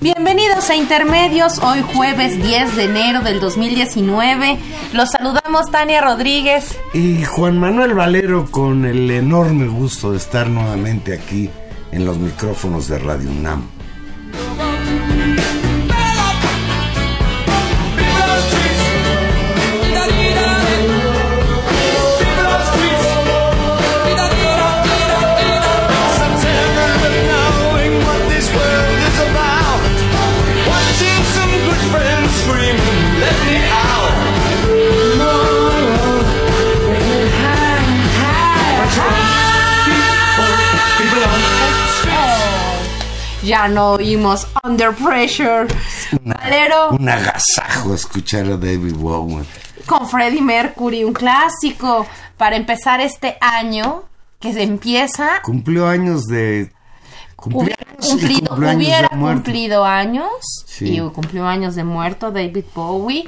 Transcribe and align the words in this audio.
Bienvenidos 0.00 0.70
a 0.70 0.76
Intermedios, 0.76 1.58
hoy 1.58 1.82
jueves 1.92 2.42
10 2.42 2.76
de 2.76 2.84
enero 2.84 3.20
del 3.20 3.40
2019. 3.40 4.58
Los 4.94 5.10
saludamos 5.10 5.70
Tania 5.70 6.00
Rodríguez 6.00 6.78
y 6.94 7.22
Juan 7.24 7.58
Manuel 7.58 7.92
Valero 7.92 8.46
con 8.50 8.86
el 8.86 9.10
enorme 9.10 9.66
gusto 9.66 10.12
de 10.12 10.16
estar 10.16 10.48
nuevamente 10.48 11.12
aquí 11.12 11.50
en 11.92 12.06
los 12.06 12.16
micrófonos 12.16 12.88
de 12.88 12.98
Radio 12.98 13.30
UNAM. 13.30 13.75
Ya 43.46 43.68
no 43.68 43.92
oímos 43.92 44.46
Under 44.64 44.92
Pressure. 44.92 45.68
Valero. 46.22 46.90
Un 46.90 47.08
agasajo 47.08 47.94
escuchar 47.94 48.46
a 48.46 48.56
David 48.56 48.94
Bowie. 48.96 49.44
Con 49.86 50.08
Freddie 50.08 50.42
Mercury, 50.42 51.04
un 51.04 51.12
clásico. 51.12 52.06
Para 52.36 52.56
empezar 52.56 53.00
este 53.00 53.38
año, 53.40 54.02
que 54.40 54.52
se 54.52 54.62
empieza. 54.62 55.40
Cumplió 55.42 55.86
años 55.86 56.24
de. 56.24 56.70
Hubiera 57.38 57.76
cumplido, 58.00 58.54
hubiera 58.54 59.08
cumplido 59.08 59.84
años 59.84 60.30
y 60.80 60.98
cumplió 61.10 61.46
años 61.46 61.76
de 61.76 61.84
muerto 61.84 62.32
David 62.32 62.64
Bowie 62.74 63.24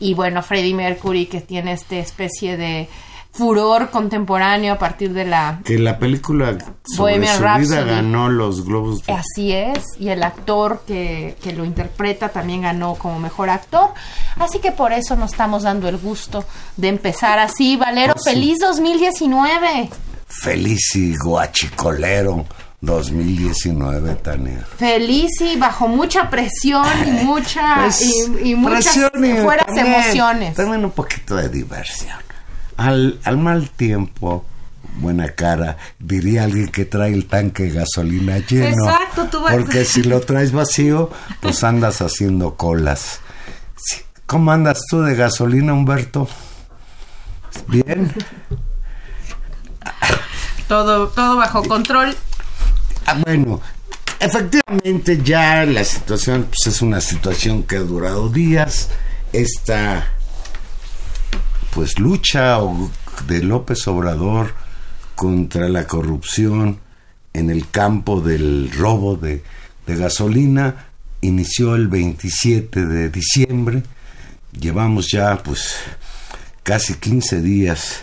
y 0.00 0.14
bueno 0.14 0.42
Freddie 0.42 0.74
Mercury 0.74 1.26
que 1.26 1.40
tiene 1.40 1.72
esta 1.72 1.96
especie 1.96 2.56
de 2.56 2.88
furor 3.32 3.90
contemporáneo 3.90 4.74
a 4.74 4.78
partir 4.78 5.12
de 5.12 5.24
la 5.24 5.60
que 5.64 5.78
la 5.78 5.98
película 5.98 6.58
sobre 6.84 7.18
Bohemian 7.18 7.36
su 7.36 7.68
vida 7.70 7.84
ganó 7.84 8.28
los 8.28 8.64
globos 8.64 9.04
de... 9.06 9.12
así 9.12 9.52
es 9.52 9.84
y 9.98 10.08
el 10.08 10.22
actor 10.22 10.82
que, 10.86 11.36
que, 11.42 11.52
lo 11.52 11.64
interpreta 11.64 12.30
también 12.30 12.62
ganó 12.62 12.94
como 12.96 13.18
mejor 13.20 13.48
actor. 13.50 13.90
Así 14.36 14.58
que 14.58 14.72
por 14.72 14.92
eso 14.92 15.14
nos 15.16 15.30
estamos 15.32 15.62
dando 15.62 15.88
el 15.88 15.96
gusto 15.98 16.44
de 16.76 16.88
empezar 16.88 17.38
así. 17.38 17.76
Valero 17.76 18.14
Pues 18.14 18.24
feliz 18.24 18.58
2019 18.60 19.88
feliz 20.26 20.94
y 20.94 21.16
guachicolero 21.16 22.46
2019 22.82 24.14
Tania. 24.16 24.64
Feliz 24.76 25.30
y 25.40 25.56
bajo 25.56 25.86
mucha 25.88 26.30
presión 26.30 26.86
y 27.06 27.10
mucha 27.24 27.76
Pues, 27.82 28.00
y, 28.02 28.50
y 28.50 28.54
muchas 28.54 28.84
presión 28.96 29.24
y 29.24 29.42
fueras 29.42 29.66
también- 29.66 29.86
emociones. 29.94 30.54
también 30.56 30.84
un 30.84 30.90
poquito 30.90 31.36
de 31.36 31.48
diversión 31.48 32.16
al, 32.88 33.18
al 33.24 33.38
mal 33.38 33.68
tiempo 33.70 34.44
buena 34.96 35.28
cara 35.34 35.76
diría 35.98 36.44
alguien 36.44 36.68
que 36.68 36.84
trae 36.84 37.12
el 37.12 37.26
tanque 37.26 37.64
de 37.64 37.70
gasolina 37.70 38.38
lleno 38.38 38.66
Exacto, 38.88 39.26
tú 39.30 39.40
vas- 39.42 39.54
porque 39.54 39.84
si 39.84 40.02
lo 40.02 40.20
traes 40.20 40.52
vacío 40.52 41.10
pues 41.40 41.62
andas 41.64 42.00
haciendo 42.02 42.56
colas. 42.56 43.20
¿cómo 44.26 44.50
andas 44.52 44.80
tú 44.88 45.02
de 45.02 45.14
gasolina 45.14 45.72
Humberto? 45.74 46.28
bien 47.68 48.12
todo 50.68 51.08
todo 51.08 51.36
bajo 51.36 51.62
control 51.64 52.14
Ah, 53.06 53.16
bueno, 53.24 53.60
efectivamente 54.20 55.20
ya 55.22 55.64
la 55.64 55.82
situación 55.84 56.46
pues, 56.48 56.72
es 56.74 56.80
una 56.82 57.00
situación 57.00 57.64
que 57.64 57.76
ha 57.76 57.80
durado 57.80 58.28
días. 58.28 58.88
Esta 59.32 60.06
pues 61.74 61.98
lucha 61.98 62.58
de 63.26 63.42
López 63.42 63.86
Obrador 63.88 64.54
contra 65.14 65.68
la 65.68 65.86
corrupción 65.86 66.80
en 67.32 67.50
el 67.50 67.68
campo 67.70 68.20
del 68.20 68.70
robo 68.72 69.16
de, 69.16 69.42
de 69.86 69.96
gasolina 69.96 70.86
inició 71.20 71.74
el 71.74 71.88
27 71.88 72.86
de 72.86 73.10
diciembre. 73.10 73.82
Llevamos 74.58 75.10
ya 75.10 75.42
pues 75.42 75.76
casi 76.62 76.94
15 76.94 77.40
días 77.42 78.02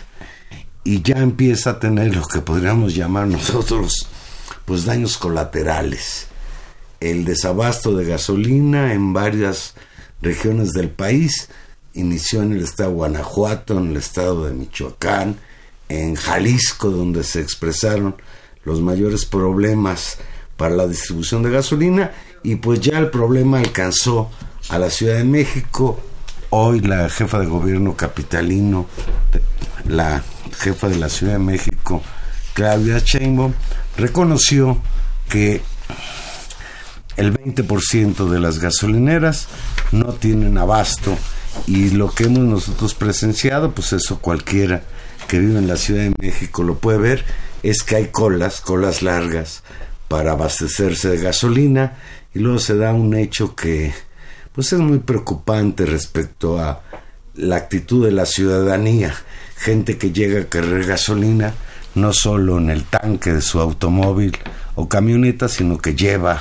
y 0.84 1.02
ya 1.02 1.18
empieza 1.18 1.70
a 1.70 1.80
tener 1.80 2.14
lo 2.14 2.26
que 2.26 2.40
podríamos 2.40 2.94
llamar 2.94 3.26
nosotros 3.26 4.08
pues 4.64 4.84
daños 4.84 5.18
colaterales. 5.18 6.28
El 7.00 7.24
desabasto 7.24 7.94
de 7.94 8.04
gasolina 8.04 8.92
en 8.92 9.12
varias 9.12 9.74
regiones 10.20 10.72
del 10.72 10.90
país 10.90 11.48
inició 11.98 12.42
en 12.42 12.52
el 12.52 12.62
estado 12.62 12.90
de 12.90 12.96
Guanajuato, 12.96 13.78
en 13.78 13.90
el 13.90 13.96
estado 13.96 14.46
de 14.46 14.54
Michoacán, 14.54 15.36
en 15.88 16.14
Jalisco, 16.14 16.90
donde 16.90 17.24
se 17.24 17.40
expresaron 17.40 18.16
los 18.64 18.80
mayores 18.80 19.24
problemas 19.24 20.18
para 20.56 20.74
la 20.74 20.86
distribución 20.86 21.42
de 21.42 21.50
gasolina 21.50 22.12
y 22.42 22.56
pues 22.56 22.80
ya 22.80 22.98
el 22.98 23.10
problema 23.10 23.58
alcanzó 23.58 24.30
a 24.68 24.78
la 24.78 24.90
Ciudad 24.90 25.16
de 25.16 25.24
México. 25.24 25.98
Hoy 26.50 26.80
la 26.80 27.08
jefa 27.10 27.40
de 27.40 27.46
gobierno 27.46 27.96
capitalino, 27.96 28.86
la 29.86 30.22
jefa 30.58 30.88
de 30.88 30.96
la 30.96 31.08
Ciudad 31.08 31.34
de 31.34 31.38
México, 31.40 32.02
Claudia 32.54 32.98
Sheinbaum, 32.98 33.52
reconoció 33.96 34.78
que 35.28 35.60
el 37.16 37.36
20% 37.36 38.28
de 38.28 38.40
las 38.40 38.60
gasolineras 38.60 39.48
no 39.92 40.12
tienen 40.14 40.56
abasto 40.58 41.16
y 41.66 41.90
lo 41.90 42.10
que 42.10 42.24
hemos 42.24 42.44
nosotros 42.44 42.94
presenciado, 42.94 43.72
pues 43.72 43.92
eso 43.92 44.20
cualquiera 44.20 44.82
que 45.26 45.38
vive 45.38 45.58
en 45.58 45.66
la 45.66 45.76
Ciudad 45.76 46.02
de 46.02 46.14
México 46.18 46.62
lo 46.62 46.78
puede 46.78 46.98
ver, 46.98 47.24
es 47.62 47.82
que 47.82 47.96
hay 47.96 48.06
colas, 48.08 48.60
colas 48.60 49.02
largas 49.02 49.62
para 50.08 50.32
abastecerse 50.32 51.10
de 51.10 51.18
gasolina 51.18 51.98
y 52.34 52.38
luego 52.38 52.58
se 52.58 52.76
da 52.76 52.92
un 52.92 53.14
hecho 53.14 53.54
que 53.54 53.92
pues 54.52 54.72
es 54.72 54.78
muy 54.78 54.98
preocupante 54.98 55.86
respecto 55.86 56.58
a 56.58 56.82
la 57.34 57.56
actitud 57.56 58.04
de 58.04 58.12
la 58.12 58.26
ciudadanía, 58.26 59.14
gente 59.56 59.98
que 59.98 60.10
llega 60.10 60.40
a 60.40 60.48
cargar 60.48 60.84
gasolina 60.84 61.54
no 61.94 62.12
solo 62.12 62.58
en 62.58 62.70
el 62.70 62.84
tanque 62.84 63.32
de 63.32 63.42
su 63.42 63.60
automóvil 63.60 64.36
o 64.74 64.88
camioneta, 64.88 65.48
sino 65.48 65.78
que 65.78 65.94
lleva 65.94 66.40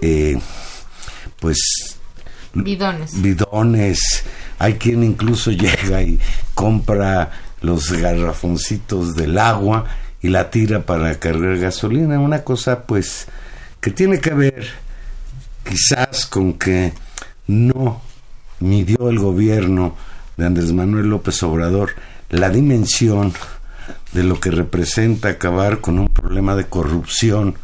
eh, 0.00 0.38
pues 1.38 1.91
bidones. 2.54 3.20
bidones. 3.20 4.24
Hay 4.58 4.74
quien 4.74 5.02
incluso 5.02 5.50
llega 5.52 6.02
y 6.02 6.18
compra 6.54 7.30
los 7.60 7.92
garrafoncitos 7.92 9.14
del 9.14 9.38
agua 9.38 9.86
y 10.20 10.28
la 10.28 10.50
tira 10.50 10.84
para 10.86 11.18
cargar 11.18 11.58
gasolina. 11.58 12.18
Una 12.18 12.44
cosa 12.44 12.82
pues 12.82 13.26
que 13.80 13.90
tiene 13.90 14.20
que 14.20 14.34
ver 14.34 14.66
quizás 15.64 16.26
con 16.26 16.54
que 16.54 16.92
no 17.46 18.00
midió 18.60 19.08
el 19.08 19.18
gobierno 19.18 19.96
de 20.36 20.46
Andrés 20.46 20.72
Manuel 20.72 21.08
López 21.08 21.42
Obrador 21.42 21.90
la 22.30 22.48
dimensión 22.48 23.32
de 24.12 24.24
lo 24.24 24.40
que 24.40 24.50
representa 24.50 25.28
acabar 25.28 25.80
con 25.80 25.98
un 25.98 26.08
problema 26.08 26.56
de 26.56 26.66
corrupción 26.66 27.56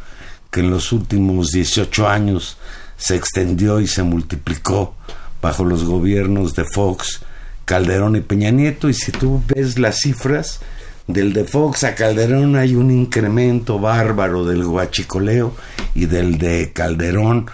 que 0.51 0.61
en 0.61 0.69
los 0.69 0.91
últimos 0.91 1.51
18 1.51 2.07
años 2.07 2.57
se 2.99 3.15
extendió 3.15 3.79
y 3.79 3.87
se 3.87 4.03
multiplicó 4.03 4.93
bajo 5.41 5.63
los 5.63 5.85
gobiernos 5.85 6.53
de 6.53 6.65
Fox, 6.65 7.21
Calderón 7.65 8.17
y 8.17 8.21
Peña 8.21 8.51
Nieto 8.51 8.89
y 8.89 8.93
si 8.93 9.11
tú 9.11 9.41
ves 9.47 9.79
las 9.79 9.99
cifras 10.01 10.59
del 11.07 11.33
de 11.33 11.45
Fox 11.45 11.85
a 11.85 11.95
Calderón 11.95 12.55
hay 12.55 12.75
un 12.75 12.91
incremento 12.91 13.79
bárbaro 13.79 14.45
del 14.45 14.63
guachicoleo 14.63 15.55
y 15.95 16.05
del 16.05 16.37
de 16.37 16.71
Calderón 16.73 17.47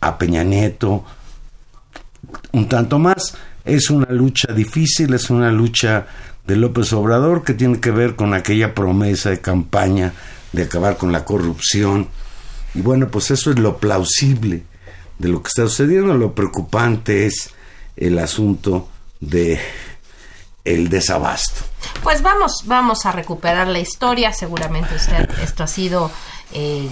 a 0.00 0.18
Peña 0.18 0.44
Nieto 0.44 1.04
un 2.52 2.68
tanto 2.68 2.98
más. 2.98 3.34
Es 3.64 3.90
una 3.90 4.10
lucha 4.12 4.52
difícil, 4.52 5.14
es 5.14 5.30
una 5.30 5.50
lucha 5.50 6.06
de 6.46 6.56
López 6.56 6.92
Obrador 6.92 7.44
que 7.44 7.54
tiene 7.54 7.80
que 7.80 7.90
ver 7.90 8.16
con 8.16 8.34
aquella 8.34 8.74
promesa 8.74 9.30
de 9.30 9.40
campaña 9.40 10.12
de 10.52 10.62
acabar 10.62 10.96
con 10.96 11.12
la 11.12 11.24
corrupción. 11.24 12.08
Y 12.74 12.80
bueno, 12.80 13.08
pues 13.08 13.30
eso 13.30 13.50
es 13.50 13.58
lo 13.58 13.78
plausible 13.78 14.64
de 15.18 15.28
lo 15.28 15.42
que 15.42 15.48
está 15.48 15.62
sucediendo. 15.62 16.14
Lo 16.14 16.34
preocupante 16.34 17.26
es 17.26 17.52
el 17.96 18.18
asunto 18.18 18.88
de 19.20 19.60
el 20.64 20.88
desabasto. 20.88 21.64
Pues 22.02 22.22
vamos, 22.22 22.64
vamos 22.66 23.06
a 23.06 23.12
recuperar 23.12 23.68
la 23.68 23.78
historia. 23.78 24.32
Seguramente 24.32 24.94
usted, 24.94 25.28
esto 25.42 25.64
ha 25.64 25.66
sido 25.66 26.10
eh, 26.52 26.88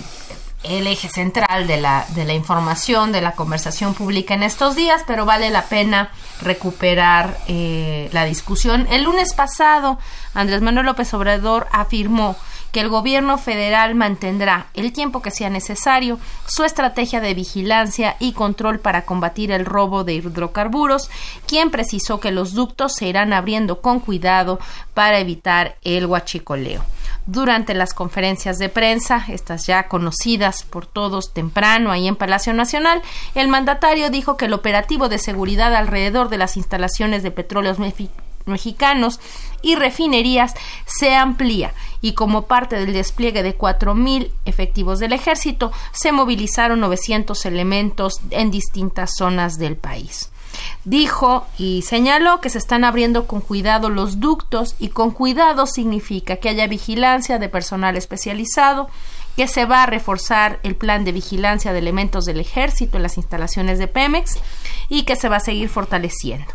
el 0.63 0.87
eje 0.87 1.09
central 1.09 1.67
de 1.67 1.81
la, 1.81 2.07
de 2.15 2.25
la 2.25 2.33
información, 2.33 3.13
de 3.13 3.21
la 3.21 3.33
conversación 3.33 3.95
pública 3.95 4.35
en 4.35 4.43
estos 4.43 4.75
días, 4.75 5.03
pero 5.07 5.25
vale 5.25 5.51
la 5.51 5.67
pena 5.67 6.11
recuperar 6.41 7.39
eh, 7.47 8.09
la 8.13 8.25
discusión. 8.25 8.87
El 8.91 9.05
lunes 9.05 9.35
pasado, 9.35 9.99
Andrés 10.35 10.63
Manuel 10.63 10.87
López 10.87 11.13
Obrador 11.15 11.67
afirmó 11.71 12.37
que 12.77 12.83
el 12.83 12.91
gobierno 12.91 13.39
federal 13.39 13.95
mantendrá 13.95 14.67
el 14.75 14.93
tiempo 14.93 15.23
que 15.23 15.31
sea 15.31 15.49
necesario 15.49 16.19
su 16.45 16.63
estrategia 16.63 17.23
de 17.23 17.33
vigilancia 17.33 18.17
y 18.21 18.35
control 18.35 18.81
para 18.81 19.07
combatir 19.07 19.51
el 19.51 19.65
robo 19.65 20.05
de 20.05 20.13
hidrocarburos, 20.13 21.09
quien 21.47 21.71
precisó 21.71 22.21
que 22.21 22.33
los 22.33 22.53
ductos 22.53 22.93
se 22.93 23.07
irán 23.07 23.33
abriendo 23.33 23.81
con 23.81 23.99
cuidado 23.99 24.61
para 24.93 25.21
evitar 25.21 25.77
el 25.85 26.05
huachicoleo. 26.05 26.85
Durante 27.25 27.73
las 27.73 27.95
conferencias 27.95 28.59
de 28.59 28.69
prensa, 28.69 29.25
estas 29.27 29.67
ya 29.67 29.89
conocidas 29.89 30.63
por 30.63 30.85
todos 30.85 31.33
temprano 31.33 31.91
ahí 31.91 32.07
en 32.07 32.15
Palacio 32.15 32.53
Nacional, 32.53 33.01
el 33.35 33.49
mandatario 33.49 34.11
dijo 34.11 34.37
que 34.37 34.45
el 34.45 34.53
operativo 34.53 35.09
de 35.09 35.17
seguridad 35.17 35.75
alrededor 35.75 36.29
de 36.29 36.37
las 36.37 36.59
instalaciones 36.59 37.23
de 37.23 37.31
petróleos 37.31 37.79
y 39.63 39.75
refinerías 39.75 40.55
se 40.87 41.15
amplía 41.15 41.75
y 42.01 42.13
como 42.13 42.43
parte 42.43 42.77
del 42.77 42.93
despliegue 42.93 43.43
de 43.43 43.59
4.000 43.59 44.31
efectivos 44.45 44.99
del 45.01 45.13
ejército 45.13 45.73
se 45.93 46.13
movilizaron 46.13 46.81
900 46.81 47.45
elementos 47.47 48.21
en 48.31 48.51
distintas 48.51 49.17
zonas 49.17 49.59
del 49.59 49.77
país. 49.77 50.31
Dijo 50.85 51.47
y 51.59 51.83
señaló 51.83 52.41
que 52.41 52.51
se 52.51 52.59
están 52.59 52.85
abriendo 52.85 53.27
con 53.27 53.41
cuidado 53.41 53.91
los 53.91 54.21
ductos 54.21 54.77
y 54.79 54.89
con 54.89 55.11
cuidado 55.11 55.67
significa 55.67 56.37
que 56.37 56.49
haya 56.49 56.67
vigilancia 56.67 57.39
de 57.39 57.49
personal 57.49 57.97
especializado, 57.97 58.89
que 59.37 59.49
se 59.49 59.67
va 59.67 59.83
a 59.83 59.87
reforzar 59.87 60.61
el 60.63 60.77
plan 60.77 61.05
de 61.05 61.13
vigilancia 61.13 61.73
de 61.73 61.81
elementos 61.81 62.25
del 62.25 62.41
ejército 62.41 62.97
en 62.97 63.03
las 63.03 63.19
instalaciones 63.19 63.79
de 63.79 63.89
Pemex 63.89 64.39
y 64.89 65.03
que 65.03 65.17
se 65.17 65.29
va 65.29 65.37
a 65.37 65.41
seguir 65.41 65.69
fortaleciendo. 65.69 66.53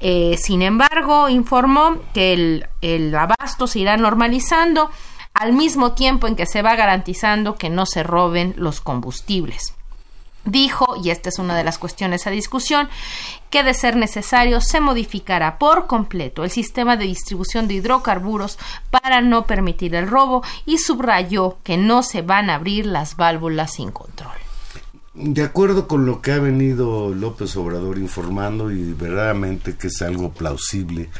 Eh, 0.00 0.38
sin 0.40 0.62
embargo, 0.62 1.28
informó 1.28 1.96
que 2.14 2.32
el, 2.32 2.66
el 2.82 3.14
abasto 3.14 3.66
se 3.66 3.80
irá 3.80 3.96
normalizando 3.96 4.90
al 5.34 5.52
mismo 5.52 5.92
tiempo 5.92 6.26
en 6.26 6.36
que 6.36 6.46
se 6.46 6.62
va 6.62 6.76
garantizando 6.76 7.56
que 7.56 7.70
no 7.70 7.86
se 7.86 8.02
roben 8.02 8.54
los 8.56 8.80
combustibles. 8.80 9.74
Dijo, 10.44 10.96
y 11.02 11.10
esta 11.10 11.28
es 11.28 11.38
una 11.38 11.56
de 11.56 11.64
las 11.64 11.78
cuestiones 11.78 12.26
a 12.26 12.30
discusión, 12.30 12.88
que 13.50 13.62
de 13.62 13.74
ser 13.74 13.96
necesario 13.96 14.60
se 14.60 14.80
modificará 14.80 15.58
por 15.58 15.86
completo 15.86 16.42
el 16.42 16.50
sistema 16.50 16.96
de 16.96 17.04
distribución 17.04 17.68
de 17.68 17.74
hidrocarburos 17.74 18.58
para 18.90 19.20
no 19.20 19.46
permitir 19.46 19.94
el 19.94 20.08
robo 20.08 20.42
y 20.64 20.78
subrayó 20.78 21.58
que 21.64 21.76
no 21.76 22.02
se 22.02 22.22
van 22.22 22.50
a 22.50 22.54
abrir 22.54 22.86
las 22.86 23.16
válvulas 23.16 23.74
sin 23.74 23.90
control. 23.90 24.47
De 25.20 25.42
acuerdo 25.42 25.88
con 25.88 26.06
lo 26.06 26.22
que 26.22 26.30
ha 26.30 26.38
venido 26.38 27.12
López 27.12 27.56
Obrador 27.56 27.98
informando 27.98 28.70
y 28.70 28.92
verdaderamente 28.92 29.76
que 29.76 29.88
es 29.88 30.00
algo 30.00 30.32
plausible 30.32 31.10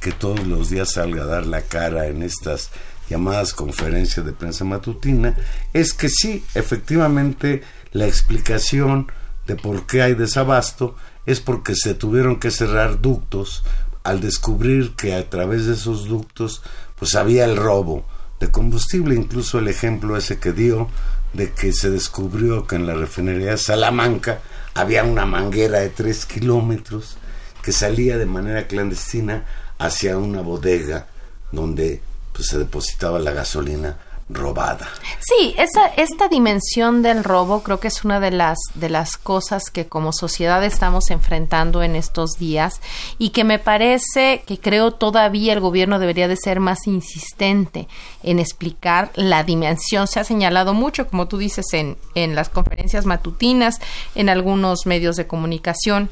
que 0.00 0.12
todos 0.12 0.46
los 0.46 0.70
días 0.70 0.92
salga 0.92 1.24
a 1.24 1.26
dar 1.26 1.44
la 1.44 1.62
cara 1.62 2.06
en 2.06 2.22
estas 2.22 2.70
llamadas 3.10 3.54
conferencias 3.54 4.24
de 4.24 4.32
prensa 4.32 4.64
matutina, 4.64 5.36
es 5.72 5.92
que 5.92 6.08
sí, 6.08 6.44
efectivamente 6.54 7.62
la 7.90 8.06
explicación 8.06 9.10
de 9.48 9.56
por 9.56 9.86
qué 9.86 10.02
hay 10.02 10.14
desabasto 10.14 10.94
es 11.26 11.40
porque 11.40 11.74
se 11.74 11.94
tuvieron 11.94 12.38
que 12.38 12.52
cerrar 12.52 13.00
ductos 13.00 13.64
al 14.04 14.20
descubrir 14.20 14.94
que 14.94 15.14
a 15.14 15.28
través 15.28 15.66
de 15.66 15.74
esos 15.74 16.06
ductos 16.06 16.62
pues 16.96 17.16
había 17.16 17.44
el 17.44 17.56
robo 17.56 18.06
de 18.38 18.52
combustible, 18.52 19.16
incluso 19.16 19.58
el 19.58 19.66
ejemplo 19.66 20.16
ese 20.16 20.38
que 20.38 20.52
dio 20.52 20.88
de 21.32 21.52
que 21.52 21.72
se 21.72 21.90
descubrió 21.90 22.66
que 22.66 22.76
en 22.76 22.86
la 22.86 22.94
refinería 22.94 23.52
de 23.52 23.58
Salamanca 23.58 24.40
había 24.74 25.04
una 25.04 25.26
manguera 25.26 25.80
de 25.80 25.90
tres 25.90 26.26
kilómetros 26.26 27.16
que 27.62 27.72
salía 27.72 28.16
de 28.16 28.26
manera 28.26 28.66
clandestina 28.66 29.44
hacia 29.78 30.18
una 30.18 30.40
bodega 30.40 31.06
donde 31.52 32.00
pues, 32.32 32.48
se 32.48 32.58
depositaba 32.58 33.18
la 33.18 33.32
gasolina 33.32 33.98
robada. 34.30 34.88
Sí, 35.20 35.54
esa, 35.56 35.86
esta 35.96 36.28
dimensión 36.28 37.02
del 37.02 37.24
robo 37.24 37.62
creo 37.62 37.80
que 37.80 37.88
es 37.88 38.04
una 38.04 38.20
de 38.20 38.30
las, 38.30 38.58
de 38.74 38.90
las 38.90 39.16
cosas 39.16 39.70
que 39.70 39.86
como 39.86 40.12
sociedad 40.12 40.62
estamos 40.64 41.10
enfrentando 41.10 41.82
en 41.82 41.96
estos 41.96 42.32
días 42.38 42.80
y 43.18 43.30
que 43.30 43.44
me 43.44 43.58
parece 43.58 44.42
que 44.46 44.58
creo 44.58 44.92
todavía 44.92 45.52
el 45.52 45.60
gobierno 45.60 45.98
debería 45.98 46.28
de 46.28 46.36
ser 46.36 46.60
más 46.60 46.86
insistente 46.86 47.88
en 48.22 48.38
explicar 48.38 49.10
la 49.14 49.44
dimensión. 49.44 50.06
Se 50.06 50.20
ha 50.20 50.24
señalado 50.24 50.74
mucho, 50.74 51.08
como 51.08 51.26
tú 51.26 51.38
dices, 51.38 51.72
en, 51.72 51.96
en 52.14 52.34
las 52.34 52.48
conferencias 52.48 53.06
matutinas, 53.06 53.80
en 54.14 54.28
algunos 54.28 54.86
medios 54.86 55.16
de 55.16 55.26
comunicación 55.26 56.10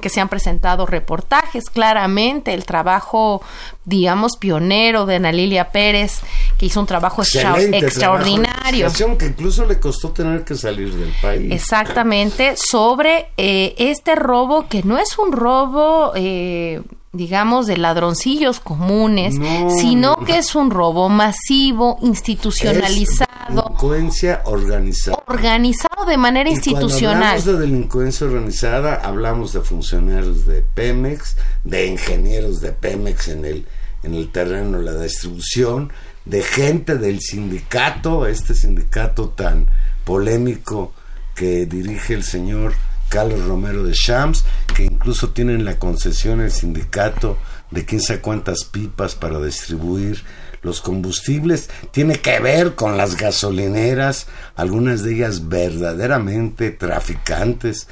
que 0.00 0.08
se 0.08 0.20
han 0.20 0.28
presentado 0.28 0.86
reportajes, 0.86 1.64
claramente 1.70 2.52
el 2.52 2.64
trabajo, 2.64 3.42
digamos, 3.84 4.36
pionero 4.36 5.06
de 5.06 5.16
Ana 5.16 5.32
Lilia 5.32 5.70
Pérez, 5.72 6.20
que 6.58 6.66
hizo 6.66 6.80
un 6.80 6.86
trabajo 6.86 7.22
extraordinario. 7.22 8.88
que 9.18 9.26
incluso 9.26 9.64
le 9.64 9.80
costó 9.80 10.10
tener 10.10 10.44
que 10.44 10.54
salir 10.54 10.94
del 10.94 11.12
país. 11.22 11.50
Exactamente, 11.52 12.56
sobre 12.56 13.28
eh, 13.36 13.74
este 13.78 14.14
robo 14.14 14.68
que 14.68 14.82
no 14.82 14.98
es 14.98 15.18
un 15.18 15.32
robo... 15.32 16.12
Eh, 16.14 16.82
digamos, 17.12 17.66
de 17.66 17.76
ladroncillos 17.76 18.60
comunes, 18.60 19.34
sino 19.80 20.16
que 20.24 20.38
es 20.38 20.54
un 20.54 20.70
robo 20.70 21.08
masivo, 21.08 21.98
institucionalizado. 22.02 23.28
delincuencia 23.48 24.42
organizada. 24.44 25.22
Organizado 25.26 26.04
de 26.06 26.16
manera 26.18 26.50
institucional. 26.50 27.00
Cuando 27.00 27.24
hablamos 27.24 27.44
de 27.46 27.58
delincuencia 27.58 28.26
organizada, 28.26 28.94
hablamos 28.96 29.52
de 29.52 29.60
funcionarios 29.60 30.46
de 30.46 30.62
Pemex, 30.74 31.36
de 31.64 31.86
ingenieros 31.86 32.60
de 32.60 32.72
Pemex 32.72 33.28
en 33.28 33.44
el, 33.44 33.66
en 34.02 34.14
el 34.14 34.30
terreno 34.30 34.78
de 34.78 34.84
la 34.84 35.00
distribución, 35.00 35.90
de 36.26 36.42
gente 36.42 36.96
del 36.96 37.20
sindicato, 37.20 38.26
este 38.26 38.54
sindicato 38.54 39.30
tan 39.30 39.70
polémico 40.04 40.92
que 41.34 41.64
dirige 41.64 42.14
el 42.14 42.22
señor 42.22 42.74
Carlos 43.08 43.44
Romero 43.44 43.84
de 43.84 43.92
Shams, 43.94 44.44
que 44.74 44.84
incluso 44.84 45.30
tienen 45.30 45.64
la 45.64 45.78
concesión 45.78 46.40
el 46.40 46.50
sindicato 46.50 47.38
de 47.70 47.84
quién 47.84 48.00
sabe 48.00 48.20
cuántas 48.20 48.64
pipas 48.64 49.14
para 49.14 49.40
distribuir 49.40 50.22
los 50.62 50.80
combustibles, 50.80 51.70
tiene 51.90 52.16
que 52.16 52.40
ver 52.40 52.74
con 52.74 52.96
las 52.96 53.16
gasolineras, 53.16 54.26
algunas 54.56 55.02
de 55.02 55.14
ellas 55.14 55.48
verdaderamente 55.48 56.70
traficantes. 56.70 57.88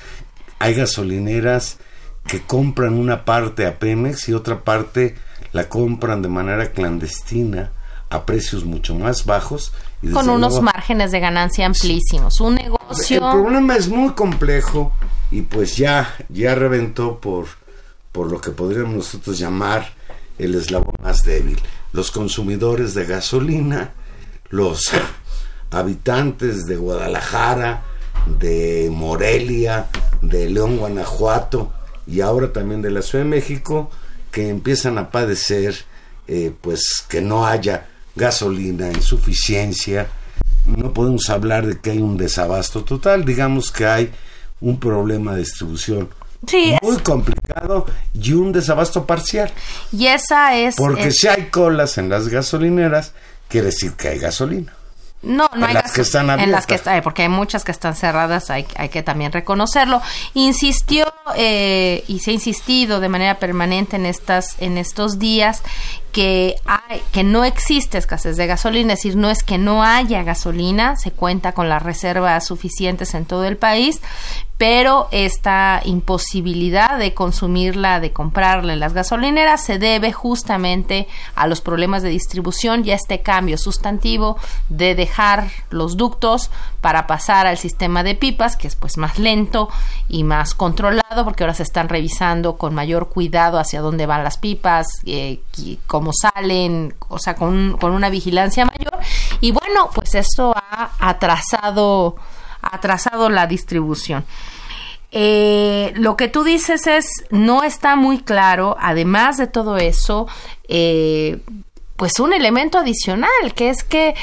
Hay 0.58 0.74
gasolineras 0.74 1.78
que 2.26 2.42
compran 2.42 2.94
una 2.94 3.24
parte 3.24 3.66
a 3.66 3.78
Pemex 3.78 4.28
y 4.28 4.34
otra 4.34 4.64
parte 4.64 5.14
la 5.52 5.68
compran 5.68 6.22
de 6.22 6.28
manera 6.28 6.72
clandestina 6.72 7.72
a 8.10 8.26
precios 8.26 8.64
mucho 8.64 8.94
más 8.94 9.24
bajos. 9.24 9.72
Y 10.02 10.10
con 10.10 10.28
unos 10.28 10.60
márgenes 10.60 11.10
de 11.10 11.20
ganancia 11.20 11.66
amplísimos. 11.66 12.40
Un 12.40 12.56
negocio. 12.56 13.16
El 13.16 13.42
problema 13.42 13.76
es 13.76 13.88
muy 13.88 14.12
complejo 14.12 14.92
y 15.30 15.42
pues 15.42 15.76
ya, 15.76 16.14
ya 16.28 16.54
reventó 16.54 17.18
por, 17.18 17.46
por 18.12 18.30
lo 18.30 18.40
que 18.40 18.50
podríamos 18.50 18.94
nosotros 18.94 19.38
llamar 19.38 19.92
el 20.38 20.54
eslabón 20.54 20.94
más 21.02 21.22
débil. 21.22 21.58
Los 21.92 22.10
consumidores 22.10 22.94
de 22.94 23.06
gasolina, 23.06 23.92
los 24.50 24.90
habitantes 25.70 26.66
de 26.66 26.76
Guadalajara, 26.76 27.82
de 28.26 28.90
Morelia, 28.92 29.86
de 30.20 30.50
León, 30.50 30.78
Guanajuato 30.78 31.72
y 32.06 32.20
ahora 32.20 32.52
también 32.52 32.82
de 32.82 32.90
la 32.90 33.02
Ciudad 33.02 33.24
de 33.24 33.30
México, 33.30 33.90
que 34.30 34.48
empiezan 34.48 34.98
a 34.98 35.10
padecer 35.10 35.74
eh, 36.28 36.52
pues 36.60 37.04
que 37.08 37.20
no 37.20 37.46
haya 37.46 37.86
gasolina, 38.16 38.88
insuficiencia. 38.88 40.08
No 40.64 40.92
podemos 40.92 41.30
hablar 41.30 41.66
de 41.66 41.78
que 41.78 41.92
hay 41.92 41.98
un 41.98 42.16
desabasto 42.16 42.82
total, 42.82 43.24
digamos 43.24 43.70
que 43.70 43.86
hay 43.86 44.12
un 44.60 44.80
problema 44.80 45.34
de 45.34 45.40
distribución 45.40 46.08
muy 46.82 46.98
complicado 46.98 47.86
y 48.14 48.32
un 48.32 48.52
desabasto 48.52 49.06
parcial. 49.06 49.50
Y 49.92 50.06
esa 50.06 50.56
es... 50.56 50.76
Porque 50.76 51.10
si 51.10 51.28
hay 51.28 51.46
colas 51.46 51.98
en 51.98 52.08
las 52.08 52.28
gasolineras, 52.28 53.12
quiere 53.48 53.66
decir 53.66 53.92
que 53.94 54.08
hay 54.08 54.18
gasolina. 54.18 54.72
No, 55.22 55.48
no 55.56 55.66
en 55.66 55.74
las 55.74 55.92
que 55.92 56.02
están 56.02 56.30
abiertas. 56.30 56.44
En 56.44 56.52
las 56.52 56.66
que 56.66 56.74
está, 56.74 57.02
porque 57.02 57.22
hay 57.22 57.28
muchas 57.28 57.64
que 57.64 57.72
están 57.72 57.96
cerradas, 57.96 58.50
hay, 58.50 58.66
hay 58.76 58.90
que 58.90 59.02
también 59.02 59.32
reconocerlo. 59.32 60.00
Insistió 60.34 61.12
eh, 61.36 62.04
y 62.06 62.20
se 62.20 62.30
ha 62.30 62.34
insistido 62.34 63.00
de 63.00 63.08
manera 63.08 63.38
permanente 63.38 63.96
en 63.96 64.06
estas 64.06 64.54
en 64.60 64.78
estos 64.78 65.18
días 65.18 65.62
que 66.16 66.56
hay, 66.64 67.02
que 67.12 67.24
no 67.24 67.44
existe 67.44 67.98
escasez 67.98 68.38
de 68.38 68.46
gasolina, 68.46 68.94
es 68.94 69.00
decir, 69.00 69.16
no 69.16 69.28
es 69.28 69.42
que 69.42 69.58
no 69.58 69.84
haya 69.84 70.22
gasolina, 70.22 70.96
se 70.96 71.10
cuenta 71.10 71.52
con 71.52 71.68
las 71.68 71.82
reservas 71.82 72.46
suficientes 72.46 73.12
en 73.12 73.26
todo 73.26 73.44
el 73.44 73.58
país, 73.58 74.00
pero 74.58 75.08
esta 75.10 75.82
imposibilidad 75.84 76.98
de 76.98 77.12
consumirla, 77.12 78.00
de 78.00 78.12
comprarla 78.12 78.72
en 78.72 78.80
las 78.80 78.94
gasolineras, 78.94 79.62
se 79.62 79.78
debe 79.78 80.12
justamente 80.12 81.06
a 81.34 81.46
los 81.46 81.60
problemas 81.60 82.02
de 82.02 82.08
distribución 82.08 82.82
y 82.86 82.92
a 82.92 82.94
este 82.94 83.20
cambio 83.20 83.58
sustantivo 83.58 84.38
de 84.70 84.94
dejar 84.94 85.50
los 85.68 85.98
ductos 85.98 86.50
para 86.80 87.06
pasar 87.06 87.46
al 87.46 87.58
sistema 87.58 88.02
de 88.02 88.14
pipas, 88.14 88.56
que 88.56 88.68
es 88.68 88.76
pues 88.76 88.96
más 88.96 89.18
lento 89.18 89.68
y 90.08 90.24
más 90.24 90.54
controlado, 90.54 91.24
porque 91.24 91.44
ahora 91.44 91.52
se 91.52 91.64
están 91.64 91.90
revisando 91.90 92.56
con 92.56 92.74
mayor 92.74 93.10
cuidado 93.10 93.58
hacia 93.58 93.82
dónde 93.82 94.06
van 94.06 94.24
las 94.24 94.38
pipas, 94.38 94.86
eh, 95.04 95.40
cómo 95.86 96.05
salen, 96.12 96.94
o 97.08 97.18
sea, 97.18 97.34
con, 97.34 97.76
con 97.78 97.92
una 97.92 98.10
vigilancia 98.10 98.64
mayor. 98.64 98.98
Y 99.40 99.52
bueno, 99.52 99.90
pues 99.94 100.14
esto 100.14 100.54
ha 100.56 100.90
atrasado 100.98 102.16
atrasado 102.72 103.30
la 103.30 103.46
distribución. 103.46 104.24
Eh, 105.12 105.92
lo 105.96 106.16
que 106.16 106.28
tú 106.28 106.44
dices 106.44 106.86
es, 106.86 107.06
no 107.30 107.62
está 107.62 107.96
muy 107.96 108.18
claro, 108.18 108.76
además 108.78 109.36
de 109.36 109.46
todo 109.46 109.76
eso, 109.76 110.26
eh, 110.68 111.40
pues 111.96 112.20
un 112.20 112.32
elemento 112.32 112.78
adicional, 112.78 113.54
que 113.54 113.70
es 113.70 113.82
que 113.82 114.14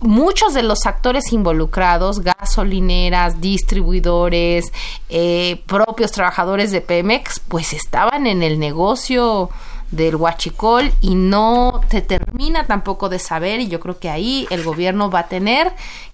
muchos 0.00 0.54
de 0.54 0.62
los 0.62 0.86
actores 0.86 1.32
involucrados, 1.32 2.20
gasolineras, 2.20 3.40
distribuidores, 3.40 4.72
eh, 5.08 5.62
propios 5.66 6.12
trabajadores 6.12 6.70
de 6.72 6.80
Pemex, 6.80 7.40
pues 7.40 7.72
estaban 7.72 8.26
en 8.26 8.42
el 8.42 8.58
negocio 8.58 9.48
del 9.92 10.16
huachicol 10.16 10.90
y 11.00 11.14
no 11.14 11.80
te 11.88 12.00
termina 12.00 12.66
tampoco 12.66 13.08
de 13.08 13.18
saber 13.18 13.60
y 13.60 13.68
yo 13.68 13.78
creo 13.78 13.98
que 13.98 14.10
ahí 14.10 14.48
el 14.50 14.64
gobierno 14.64 15.10
va 15.10 15.20
a 15.20 15.28
tener 15.28 15.72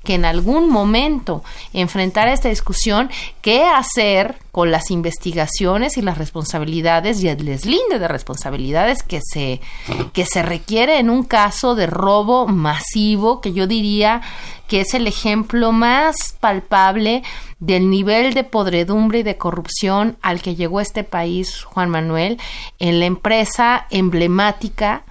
que 0.08 0.14
en 0.14 0.24
algún 0.24 0.70
momento 0.70 1.44
enfrentar 1.74 2.28
esta 2.28 2.48
discusión 2.48 3.10
qué 3.42 3.64
hacer 3.64 4.36
con 4.52 4.70
las 4.70 4.90
investigaciones 4.90 5.98
y 5.98 6.00
las 6.00 6.16
responsabilidades 6.16 7.22
y 7.22 7.28
el 7.28 7.44
deslinde 7.44 7.98
de 7.98 8.08
responsabilidades 8.08 9.02
que 9.02 9.20
se 9.22 9.60
que 10.14 10.24
se 10.24 10.42
requiere 10.42 10.98
en 10.98 11.10
un 11.10 11.24
caso 11.24 11.74
de 11.74 11.86
robo 11.86 12.46
masivo 12.46 13.42
que 13.42 13.52
yo 13.52 13.66
diría 13.66 14.22
que 14.66 14.80
es 14.80 14.94
el 14.94 15.06
ejemplo 15.06 15.72
más 15.72 16.16
palpable 16.40 17.22
del 17.58 17.90
nivel 17.90 18.32
de 18.32 18.44
podredumbre 18.44 19.18
y 19.18 19.24
de 19.24 19.36
corrupción 19.36 20.16
al 20.22 20.40
que 20.40 20.54
llegó 20.54 20.80
este 20.80 21.04
país, 21.04 21.64
Juan 21.64 21.90
Manuel, 21.90 22.38
en 22.78 22.98
la 22.98 23.04
empresa 23.04 23.86
emblemática 23.90 25.04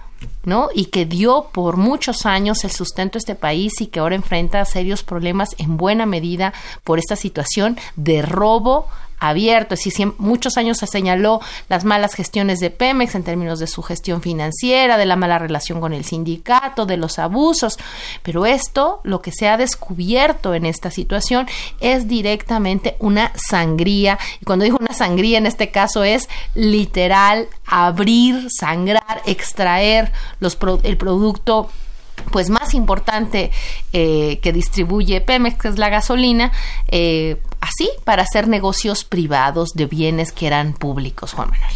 ¿no? 0.48 0.70
Y 0.74 0.86
que 0.86 1.06
dio 1.06 1.50
por 1.52 1.76
muchos 1.76 2.26
años 2.26 2.64
el 2.64 2.72
sustento 2.72 3.18
a 3.18 3.20
este 3.20 3.34
país 3.34 3.80
y 3.80 3.86
que 3.86 4.00
ahora 4.00 4.16
enfrenta 4.16 4.64
serios 4.64 5.02
problemas 5.02 5.50
en 5.58 5.76
buena 5.76 6.06
medida 6.06 6.52
por 6.82 6.98
esta 6.98 7.14
situación 7.14 7.76
de 7.96 8.22
robo 8.22 8.88
abierto. 9.20 9.74
Es 9.74 9.84
decir, 9.84 10.12
muchos 10.18 10.56
años 10.56 10.78
se 10.78 10.86
señaló 10.86 11.40
las 11.68 11.84
malas 11.84 12.14
gestiones 12.14 12.60
de 12.60 12.70
Pemex 12.70 13.14
en 13.14 13.24
términos 13.24 13.58
de 13.58 13.66
su 13.66 13.82
gestión 13.82 14.22
financiera, 14.22 14.96
de 14.96 15.06
la 15.06 15.16
mala 15.16 15.38
relación 15.38 15.80
con 15.80 15.92
el 15.92 16.04
sindicato, 16.04 16.86
de 16.86 16.96
los 16.96 17.18
abusos. 17.18 17.78
Pero 18.22 18.46
esto, 18.46 19.00
lo 19.04 19.20
que 19.20 19.32
se 19.32 19.48
ha 19.48 19.56
descubierto 19.56 20.54
en 20.54 20.66
esta 20.66 20.90
situación, 20.90 21.46
es 21.80 22.08
directamente 22.08 22.96
una 22.98 23.32
sangría. 23.34 24.18
Y 24.40 24.44
cuando 24.44 24.64
digo 24.64 24.78
una 24.80 24.94
sangría, 24.94 25.38
en 25.38 25.46
este 25.46 25.70
caso 25.70 26.04
es 26.04 26.28
literal 26.54 27.48
abrir, 27.66 28.48
sangrar, 28.50 29.22
extraer 29.26 30.12
el 30.82 30.96
producto 30.96 31.70
pues 32.30 32.50
más 32.50 32.74
importante 32.74 33.50
eh, 33.92 34.38
que 34.42 34.52
distribuye 34.52 35.20
Pemex, 35.20 35.58
que 35.58 35.68
es 35.68 35.78
la 35.78 35.88
gasolina, 35.88 36.52
eh, 36.88 37.40
así 37.60 37.90
para 38.04 38.22
hacer 38.22 38.48
negocios 38.48 39.04
privados 39.04 39.70
de 39.74 39.86
bienes 39.86 40.32
que 40.32 40.46
eran 40.46 40.72
públicos, 40.72 41.32
Juan 41.32 41.50
Manuel. 41.50 41.74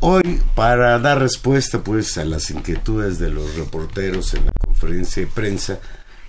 Hoy, 0.00 0.40
para 0.54 0.98
dar 0.98 1.18
respuesta 1.18 1.82
pues 1.82 2.18
a 2.18 2.24
las 2.24 2.50
inquietudes 2.50 3.18
de 3.18 3.30
los 3.30 3.56
reporteros 3.56 4.34
en 4.34 4.46
la 4.46 4.52
conferencia 4.64 5.24
de 5.24 5.28
prensa, 5.28 5.80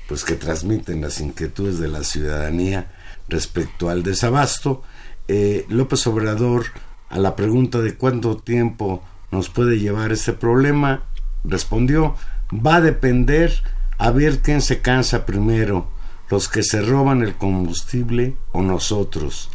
pues 0.08 0.24
que 0.24 0.36
transmiten 0.36 1.02
las 1.02 1.20
inquietudes 1.20 1.78
de 1.78 1.88
la 1.88 2.04
ciudadanía 2.04 2.92
respecto 3.28 3.90
al 3.90 4.02
desabasto, 4.02 4.82
eh, 5.28 5.66
López 5.70 6.08
Obrador 6.08 6.66
a 7.10 7.20
la 7.20 7.36
pregunta 7.36 7.80
de 7.80 7.96
cuánto 7.96 8.38
tiempo 8.38 9.04
nos 9.32 9.50
puede 9.50 9.78
llevar 9.80 10.12
este 10.12 10.34
problema, 10.34 11.04
respondió 11.44 12.16
va 12.52 12.78
a 12.78 12.82
depender 12.82 13.54
a 13.98 14.12
ver 14.12 14.40
quién 14.40 14.62
se 14.62 14.82
cansa 14.82 15.26
primero, 15.26 15.88
los 16.30 16.48
que 16.48 16.64
se 16.64 16.82
roban 16.82 17.22
el 17.24 17.36
combustible 17.36 18.36
o 18.52 18.62
nosotros. 18.62 19.50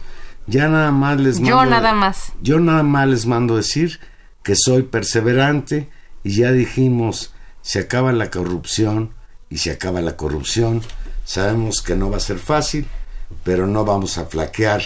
Ya 0.46 0.68
nada 0.68 0.90
más 0.90 1.20
les 1.20 1.40
mando, 1.40 1.50
Yo 1.50 1.64
nada 1.64 1.92
más. 1.94 2.32
Yo 2.42 2.60
nada 2.60 2.82
más 2.82 3.08
les 3.08 3.26
mando 3.26 3.56
decir 3.56 4.00
que 4.42 4.54
soy 4.56 4.82
perseverante 4.82 5.88
y 6.22 6.36
ya 6.36 6.52
dijimos, 6.52 7.32
se 7.62 7.78
acaba 7.78 8.12
la 8.12 8.30
corrupción 8.30 9.14
y 9.48 9.58
se 9.58 9.70
acaba 9.70 10.02
la 10.02 10.16
corrupción. 10.16 10.82
Sabemos 11.24 11.80
que 11.80 11.96
no 11.96 12.10
va 12.10 12.18
a 12.18 12.20
ser 12.20 12.38
fácil, 12.38 12.86
pero 13.42 13.66
no 13.66 13.84
vamos 13.84 14.18
a 14.18 14.26
flaquear. 14.26 14.82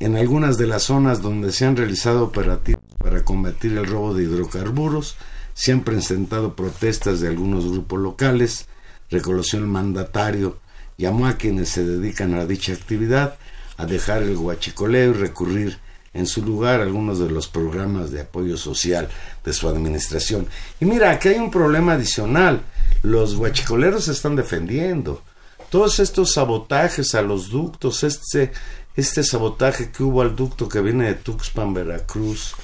En 0.00 0.16
algunas 0.16 0.58
de 0.58 0.66
las 0.66 0.84
zonas 0.84 1.22
donde 1.22 1.52
se 1.52 1.66
han 1.66 1.76
realizado 1.76 2.24
operativos 2.24 2.82
para 2.98 3.24
combatir 3.24 3.76
el 3.76 3.86
robo 3.86 4.14
de 4.14 4.24
hidrocarburos, 4.24 5.16
se 5.54 5.72
han 5.72 5.82
presentado 5.82 6.56
protestas 6.56 7.20
de 7.20 7.28
algunos 7.28 7.70
grupos 7.70 8.00
locales, 8.00 8.66
reconoció 9.10 9.58
el 9.58 9.66
mandatario, 9.66 10.58
llamó 11.00 11.26
a 11.26 11.38
quienes 11.38 11.70
se 11.70 11.84
dedican 11.84 12.34
a 12.34 12.44
dicha 12.44 12.72
actividad 12.72 13.36
a 13.78 13.86
dejar 13.86 14.22
el 14.22 14.36
huachicoleo 14.36 15.10
y 15.10 15.14
recurrir 15.14 15.78
en 16.12 16.26
su 16.26 16.44
lugar 16.44 16.80
a 16.80 16.82
algunos 16.82 17.18
de 17.18 17.30
los 17.30 17.48
programas 17.48 18.10
de 18.10 18.20
apoyo 18.20 18.56
social 18.58 19.08
de 19.42 19.52
su 19.54 19.68
administración. 19.68 20.46
Y 20.80 20.84
mira, 20.84 21.10
aquí 21.10 21.28
hay 21.28 21.38
un 21.38 21.50
problema 21.50 21.94
adicional. 21.94 22.60
Los 23.02 23.36
huachicoleros 23.36 24.04
se 24.04 24.12
están 24.12 24.36
defendiendo. 24.36 25.22
Todos 25.70 26.00
estos 26.00 26.34
sabotajes 26.34 27.14
a 27.14 27.22
los 27.22 27.48
ductos, 27.48 28.02
este, 28.02 28.52
este 28.96 29.22
sabotaje 29.22 29.90
que 29.90 30.02
hubo 30.02 30.20
al 30.20 30.36
ducto 30.36 30.68
que 30.68 30.80
viene 30.80 31.06
de 31.06 31.14
Tuxpan, 31.14 31.72
Veracruz, 31.72 32.54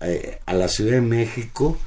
eh, 0.00 0.38
a 0.46 0.54
la 0.54 0.68
Ciudad 0.68 0.92
de 0.92 1.00
México, 1.00 1.78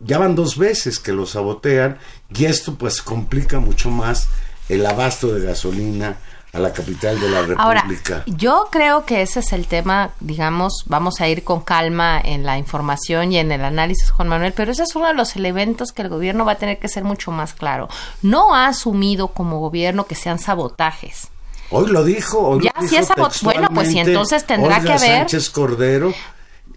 ya 0.00 0.18
van 0.18 0.34
dos 0.34 0.56
veces 0.56 0.98
que 0.98 1.12
lo 1.12 1.26
sabotean 1.26 1.98
y 2.34 2.46
esto 2.46 2.76
pues 2.76 3.02
complica 3.02 3.60
mucho 3.60 3.90
más 3.90 4.28
el 4.72 4.86
abasto 4.86 5.34
de 5.34 5.44
gasolina 5.46 6.16
a 6.52 6.58
la 6.58 6.72
capital 6.72 7.18
de 7.20 7.28
la 7.28 7.40
República. 7.40 7.62
Ahora, 7.62 8.24
yo 8.26 8.68
creo 8.70 9.04
que 9.04 9.22
ese 9.22 9.40
es 9.40 9.52
el 9.52 9.66
tema, 9.66 10.10
digamos, 10.20 10.84
vamos 10.86 11.20
a 11.20 11.28
ir 11.28 11.44
con 11.44 11.60
calma 11.62 12.20
en 12.22 12.44
la 12.44 12.58
información 12.58 13.32
y 13.32 13.38
en 13.38 13.52
el 13.52 13.64
análisis, 13.64 14.10
Juan 14.10 14.28
Manuel, 14.28 14.52
pero 14.54 14.72
ese 14.72 14.82
es 14.82 14.94
uno 14.94 15.08
de 15.08 15.14
los 15.14 15.36
elementos 15.36 15.92
que 15.92 16.02
el 16.02 16.08
gobierno 16.08 16.44
va 16.44 16.52
a 16.52 16.58
tener 16.58 16.78
que 16.78 16.88
ser 16.88 17.04
mucho 17.04 17.30
más 17.32 17.54
claro. 17.54 17.88
No 18.22 18.54
ha 18.54 18.66
asumido 18.66 19.28
como 19.28 19.60
gobierno 19.60 20.06
que 20.06 20.14
sean 20.14 20.38
sabotajes. 20.38 21.28
Hoy 21.70 21.90
lo 21.90 22.04
dijo, 22.04 22.38
hoy 22.38 22.64
ya, 22.64 22.72
lo 22.76 22.86
dijo 22.86 23.28
es 23.28 23.42
bueno, 23.42 23.68
pues 23.72 23.92
y 23.92 23.98
entonces 23.98 24.44
tendrá 24.46 24.80
que 24.80 24.92
haber 24.92 25.00
Sánchez 25.00 25.48
Cordero 25.50 26.12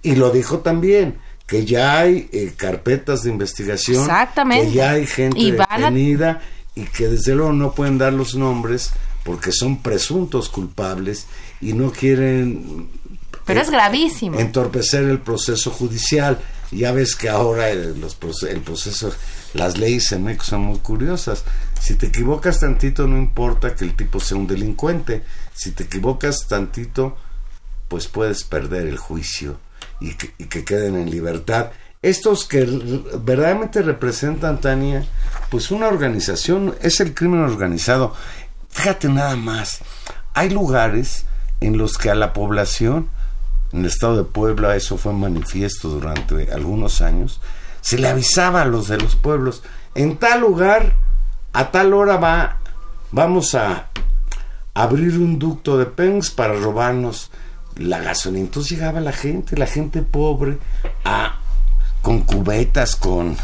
y 0.01 0.15
lo 0.15 0.29
dijo 0.31 0.59
también 0.59 1.19
que 1.47 1.65
ya 1.65 1.99
hay 1.99 2.29
eh, 2.31 2.53
carpetas 2.55 3.23
de 3.23 3.29
investigación, 3.29 4.01
Exactamente. 4.01 4.67
que 4.67 4.73
ya 4.73 4.91
hay 4.91 5.05
gente 5.05 5.51
detenida 5.51 6.41
y 6.75 6.83
que 6.83 7.07
desde 7.07 7.35
luego 7.35 7.53
no 7.53 7.73
pueden 7.73 7.97
dar 7.97 8.13
los 8.13 8.35
nombres 8.35 8.91
porque 9.23 9.51
son 9.51 9.81
presuntos 9.81 10.49
culpables 10.49 11.25
y 11.61 11.73
no 11.73 11.91
quieren 11.91 12.89
pero 13.45 13.61
es 13.61 13.69
gravísimo. 13.69 14.39
entorpecer 14.39 15.03
el 15.03 15.19
proceso 15.19 15.71
judicial. 15.71 16.39
Ya 16.71 16.91
ves 16.91 17.15
que 17.15 17.29
ahora 17.29 17.69
el, 17.69 17.99
los, 18.01 18.17
el 18.43 18.61
proceso 18.61 19.13
las 19.53 19.77
leyes 19.77 20.11
en 20.11 20.23
México 20.23 20.43
son 20.43 20.61
muy 20.61 20.79
curiosas. 20.79 21.43
Si 21.79 21.95
te 21.95 22.07
equivocas 22.07 22.59
tantito 22.59 23.07
no 23.07 23.17
importa 23.17 23.75
que 23.75 23.85
el 23.85 23.95
tipo 23.95 24.19
sea 24.19 24.37
un 24.37 24.47
delincuente. 24.47 25.23
Si 25.53 25.71
te 25.71 25.83
equivocas 25.83 26.47
tantito 26.47 27.15
pues 27.87 28.07
puedes 28.07 28.43
perder 28.43 28.87
el 28.87 28.97
juicio 28.97 29.59
y 29.99 30.15
que, 30.15 30.33
y 30.39 30.45
que 30.45 30.65
queden 30.65 30.95
en 30.95 31.11
libertad 31.11 31.71
estos 32.09 32.45
que 32.45 32.63
verdaderamente 33.19 33.81
representan 33.81 34.61
Tania 34.61 35.05
pues 35.49 35.71
una 35.71 35.87
organización 35.87 36.75
es 36.81 36.99
el 36.99 37.13
crimen 37.13 37.41
organizado 37.41 38.13
Fíjate 38.75 39.07
nada 39.07 39.37
más, 39.37 39.79
hay 40.33 40.49
lugares 40.49 41.25
en 41.61 41.77
los 41.77 41.97
que 41.97 42.09
a 42.11 42.15
la 42.15 42.33
población, 42.33 43.07
en 43.71 43.79
el 43.79 43.85
estado 43.85 44.17
de 44.17 44.23
Puebla 44.25 44.75
eso 44.75 44.97
fue 44.97 45.13
manifiesto 45.13 45.87
durante 45.87 46.51
algunos 46.51 47.01
años, 47.01 47.39
se 47.79 47.97
le 47.97 48.09
avisaba 48.09 48.63
a 48.63 48.65
los 48.65 48.89
de 48.89 48.97
los 48.97 49.15
pueblos, 49.15 49.63
en 49.95 50.17
tal 50.17 50.41
lugar, 50.41 50.93
a 51.53 51.71
tal 51.71 51.93
hora 51.93 52.17
va, 52.17 52.57
vamos 53.11 53.55
a 53.55 53.87
abrir 54.73 55.17
un 55.19 55.39
ducto 55.39 55.77
de 55.77 55.85
Pemex 55.85 56.29
para 56.29 56.53
robarnos 56.53 57.31
la 57.77 57.99
gasolina. 57.99 58.43
Entonces 58.43 58.73
llegaba 58.73 58.99
la 58.99 59.13
gente, 59.13 59.55
la 59.55 59.67
gente 59.67 60.01
pobre, 60.01 60.57
a, 61.05 61.39
con 62.05 62.21
cubetas, 62.21 62.95
con 62.95 63.35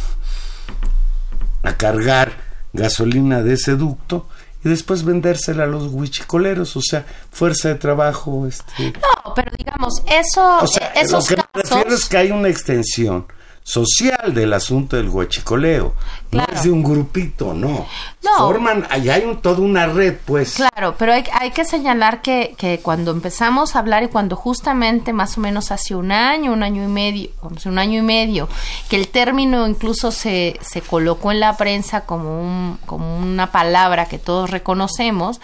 a 1.63 1.77
cargar 1.77 2.31
gasolina 2.73 3.41
de 3.41 3.55
ese 3.55 3.75
ducto 3.75 4.27
y 4.63 4.69
después 4.69 5.03
vendérsela 5.03 5.63
a 5.63 5.67
los 5.67 5.87
huichicoleros, 5.91 6.77
o 6.77 6.81
sea, 6.81 7.03
fuerza 7.31 7.69
de 7.69 7.75
trabajo. 7.75 8.45
Este. 8.45 8.91
No, 8.91 9.33
pero 9.33 9.51
digamos, 9.57 10.03
eso. 10.05 10.59
O 10.59 10.67
sea, 10.67 10.93
lo 11.09 11.23
que 11.23 11.37
me 11.37 11.43
refiero 11.55 11.89
es 11.89 12.05
que 12.05 12.17
hay 12.17 12.29
una 12.29 12.49
extensión 12.49 13.25
social 13.71 14.33
del 14.33 14.51
asunto 14.51 14.97
del 14.97 15.07
huachicoleo. 15.07 15.93
No 16.31 16.45
es 16.53 16.63
de 16.63 16.71
un 16.71 16.83
grupito, 16.83 17.53
no. 17.53 17.85
no. 18.23 18.37
Forman, 18.37 18.85
allá 18.89 19.15
hay 19.15 19.23
un, 19.23 19.41
toda 19.41 19.59
una 19.61 19.85
red, 19.87 20.15
pues. 20.25 20.55
Claro, 20.55 20.95
pero 20.97 21.13
hay, 21.13 21.23
hay 21.33 21.51
que 21.51 21.63
señalar 21.63 22.21
que, 22.21 22.53
que, 22.57 22.79
cuando 22.81 23.11
empezamos 23.11 23.75
a 23.75 23.79
hablar 23.79 24.03
y 24.03 24.07
cuando 24.07 24.35
justamente 24.35 25.13
más 25.13 25.37
o 25.37 25.41
menos 25.41 25.71
hace 25.71 25.95
un 25.95 26.11
año, 26.11 26.51
un 26.51 26.63
año 26.63 26.83
y 26.83 26.87
medio, 26.87 27.29
un 27.65 27.79
año 27.79 27.99
y 27.99 28.01
medio, 28.01 28.49
que 28.89 28.97
el 28.97 29.07
término 29.07 29.67
incluso 29.67 30.11
se, 30.11 30.57
se 30.61 30.81
colocó 30.81 31.31
en 31.31 31.39
la 31.39 31.55
prensa 31.55 32.01
como, 32.01 32.41
un, 32.41 32.77
como 32.85 33.17
una 33.17 33.51
palabra 33.51 34.05
que 34.05 34.19
todos 34.19 34.49
reconocemos, 34.49 35.39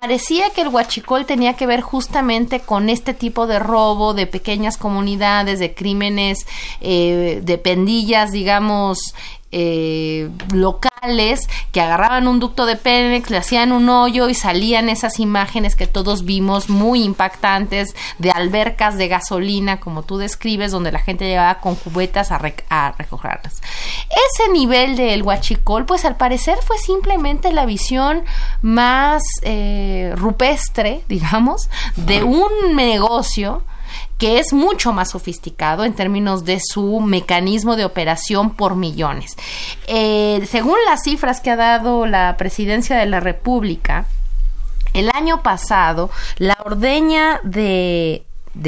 parecía 0.00 0.48
que 0.48 0.62
el 0.62 0.68
huachicol 0.68 1.26
tenía 1.26 1.56
que 1.56 1.66
ver 1.66 1.82
justamente 1.82 2.60
con 2.60 2.88
este 2.88 3.12
tipo 3.12 3.46
de 3.46 3.58
robo 3.58 4.14
de 4.14 4.26
pequeñas 4.26 4.78
comunidades, 4.78 5.58
de 5.58 5.74
crímenes, 5.74 6.46
eh, 6.80 7.42
de 7.44 7.58
pendillas, 7.58 8.30
digamos, 8.30 8.98
eh, 9.52 10.30
locales 10.52 11.48
que 11.72 11.80
agarraban 11.80 12.28
un 12.28 12.40
ducto 12.40 12.66
de 12.66 12.76
Pemex, 12.76 13.30
le 13.30 13.38
hacían 13.38 13.72
un 13.72 13.88
hoyo 13.88 14.28
y 14.28 14.34
salían 14.34 14.88
esas 14.88 15.18
imágenes 15.18 15.76
que 15.76 15.86
todos 15.86 16.24
vimos 16.24 16.68
muy 16.68 17.02
impactantes 17.02 17.94
de 18.18 18.30
albercas 18.30 18.96
de 18.96 19.08
gasolina, 19.08 19.80
como 19.80 20.02
tú 20.02 20.18
describes, 20.18 20.72
donde 20.72 20.92
la 20.92 20.98
gente 20.98 21.26
llegaba 21.26 21.60
con 21.60 21.74
cubetas 21.74 22.30
a, 22.30 22.38
recogerlas. 22.38 23.62
Ese 24.10 24.52
nivel 24.52 24.96
del 24.96 25.22
huachicol, 25.22 25.86
pues 25.86 26.04
al 26.04 26.16
parecer 26.16 26.58
fue 26.62 26.78
simplemente 26.78 27.52
la 27.52 27.66
visión 27.66 28.22
más 28.62 29.22
eh, 29.42 30.12
rupestre, 30.16 31.02
digamos, 31.08 31.70
de 31.96 32.22
un 32.22 32.50
negocio 32.74 33.62
que 34.18 34.38
es 34.38 34.52
mucho 34.52 34.92
más 34.92 35.10
sofisticado 35.10 35.84
en 35.84 35.94
términos 35.94 36.44
de 36.44 36.60
su 36.60 37.00
mecanismo 37.00 37.76
de 37.76 37.84
operación 37.84 38.50
por 38.50 38.76
millones. 38.76 39.36
Eh, 39.86 40.46
según 40.50 40.76
las 40.86 41.02
cifras 41.02 41.40
que 41.40 41.50
ha 41.50 41.56
dado 41.56 42.06
la 42.06 42.36
presidencia 42.36 42.96
de 42.96 43.06
la 43.06 43.20
República, 43.20 44.06
el 44.92 45.10
año 45.14 45.42
pasado 45.42 46.10
la 46.36 46.56
ordeña 46.64 47.40
de, 47.44 48.24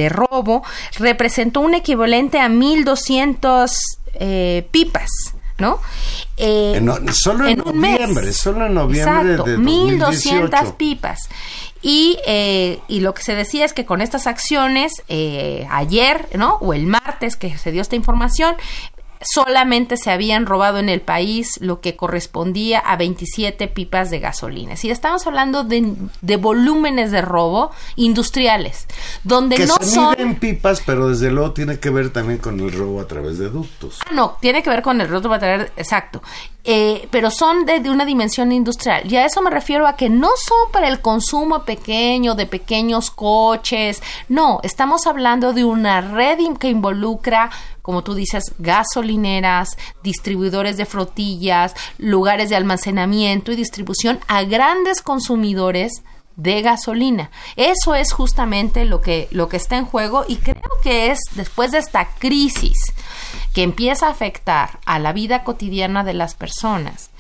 robo 0.09 0.63
representó 0.99 1.61
un 1.61 1.75
equivalente 1.75 2.41
a 2.41 2.49
1.200 2.49 3.71
eh, 4.15 4.67
pipas. 4.71 5.11
¿no? 5.59 5.81
Eh, 6.37 6.85
solo 7.13 7.47
en, 7.47 7.59
noviembre, 7.59 8.33
solo 8.33 8.67
en 8.67 8.75
noviembre 8.75 9.33
Exacto, 9.33 9.45
de 9.45 9.59
1200 9.59 10.73
pipas. 10.73 11.29
Y, 11.83 12.19
eh, 12.27 12.79
y 12.87 13.01
lo 13.01 13.13
que 13.13 13.23
se 13.23 13.35
decía 13.35 13.65
es 13.65 13.73
que 13.73 13.85
con 13.85 14.01
estas 14.01 14.29
acciones, 14.29 15.03
eh, 15.09 15.67
ayer, 15.71 16.29
¿no? 16.37 16.55
O 16.61 16.73
el 16.75 16.87
martes 16.87 17.37
que 17.37 17.59
se 17.59 17.73
dio 17.73 17.83
esta 17.83 17.97
información, 17.97 18.55
solamente 19.25 19.97
se 19.97 20.11
habían 20.11 20.47
robado 20.47 20.79
en 20.79 20.89
el 20.89 21.01
país 21.01 21.59
lo 21.61 21.81
que 21.81 21.97
correspondía 21.97 22.79
a 22.79 22.97
27 22.97 23.69
pipas 23.69 24.11
de 24.11 24.21
gasolina. 24.21 24.77
Si 24.77 24.91
estamos 24.91 25.27
hablando 25.27 25.65
de, 25.65 25.95
de 26.21 26.37
volúmenes 26.37 27.11
de 27.11 27.23
robo 27.23 27.71
industriales, 27.97 28.87
donde 29.25 29.57
que 29.57 29.67
no 29.67 29.77
se 29.81 29.87
son 29.87 30.11
miden 30.11 30.37
pipas, 30.37 30.83
pero 30.85 31.09
desde 31.09 31.31
luego 31.31 31.53
tiene 31.53 31.79
que 31.79 31.91
ver 31.91 32.11
también 32.11 32.39
con 32.39 32.61
el 32.61 32.73
robo 32.73 33.01
a 33.01 33.07
través 33.07 33.39
de 33.39 33.49
ductos. 33.49 33.99
Ah, 34.07 34.11
no, 34.13 34.37
tiene 34.41 34.63
que 34.63 34.71
ver 34.71 34.83
con 34.83 35.01
el 35.01 35.09
robo 35.09 35.33
a 35.35 35.39
través, 35.39 35.71
exacto. 35.77 36.23
Eh, 36.65 37.09
pero 37.11 37.33
son 37.33 37.67
de, 37.67 37.81
de, 37.81 37.91
una 37.91 38.05
dimensión 38.05 38.53
industrial. 38.53 39.11
Y 39.11 39.17
a 39.17 39.27
eso 39.27 39.43
me 39.43 39.51
refiero 39.51 39.87
a 39.87 39.97
que 39.97 40.09
no 40.09 40.29
son 40.37 40.71
para 40.71 40.87
el 40.87 41.01
consumo 41.01 41.65
pequeño 41.65 42.37
de 42.37 42.47
pequeños 42.47 43.11
coches. 43.11 44.01
No, 44.29 44.61
estamos 44.63 45.09
hablando 45.09 45.53
de 45.53 45.65
una 45.65 46.01
red 46.01 46.39
que 46.59 46.69
involucra 46.69 47.51
como 47.83 48.03
tú 48.03 48.15
dices, 48.15 48.55
gasolineras, 48.59 49.77
distribuidores 50.03 50.77
de 50.77 50.87
flotillas, 50.87 51.75
lugares 51.99 52.49
de 52.49 52.57
almacenamiento 52.57 53.53
y 53.53 53.57
distribución 53.57 54.21
a 54.29 54.45
grandes 54.45 55.03
consumidores 55.03 56.03
de 56.37 56.63
gasolina. 56.63 57.31
Eso 57.57 57.95
es 57.95 58.13
justamente 58.13 58.85
lo 58.85 59.01
que, 59.01 59.29
lo 59.33 59.49
que 59.49 59.57
está 59.57 59.77
en 59.77 59.85
juego 59.85 60.25
y 60.27 60.37
creo 60.37 60.63
que 60.83 61.11
es 61.11 61.19
después 61.35 61.73
de 61.73 61.79
esta 61.79 62.09
crisis 62.19 62.79
que 63.53 63.63
empieza 63.63 64.07
a 64.07 64.11
afectar 64.11 64.79
a 64.87 64.99
la 64.99 65.13
vida 65.13 65.45
cotidiana 65.45 66.05
de 66.05 66.15
las 66.15 66.35
personas, 66.35 67.11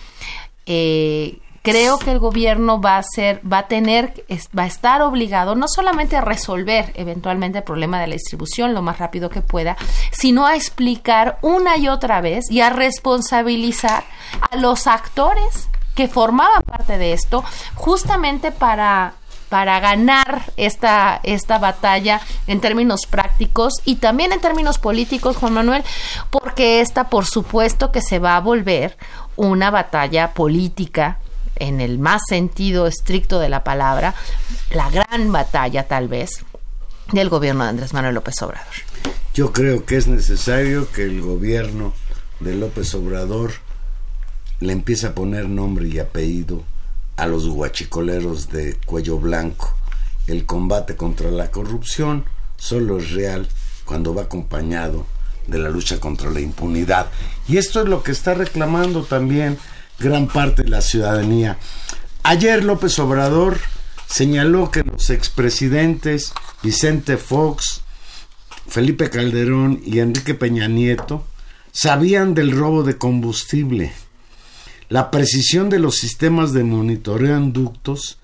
eh, 0.66 1.38
creo 1.62 1.98
que 1.98 2.11
el 2.11 2.18
gobierno 2.18 2.81
va 2.81 2.98
a 2.98 3.03
ser, 3.03 3.40
va 3.51 3.59
a 3.59 3.68
tener, 3.68 4.25
va 4.57 4.64
a 4.64 4.66
estar 4.66 5.01
obligado 5.03 5.55
no 5.55 5.68
solamente 5.68 6.16
a 6.16 6.20
resolver 6.20 6.92
eventualmente 6.96 7.59
el 7.59 7.64
problema 7.64 8.01
de 8.01 8.09
la 8.09 8.14
distribución 8.14 8.75
lo 8.75 8.83
más 8.83 8.98
rápido 8.98 9.31
que 9.31 9.40
pueda, 9.40 9.77
sino 10.11 10.44
a 10.44 10.57
explicar 10.57 11.38
una 11.40 11.77
y 11.77 11.88
otra 11.88 12.20
vez 12.20 12.51
y 12.51 12.61
a 12.61 12.70
responsabilizar 12.70 14.05
a 14.51 14.57
los 14.57 14.87
actores 14.87 15.68
que 15.94 16.09
formaban 16.09 16.62
parte 16.62 16.98
de 16.98 17.12
esto, 17.12 17.44
justamente 17.75 18.51
para 18.51 19.14
para 19.48 19.81
ganar 19.81 20.44
esta, 20.57 21.20
esta 21.25 21.59
batalla 21.59 22.22
en 22.46 22.62
términos 22.62 23.05
prácticos 23.05 23.75
y 23.85 23.96
también 23.96 24.33
en 24.33 24.40
términos 24.40 24.79
políticos, 24.79 25.37
Juan 25.37 25.53
Manuel, 25.53 25.85
porque 26.31 26.81
esta, 26.81 27.11
por 27.11 27.27
supuesto, 27.27 27.92
que 27.92 28.01
se 28.01 28.18
va 28.18 28.37
a 28.37 28.40
volver 28.40 28.96
una 29.37 29.70
batalla 29.70 30.33
política 30.33 31.18
en 31.57 31.81
el 31.81 31.99
más 31.99 32.23
sentido 32.29 32.87
estricto 32.87 33.38
de 33.38 33.49
la 33.49 33.65
palabra, 33.65 34.15
la 34.71 34.91
gran 34.91 35.33
batalla 35.33 35.87
tal 35.88 36.09
vez 36.09 36.45
del 37.12 37.29
gobierno 37.29 37.65
de 37.65 37.71
Andrés 37.71 37.93
Manuel 37.93 38.15
López 38.15 38.41
Obrador. 38.43 38.75
Yo 39.35 39.53
creo 39.53 39.85
que 39.85 39.97
es 39.97 40.07
necesario 40.09 40.91
que 40.91 41.05
el 41.05 41.21
gobierno 41.23 41.95
de 42.41 42.55
López 42.55 42.95
Obrador 42.95 43.53
le 44.61 44.73
empiece 44.73 45.07
a 45.07 45.15
poner 45.15 45.49
nombre 45.49 45.88
y 45.88 45.99
apellido 45.99 46.65
a 47.17 47.27
los 47.27 47.49
guachicoleros 47.49 48.51
de 48.51 48.77
cuello 48.87 49.19
blanco. 49.19 49.75
El 50.27 50.47
combate 50.47 50.97
contra 50.97 51.31
la 51.31 51.51
corrupción 51.51 52.25
solo 52.57 52.99
es 52.99 53.11
real 53.11 53.49
cuando 53.85 54.15
va 54.15 54.23
acompañado 54.23 55.07
de 55.47 55.59
la 55.59 55.69
lucha 55.69 55.99
contra 55.99 56.31
la 56.31 56.41
impunidad. 56.41 57.09
Y 57.49 57.57
esto 57.57 57.81
es 57.81 57.88
lo 57.88 58.03
que 58.03 58.12
está 58.12 58.35
reclamando 58.35 59.03
también 59.03 59.59
gran 60.03 60.27
parte 60.27 60.65
de 60.65 60.69
la 60.69 60.83
ciudadanía. 60.83 61.57
Ayer 62.25 62.62
López 62.65 62.99
Obrador 62.99 63.59
señaló 64.07 64.71
que 64.71 64.83
los 64.83 65.09
expresidentes 65.09 66.35
Vicente 66.62 67.17
Fox, 67.17 67.83
Felipe 68.69 69.09
Calderón 69.09 69.81
y 69.85 70.01
Enrique 70.01 70.35
Peña 70.35 70.69
Nieto 70.69 71.25
sabían 71.73 72.35
del 72.35 72.53
robo 72.53 72.83
de 72.83 72.99
combustible. 72.99 73.93
La 74.88 75.11
precisión 75.11 75.71
de 75.71 75.79
los 75.79 75.97
sistemas 75.97 76.53
de 76.53 76.65
monitoreo 76.65 77.37
en 77.37 77.53
ductos 77.53 78.19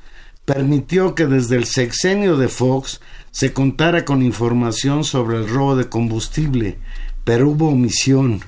permitió 0.45 1.14
que 1.14 1.27
desde 1.27 1.57
el 1.57 1.64
sexenio 1.64 2.37
de 2.37 2.49
Fox 2.49 3.01
se 3.31 3.53
contara 3.53 4.05
con 4.05 4.23
información 4.23 5.05
sobre 5.05 5.38
el 5.38 5.49
robo 5.49 5.77
de 5.77 5.88
combustible, 5.88 6.79
pero 7.25 7.49
hubo 7.49 7.69
omisión. 7.69 8.43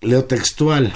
Leo 0.00 0.24
textual. 0.24 0.92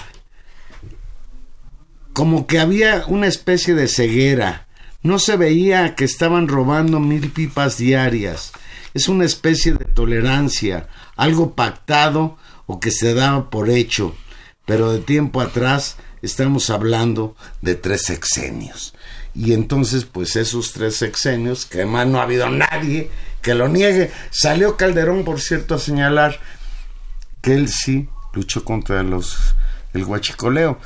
Como 2.15 2.47
que 2.47 2.59
había 2.59 3.05
una 3.09 3.27
especie 3.27 3.75
de 3.75 3.89
ceguera. 3.89 4.67
No 5.03 5.19
se 5.19 5.37
veía 5.37 5.95
que 5.95 6.05
estaban 6.05 6.49
robando 6.49 7.01
mil 7.01 7.31
pipas 7.31 7.77
diarias. 7.77 8.53
Es 8.95 9.09
una 9.09 9.27
especie 9.27 9.75
de 9.75 9.85
tolerancia, 9.85 10.89
algo 11.17 11.55
pactado 11.55 12.39
o 12.67 12.81
que 12.81 12.91
se 12.91 13.13
daba 13.13 13.51
por 13.51 13.69
hecho. 13.69 14.17
Pero 14.65 14.93
de 14.93 15.01
tiempo 15.01 15.43
atrás 15.43 15.97
estamos 16.23 16.71
hablando 16.71 17.37
de 17.61 17.75
tres 17.75 18.03
sexenios. 18.03 18.95
Y 19.35 19.53
entonces, 19.53 20.05
pues 20.05 20.37
esos 20.37 20.73
tres 20.73 20.97
sexenios, 20.97 21.67
que 21.67 21.79
además 21.79 22.07
no 22.07 22.21
ha 22.21 22.23
habido 22.23 22.49
nadie 22.49 23.11
que 23.43 23.55
lo 23.55 23.69
niegue. 23.69 24.11
Salió 24.31 24.77
Calderón, 24.77 25.25
por 25.25 25.41
cierto, 25.41 25.75
a 25.75 25.79
señalar 25.79 26.39
que 27.43 27.55
él 27.55 27.69
sí 27.69 28.09
luchó 28.33 28.65
contra 28.65 29.03
los 29.03 29.55
el 29.93 30.05
huachicoleo. 30.05 30.79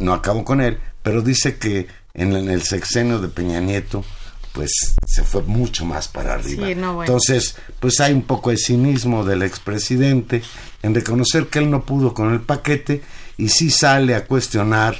No 0.00 0.12
acabó 0.12 0.44
con 0.44 0.60
él, 0.60 0.78
pero 1.02 1.22
dice 1.22 1.56
que 1.56 1.86
en, 2.14 2.32
el 2.34 2.62
sexenio 2.62 3.18
de 3.18 3.28
Peña 3.28 3.60
Nieto, 3.60 4.04
pues 4.52 4.70
se 5.06 5.22
fue 5.22 5.42
mucho 5.42 5.84
más 5.84 6.08
para 6.08 6.34
arriba. 6.34 6.68
Entonces, 6.68 7.54
pues 7.78 8.00
hay 8.00 8.12
un 8.12 8.22
poco 8.22 8.50
de 8.50 8.56
cinismo 8.56 9.24
del 9.24 9.42
expresidente 9.42 10.42
en 10.82 10.94
reconocer 10.94 11.46
que 11.46 11.60
él 11.60 11.70
no 11.70 11.84
pudo 11.84 12.14
con 12.14 12.32
el 12.32 12.40
paquete 12.40 13.02
y 13.36 13.48
sí 13.48 13.70
sale 13.70 14.14
a 14.14 14.26
cuestionar 14.26 14.98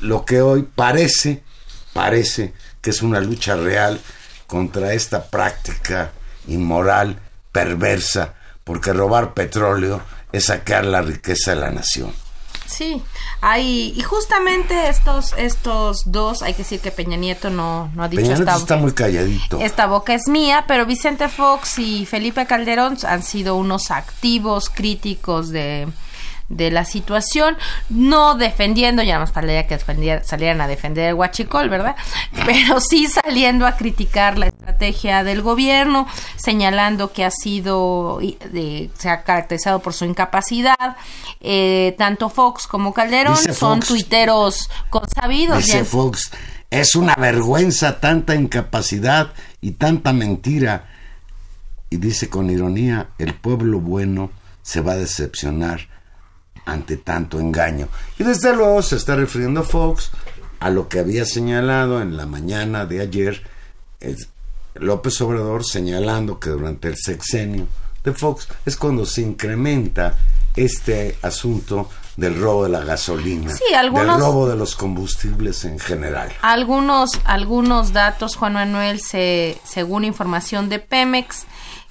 lo 0.00 0.24
que 0.24 0.40
hoy 0.40 0.62
parece, 0.74 1.42
parece 1.92 2.54
que 2.80 2.90
es 2.90 3.02
una 3.02 3.20
lucha 3.20 3.56
real 3.56 4.00
contra 4.46 4.94
esta 4.94 5.28
práctica 5.28 6.12
inmoral, 6.46 7.18
perversa, 7.52 8.34
porque 8.64 8.92
robar 8.92 9.34
petróleo 9.34 10.00
es 10.32 10.46
saquear 10.46 10.86
la 10.86 11.02
riqueza 11.02 11.54
de 11.54 11.60
la 11.60 11.70
nación. 11.70 12.12
Sí, 12.68 13.02
hay, 13.40 13.94
y 13.96 14.02
justamente 14.02 14.88
estos, 14.88 15.32
estos 15.38 16.02
dos, 16.04 16.42
hay 16.42 16.52
que 16.52 16.58
decir 16.58 16.80
que 16.80 16.90
Peña 16.90 17.16
Nieto 17.16 17.48
no, 17.48 17.90
no 17.94 18.02
ha 18.02 18.08
dicho 18.08 18.22
Peña 18.22 18.36
Nieto 18.36 18.56
está 18.56 18.76
muy 18.76 18.92
calladito. 18.92 19.58
Esta 19.60 19.86
boca 19.86 20.12
es 20.14 20.28
mía, 20.28 20.64
pero 20.68 20.84
Vicente 20.84 21.28
Fox 21.28 21.78
y 21.78 22.04
Felipe 22.04 22.46
Calderón 22.46 22.98
han 23.06 23.22
sido 23.22 23.56
unos 23.56 23.90
activos 23.90 24.68
críticos 24.68 25.48
de, 25.48 25.88
de 26.48 26.70
la 26.70 26.84
situación, 26.84 27.56
no 27.90 28.34
defendiendo, 28.34 29.02
ya 29.02 29.18
no 29.18 29.26
faltaría 29.26 29.66
que 29.66 29.78
salieran 30.24 30.60
a 30.60 30.68
defender 30.68 31.10
el 31.10 31.14
huachicol, 31.14 31.68
¿verdad? 31.68 31.94
Pero 32.46 32.80
sí 32.80 33.06
saliendo 33.06 33.66
a 33.66 33.76
criticar 33.76 34.38
la 34.38 34.46
estrategia 34.46 35.24
del 35.24 35.42
gobierno, 35.42 36.06
señalando 36.36 37.12
que 37.12 37.24
ha 37.24 37.30
sido, 37.30 38.20
se 38.50 39.08
ha 39.10 39.22
caracterizado 39.22 39.80
por 39.80 39.92
su 39.92 40.04
incapacidad. 40.06 40.96
Eh, 41.40 41.94
tanto 41.98 42.30
Fox 42.30 42.66
como 42.66 42.94
Calderón 42.94 43.36
son 43.36 43.80
tuiteros 43.80 44.70
consabidos. 44.88 45.64
Dice 45.64 45.84
Fox, 45.84 46.30
es 46.70 46.94
una 46.94 47.14
vergüenza 47.14 48.00
tanta 48.00 48.34
incapacidad 48.34 49.32
y 49.60 49.72
tanta 49.72 50.12
mentira. 50.12 50.86
Y 51.90 51.96
dice 51.96 52.28
con 52.28 52.50
ironía, 52.50 53.08
el 53.18 53.34
pueblo 53.34 53.80
bueno 53.80 54.30
se 54.62 54.80
va 54.80 54.92
a 54.92 54.96
decepcionar 54.96 55.97
ante 56.68 56.98
tanto 56.98 57.40
engaño. 57.40 57.88
Y 58.18 58.24
desde 58.24 58.54
luego 58.54 58.82
se 58.82 58.96
está 58.96 59.16
refiriendo 59.16 59.62
Fox 59.62 60.10
a 60.60 60.70
lo 60.70 60.88
que 60.88 60.98
había 60.98 61.24
señalado 61.24 62.02
en 62.02 62.16
la 62.16 62.26
mañana 62.26 62.84
de 62.84 63.00
ayer 63.00 63.42
López 64.74 65.20
Obrador 65.22 65.64
señalando 65.64 66.38
que 66.38 66.50
durante 66.50 66.88
el 66.88 66.96
sexenio 66.96 67.66
de 68.04 68.12
Fox 68.12 68.48
es 68.66 68.76
cuando 68.76 69.06
se 69.06 69.22
incrementa 69.22 70.16
este 70.54 71.16
asunto 71.22 71.88
del 72.16 72.38
robo 72.38 72.64
de 72.64 72.70
la 72.70 72.80
gasolina, 72.80 73.52
del 73.70 73.92
robo 73.92 74.48
de 74.48 74.56
los 74.56 74.74
combustibles 74.74 75.64
en 75.64 75.78
general. 75.78 76.32
Algunos, 76.42 77.12
algunos 77.24 77.92
datos, 77.92 78.34
Juan 78.36 78.54
Manuel, 78.54 79.00
se, 79.00 79.56
según 79.64 80.04
información 80.04 80.68
de 80.68 80.80
Pemex, 80.80 81.46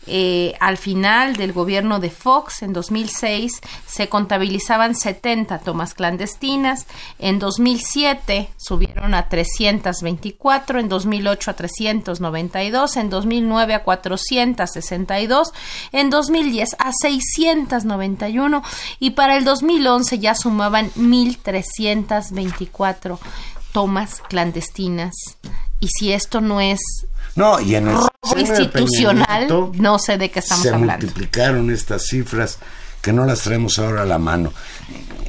eh, 0.07 0.55
al 0.59 0.77
final 0.77 1.35
del 1.35 1.53
gobierno 1.53 1.99
de 1.99 2.09
Fox 2.09 2.61
en 2.61 2.73
2006 2.73 3.61
se 3.85 4.09
contabilizaban 4.09 4.95
70 4.95 5.59
tomas 5.59 5.93
clandestinas, 5.93 6.87
en 7.19 7.39
2007 7.39 8.49
subieron 8.57 9.13
a 9.13 9.27
324, 9.27 10.79
en 10.79 10.89
2008 10.89 11.51
a 11.51 11.53
392, 11.55 12.97
en 12.97 13.09
2009 13.09 13.73
a 13.73 13.83
462, 13.83 15.53
en 15.91 16.09
2010 16.09 16.75
a 16.79 16.91
691 16.93 18.63
y 18.99 19.11
para 19.11 19.37
el 19.37 19.43
2011 19.43 20.19
ya 20.19 20.35
sumaban 20.35 20.91
1324 20.95 23.19
tomas 23.73 24.21
clandestinas. 24.27 25.13
Y 25.79 25.89
si 25.89 26.11
esto 26.11 26.41
no 26.41 26.59
es 26.61 26.79
no, 27.37 27.61
y 27.61 27.75
en 27.75 27.87
el 27.87 27.97
institucional, 28.35 29.47
no 29.75 29.99
sé 29.99 30.17
de 30.17 30.31
qué 30.31 30.39
estamos 30.39 30.65
hablando. 30.65 31.01
Se 31.01 31.05
multiplicaron 31.05 31.69
estas 31.69 32.07
cifras 32.07 32.57
que 33.01 33.13
no 33.13 33.25
las 33.25 33.41
traemos 33.41 33.77
ahora 33.77 34.01
a 34.01 34.05
la 34.05 34.17
mano. 34.17 34.51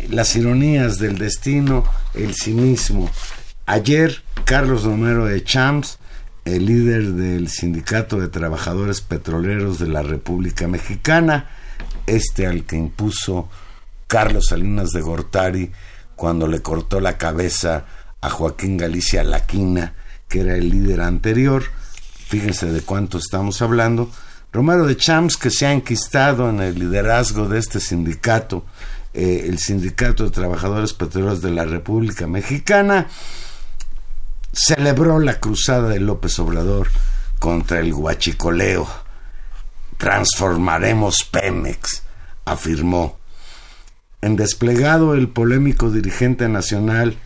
Las 0.08 0.34
ironías 0.34 0.98
del 0.98 1.18
destino, 1.18 1.84
el 2.14 2.34
cinismo. 2.34 3.10
Ayer, 3.66 4.22
Carlos 4.44 4.84
Romero 4.84 5.26
de 5.26 5.44
Champs, 5.44 5.98
el 6.46 6.64
líder 6.64 7.12
del 7.12 7.48
Sindicato 7.48 8.18
de 8.18 8.28
Trabajadores 8.28 9.02
Petroleros 9.02 9.78
de 9.78 9.88
la 9.88 10.02
República 10.02 10.66
Mexicana, 10.66 11.50
este 12.06 12.46
al 12.46 12.64
que 12.64 12.76
impuso 12.76 13.50
Carlos 14.06 14.46
Salinas 14.46 14.92
de 14.92 15.02
Gortari 15.02 15.70
cuando 16.16 16.48
le 16.48 16.62
cortó 16.62 17.00
la 17.00 17.18
cabeza 17.18 17.84
a 18.22 18.30
Joaquín 18.30 18.78
Galicia 18.78 19.22
Laquina, 19.22 19.92
que 20.26 20.40
era 20.40 20.56
el 20.56 20.70
líder 20.70 21.02
anterior, 21.02 21.64
fíjense 22.28 22.66
de 22.70 22.82
cuánto 22.82 23.16
estamos 23.16 23.62
hablando, 23.62 24.10
Romero 24.52 24.86
de 24.86 24.98
Champs, 24.98 25.38
que 25.38 25.50
se 25.50 25.66
ha 25.66 25.72
enquistado 25.72 26.50
en 26.50 26.60
el 26.60 26.78
liderazgo 26.78 27.48
de 27.48 27.58
este 27.58 27.80
sindicato, 27.80 28.66
eh, 29.14 29.46
el 29.48 29.58
Sindicato 29.58 30.24
de 30.24 30.30
Trabajadores 30.30 30.92
Petroleros 30.92 31.40
de 31.40 31.50
la 31.50 31.64
República 31.64 32.26
Mexicana, 32.26 33.06
celebró 34.52 35.20
la 35.20 35.40
cruzada 35.40 35.88
de 35.88 36.00
López 36.00 36.38
Obrador 36.38 36.88
contra 37.38 37.80
el 37.80 37.94
huachicoleo. 37.94 38.86
Transformaremos 39.96 41.24
Pemex, 41.24 42.02
afirmó. 42.44 43.18
En 44.20 44.36
desplegado, 44.36 45.14
el 45.14 45.28
polémico 45.28 45.90
dirigente 45.90 46.46
nacional 46.48 47.16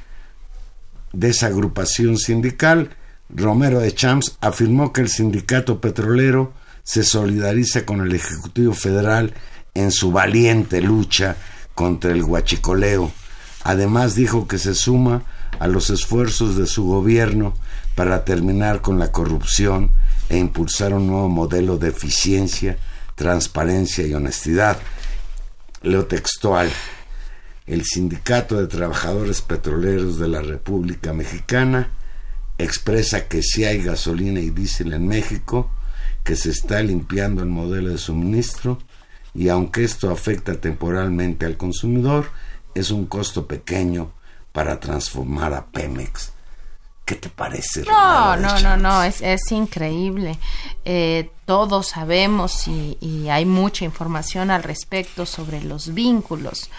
de 1.13 1.31
esa 1.31 1.49
agrupación 1.49 2.19
sindical 2.19 2.97
Romero 3.35 3.81
de 3.81 3.95
Champs 3.95 4.37
afirmó 4.41 4.93
que 4.93 5.01
el 5.01 5.09
sindicato 5.09 5.81
petrolero 5.81 6.53
se 6.83 7.03
solidariza 7.03 7.87
con 7.87 8.01
el 8.01 8.15
Ejecutivo 8.15 8.75
Federal 8.75 9.33
en 9.75 9.91
su 9.91 10.13
valiente 10.13 10.83
lucha 10.83 11.37
contra 11.75 12.13
el 12.13 12.23
huachicoleo. 12.23 13.11
Además 13.65 14.15
dijo 14.15 14.47
que 14.47 14.59
se 14.59 14.75
suma 14.75 15.23
a 15.59 15.67
los 15.67 15.89
esfuerzos 15.89 16.57
de 16.57 16.67
su 16.67 16.85
gobierno 16.85 17.55
para 17.95 18.25
terminar 18.25 18.83
con 18.83 18.99
la 18.99 19.13
corrupción 19.13 19.91
e 20.29 20.37
impulsar 20.37 20.93
un 20.93 21.07
nuevo 21.07 21.29
modelo 21.29 21.79
de 21.79 21.89
eficiencia, 21.89 22.77
transparencia 23.15 24.07
y 24.07 24.13
honestidad. 24.13 24.77
Leo 25.83 26.07
textual. 26.07 26.71
El 27.67 27.85
Sindicato 27.85 28.57
de 28.61 28.67
Trabajadores 28.67 29.41
Petroleros 29.41 30.19
de 30.19 30.29
la 30.29 30.43
República 30.43 31.13
Mexicana 31.13 31.91
expresa 32.59 33.29
que 33.29 33.43
si 33.43 33.65
hay 33.65 33.83
gasolina 33.83 34.41
y 34.41 34.51
diésel 34.51 34.93
en 34.93 35.09
México, 35.09 35.71
que 36.25 36.37
se 36.37 36.51
está 36.51 36.83
limpiando 36.83 37.43
el 37.43 37.49
modelo 37.49 37.91
de 37.91 37.99
suministro 37.99 38.79
y 39.35 39.49
aunque 39.49 39.85
esto 39.85 40.11
afecta 40.11 40.61
temporalmente 40.61 41.47
al 41.47 41.57
consumidor, 41.57 42.31
es 42.75 42.91
un 42.91 43.07
costo 43.07 43.47
pequeño 43.47 44.13
para 44.53 44.79
transformar 44.79 45.55
a 45.55 45.67
Pemex. 45.67 46.33
¿Qué 47.05 47.17
te 47.17 47.29
parece? 47.29 47.83
No, 47.83 48.37
no, 48.37 48.61
no, 48.61 48.77
no, 48.77 49.03
es, 49.03 49.23
es 49.23 49.51
increíble. 49.51 50.39
Eh, 50.85 51.31
todos 51.47 51.89
sabemos 51.89 52.69
y, 52.69 52.97
y, 53.01 53.29
hay 53.29 53.45
mucha 53.45 53.85
información 53.85 54.53
al 54.53 54.63
respecto 54.63 55.27
sobre 55.27 55.63
los 55.65 55.95
vínculos 55.95 56.71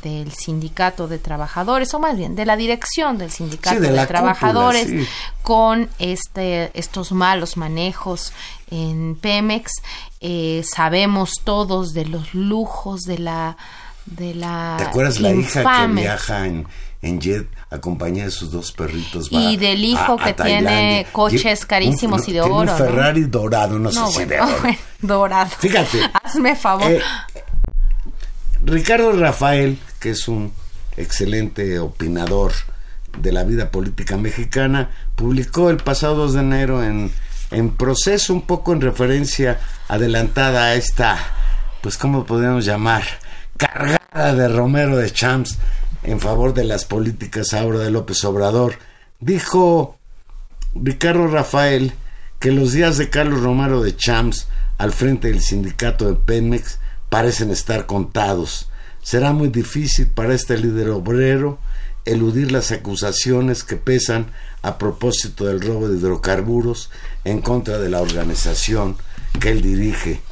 del 0.00 0.32
sindicato 0.32 1.08
de 1.08 1.18
trabajadores, 1.18 1.92
o 1.94 1.98
más 1.98 2.16
bien 2.16 2.34
de 2.34 2.46
la 2.46 2.56
dirección 2.56 3.18
del 3.18 3.30
sindicato 3.30 3.80
de, 3.80 4.06
trabajadores 4.06 5.08
con 5.42 5.88
este, 5.98 6.70
estos 6.78 7.12
malos 7.12 7.56
manejos 7.56 8.32
en 8.70 9.16
Pemex. 9.20 9.72
Eh, 10.20 10.62
sabemos 10.64 11.40
todos 11.44 11.92
de 11.92 12.06
los 12.06 12.32
lujos 12.32 13.02
de 13.02 13.18
la 13.18 13.56
de 14.06 14.34
la 14.34 14.74
¿Te 14.78 14.84
acuerdas 14.84 15.20
la 15.20 15.32
hija 15.32 15.62
que 15.62 15.92
viaja 15.92 16.46
en, 16.46 16.66
en 17.02 17.20
jet 17.20 17.48
acompañada 17.70 18.26
de 18.26 18.30
sus 18.32 18.50
dos 18.50 18.72
perritos? 18.72 19.28
y 19.30 19.56
del 19.56 19.84
hijo 19.84 20.16
que 20.16 20.32
tiene 20.32 21.06
coches 21.12 21.64
carísimos 21.66 22.26
y 22.28 22.32
de 22.32 22.40
oro. 22.40 22.72
Un 22.72 22.78
Ferrari 22.78 23.24
dorado, 23.24 23.78
no, 23.78 23.92
sé 23.92 24.00
si 24.12 24.24
de 24.24 24.40
oro. 24.40 24.76
dorado. 25.00 25.50
Fíjate. 25.58 25.98
Hazme 26.22 26.56
favor. 26.56 26.90
Eh, 26.90 27.00
Ricardo 28.64 29.12
Rafael, 29.12 29.78
que 29.98 30.10
es 30.10 30.28
un 30.28 30.52
excelente 30.96 31.80
opinador 31.80 32.52
de 33.18 33.32
la 33.32 33.42
vida 33.42 33.70
política 33.70 34.16
mexicana, 34.16 34.90
publicó 35.16 35.68
el 35.68 35.78
pasado 35.78 36.14
2 36.14 36.34
de 36.34 36.40
enero 36.40 36.84
en, 36.84 37.10
en 37.50 37.70
proceso, 37.70 38.32
un 38.32 38.42
poco 38.42 38.72
en 38.72 38.80
referencia 38.80 39.58
adelantada 39.88 40.66
a 40.66 40.74
esta, 40.74 41.18
pues, 41.80 41.98
¿cómo 41.98 42.24
podríamos 42.24 42.64
llamar? 42.64 43.02
Cargada 43.56 44.34
de 44.34 44.48
Romero 44.48 44.96
de 44.96 45.10
Champs 45.10 45.58
en 46.04 46.20
favor 46.20 46.54
de 46.54 46.64
las 46.64 46.84
políticas 46.84 47.54
ahora 47.54 47.80
de 47.80 47.90
López 47.90 48.24
Obrador. 48.24 48.78
Dijo 49.18 49.98
Ricardo 50.74 51.26
Rafael 51.26 51.92
que 52.38 52.52
los 52.52 52.72
días 52.72 52.96
de 52.96 53.10
Carlos 53.10 53.40
Romero 53.40 53.82
de 53.82 53.96
Champs 53.96 54.48
al 54.78 54.92
frente 54.92 55.28
del 55.28 55.40
sindicato 55.40 56.08
de 56.08 56.14
Pemex 56.14 56.78
parecen 57.12 57.50
estar 57.50 57.84
contados. 57.84 58.70
Será 59.02 59.34
muy 59.34 59.48
difícil 59.48 60.06
para 60.06 60.32
este 60.32 60.56
líder 60.56 60.88
obrero 60.88 61.58
eludir 62.06 62.50
las 62.50 62.72
acusaciones 62.72 63.64
que 63.64 63.76
pesan 63.76 64.28
a 64.62 64.78
propósito 64.78 65.44
del 65.44 65.60
robo 65.60 65.90
de 65.90 65.98
hidrocarburos 65.98 66.90
en 67.24 67.42
contra 67.42 67.76
de 67.76 67.90
la 67.90 68.00
organización 68.00 68.96
que 69.38 69.50
él 69.50 69.60
dirige. 69.60 70.22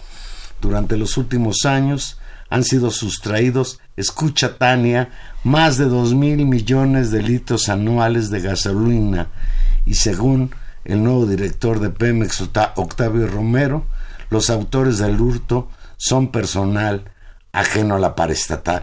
Durante 0.63 0.97
los 0.97 1.19
últimos 1.19 1.67
años 1.67 2.19
han 2.49 2.65
sido 2.65 2.91
sustraídos, 2.91 3.79
escucha 3.99 4.57
Tania, 4.57 5.11
más 5.45 5.77
de 5.77 5.85
dos 5.85 6.15
mil 6.15 6.47
millones 6.47 7.11
de 7.11 7.23
litros 7.23 7.69
anuales 7.69 8.31
de 8.31 8.41
gasolina 8.41 9.29
y 9.85 9.97
según 9.97 10.55
el 10.87 11.05
nuevo 11.05 11.27
director 11.27 11.79
de 11.79 11.91
Pemex, 11.91 12.41
Octavio 12.41 13.27
Romero, 13.27 13.85
los 14.31 14.49
autores 14.49 14.97
del 14.97 15.21
hurto 15.21 15.69
son 16.01 16.29
personal 16.29 17.05
ajeno 17.53 17.97
a 17.97 17.99
la 17.99 18.15
paraestatal. 18.15 18.83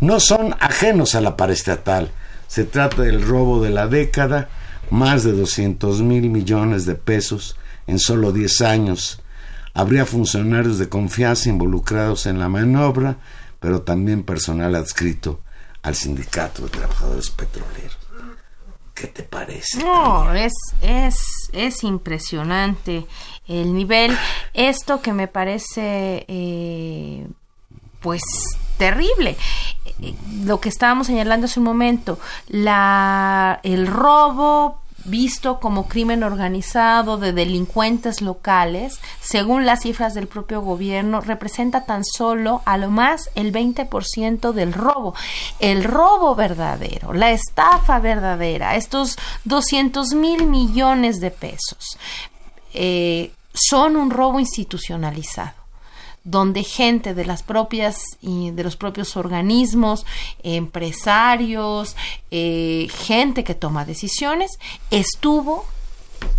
No 0.00 0.18
son 0.18 0.56
ajenos 0.60 1.14
a 1.14 1.20
la 1.20 1.36
paraestatal. 1.36 2.10
Se 2.48 2.64
trata 2.64 3.02
del 3.02 3.22
robo 3.22 3.62
de 3.62 3.68
la 3.68 3.86
década, 3.86 4.48
más 4.88 5.24
de 5.24 5.32
200 5.32 6.00
mil 6.00 6.30
millones 6.30 6.86
de 6.86 6.94
pesos 6.94 7.56
en 7.86 7.98
solo 7.98 8.32
10 8.32 8.62
años. 8.62 9.20
Habría 9.74 10.06
funcionarios 10.06 10.78
de 10.78 10.88
confianza 10.88 11.50
involucrados 11.50 12.24
en 12.24 12.38
la 12.38 12.48
maniobra, 12.48 13.18
pero 13.60 13.82
también 13.82 14.22
personal 14.22 14.74
adscrito 14.74 15.40
al 15.82 15.94
sindicato 15.94 16.62
de 16.62 16.70
trabajadores 16.70 17.28
petroleros. 17.28 18.01
¿Qué 18.94 19.06
te 19.06 19.22
parece? 19.22 19.82
No, 19.82 20.32
es, 20.34 20.52
es, 20.82 21.50
es 21.52 21.82
impresionante 21.82 23.06
el 23.48 23.74
nivel. 23.74 24.16
Esto 24.52 25.00
que 25.00 25.12
me 25.12 25.28
parece, 25.28 26.24
eh, 26.28 27.26
pues, 28.00 28.22
terrible. 28.76 29.36
Lo 30.44 30.60
que 30.60 30.68
estábamos 30.68 31.06
señalando 31.06 31.46
hace 31.46 31.60
un 31.60 31.64
momento, 31.64 32.18
la, 32.48 33.60
el 33.62 33.86
robo 33.86 34.81
visto 35.04 35.60
como 35.60 35.88
crimen 35.88 36.22
organizado 36.22 37.18
de 37.18 37.32
delincuentes 37.32 38.20
locales, 38.20 39.00
según 39.20 39.66
las 39.66 39.82
cifras 39.82 40.14
del 40.14 40.28
propio 40.28 40.60
gobierno, 40.60 41.20
representa 41.20 41.84
tan 41.84 42.04
solo 42.04 42.62
a 42.64 42.76
lo 42.76 42.90
más 42.90 43.30
el 43.34 43.52
20% 43.52 44.52
del 44.52 44.72
robo. 44.72 45.14
El 45.58 45.84
robo 45.84 46.34
verdadero, 46.34 47.12
la 47.12 47.30
estafa 47.30 47.98
verdadera, 47.98 48.76
estos 48.76 49.16
200 49.44 50.14
mil 50.14 50.46
millones 50.46 51.20
de 51.20 51.30
pesos, 51.30 51.98
eh, 52.74 53.32
son 53.54 53.96
un 53.96 54.10
robo 54.10 54.40
institucionalizado 54.40 55.61
donde 56.24 56.62
gente 56.62 57.14
de 57.14 57.24
las 57.24 57.42
propias 57.42 58.02
y 58.20 58.50
de 58.52 58.64
los 58.64 58.76
propios 58.76 59.16
organismos, 59.16 60.06
empresarios, 60.42 61.96
eh, 62.30 62.88
gente 62.90 63.44
que 63.44 63.54
toma 63.54 63.84
decisiones, 63.84 64.58
estuvo 64.90 65.64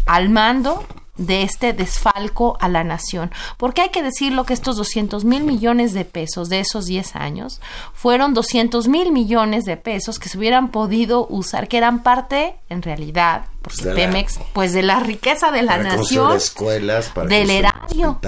al 0.05 0.29
mando 0.29 0.85
de 1.17 1.43
este 1.43 1.73
desfalco 1.73 2.57
a 2.59 2.69
la 2.69 2.83
nación. 2.83 3.31
Porque 3.57 3.81
hay 3.81 3.89
que 3.89 4.01
decirlo 4.01 4.45
que 4.45 4.53
estos 4.53 4.77
200 4.77 5.25
mil 5.25 5.43
millones 5.43 5.93
de 5.93 6.05
pesos 6.05 6.49
de 6.49 6.59
esos 6.59 6.85
10 6.85 7.15
años 7.15 7.61
fueron 7.93 8.33
200 8.33 8.87
mil 8.87 9.11
millones 9.11 9.65
de 9.65 9.77
pesos 9.77 10.17
que 10.17 10.29
se 10.29 10.37
hubieran 10.37 10.71
podido 10.71 11.27
usar, 11.27 11.67
que 11.67 11.77
eran 11.77 12.01
parte, 12.01 12.55
en 12.69 12.81
realidad, 12.81 13.45
por 13.61 13.73
Pemex, 13.93 14.39
pues 14.53 14.73
de 14.73 14.81
la 14.81 14.99
riqueza 14.99 15.51
de 15.51 15.61
la 15.61 15.77
nación, 15.77 16.35
escuelas, 16.35 17.09
para 17.09 17.27
del 17.27 17.49
erario. 17.49 18.19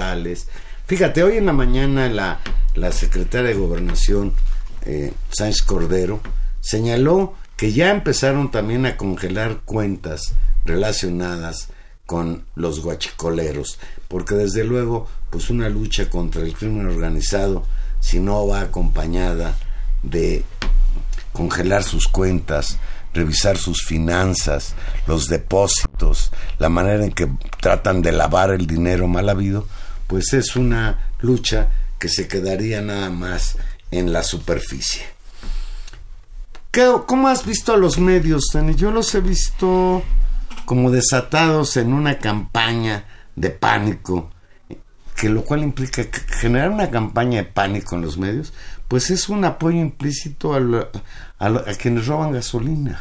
Fíjate, 0.86 1.24
hoy 1.24 1.36
en 1.36 1.46
la 1.46 1.52
mañana 1.52 2.08
la, 2.08 2.38
la 2.76 2.92
secretaria 2.92 3.48
de 3.48 3.56
Gobernación, 3.56 4.34
eh, 4.82 5.12
Sánchez 5.30 5.62
Cordero, 5.62 6.20
señaló 6.60 7.34
que 7.56 7.72
ya 7.72 7.90
empezaron 7.90 8.52
también 8.52 8.86
a 8.86 8.96
congelar 8.96 9.62
cuentas 9.64 10.34
relacionadas 10.64 11.70
con 12.06 12.44
los 12.54 12.82
guachicoleros, 12.82 13.80
porque 14.06 14.36
desde 14.36 14.62
luego, 14.62 15.08
pues 15.30 15.50
una 15.50 15.68
lucha 15.68 16.08
contra 16.08 16.42
el 16.42 16.54
crimen 16.54 16.86
organizado, 16.86 17.64
si 17.98 18.20
no 18.20 18.46
va 18.46 18.60
acompañada 18.60 19.58
de 20.04 20.44
congelar 21.32 21.82
sus 21.82 22.06
cuentas, 22.06 22.78
revisar 23.12 23.58
sus 23.58 23.82
finanzas, 23.84 24.76
los 25.08 25.26
depósitos, 25.26 26.30
la 26.60 26.68
manera 26.68 27.04
en 27.04 27.10
que 27.10 27.28
tratan 27.60 28.02
de 28.02 28.12
lavar 28.12 28.50
el 28.52 28.68
dinero 28.68 29.08
mal 29.08 29.28
habido, 29.28 29.66
pues 30.06 30.32
es 30.32 30.56
una 30.56 31.10
lucha 31.20 31.68
que 31.98 32.08
se 32.08 32.28
quedaría 32.28 32.80
nada 32.82 33.10
más 33.10 33.56
en 33.90 34.12
la 34.12 34.22
superficie. 34.22 35.02
¿Cómo 37.06 37.28
has 37.28 37.46
visto 37.46 37.72
a 37.72 37.78
los 37.78 37.98
medios, 37.98 38.50
Dani? 38.52 38.74
Yo 38.74 38.90
los 38.90 39.14
he 39.14 39.22
visto 39.22 40.02
como 40.66 40.90
desatados 40.90 41.78
en 41.78 41.94
una 41.94 42.18
campaña 42.18 43.06
de 43.34 43.48
pánico, 43.48 44.30
que 45.14 45.30
lo 45.30 45.42
cual 45.42 45.62
implica 45.62 46.04
generar 46.38 46.70
una 46.70 46.90
campaña 46.90 47.38
de 47.38 47.44
pánico 47.44 47.96
en 47.96 48.02
los 48.02 48.18
medios, 48.18 48.52
pues 48.88 49.10
es 49.10 49.30
un 49.30 49.46
apoyo 49.46 49.78
implícito 49.78 50.54
a, 50.54 50.90
a 51.38 51.74
quienes 51.80 52.06
roban 52.06 52.32
gasolina. 52.32 53.00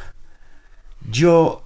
Yo 1.11 1.63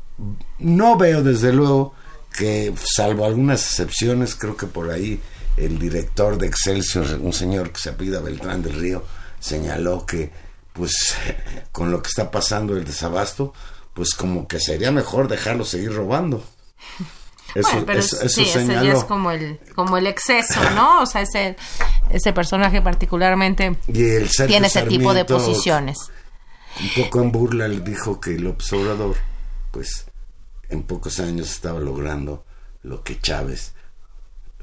no 0.57 0.97
veo 0.97 1.21
desde 1.21 1.53
luego 1.53 1.93
que 2.39 2.73
salvo 2.95 3.25
algunas 3.25 3.59
excepciones, 3.65 4.33
creo 4.33 4.55
que 4.55 4.65
por 4.65 4.91
ahí 4.91 5.19
el 5.57 5.77
director 5.77 6.37
de 6.37 6.47
Excelsior, 6.47 7.19
un 7.19 7.33
señor 7.33 7.73
que 7.73 7.81
se 7.81 7.89
apellida 7.89 8.21
Beltrán 8.21 8.63
del 8.63 8.79
Río, 8.79 9.03
señaló 9.41 10.05
que 10.05 10.31
pues 10.71 11.17
con 11.73 11.91
lo 11.91 12.01
que 12.01 12.07
está 12.07 12.31
pasando 12.31 12.77
el 12.77 12.85
desabasto, 12.85 13.53
pues 13.93 14.13
como 14.13 14.47
que 14.47 14.61
sería 14.61 14.89
mejor 14.89 15.27
dejarlo 15.27 15.65
seguir 15.65 15.93
robando. 15.93 16.41
Eso, 17.55 17.83
pero 17.83 17.97
eso, 17.97 18.29
sí, 18.29 18.43
ese 18.43 18.67
ya 18.67 18.93
es 18.93 19.03
como 19.05 19.31
el, 19.31 19.59
como 19.73 19.97
el 19.97 20.05
exceso, 20.05 20.61
¿no? 20.75 21.01
O 21.01 21.07
sea, 21.07 21.21
ese, 21.21 21.55
ese 22.11 22.31
personaje 22.31 22.79
particularmente 22.79 23.75
tiene 23.87 24.67
ese 24.67 24.83
tipo 24.83 25.15
de 25.15 25.25
posiciones. 25.25 25.97
Un 26.79 27.03
poco 27.03 27.21
en 27.21 27.31
burla 27.31 27.67
le 27.67 27.79
dijo 27.79 28.19
que 28.21 28.35
el 28.35 28.45
observador, 28.45 29.15
pues 29.71 30.05
en 30.69 30.83
pocos 30.83 31.19
años 31.19 31.51
estaba 31.51 31.79
logrando 31.79 32.45
lo 32.83 33.03
que 33.03 33.19
Chávez, 33.19 33.73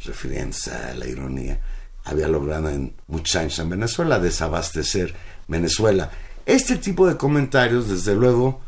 refiriéndose 0.05 0.73
a 0.73 0.95
la 0.95 1.07
ironía, 1.07 1.61
había 2.05 2.29
logrado 2.29 2.71
en 2.71 2.95
muchos 3.09 3.37
años 3.37 3.59
en 3.59 3.71
Venezuela, 3.71 4.19
desabastecer 4.19 5.15
Venezuela. 5.49 6.11
Este 6.47 6.77
tipo 6.77 7.09
de 7.09 7.17
comentarios, 7.17 7.89
desde 7.89 8.15
luego, 8.15 8.61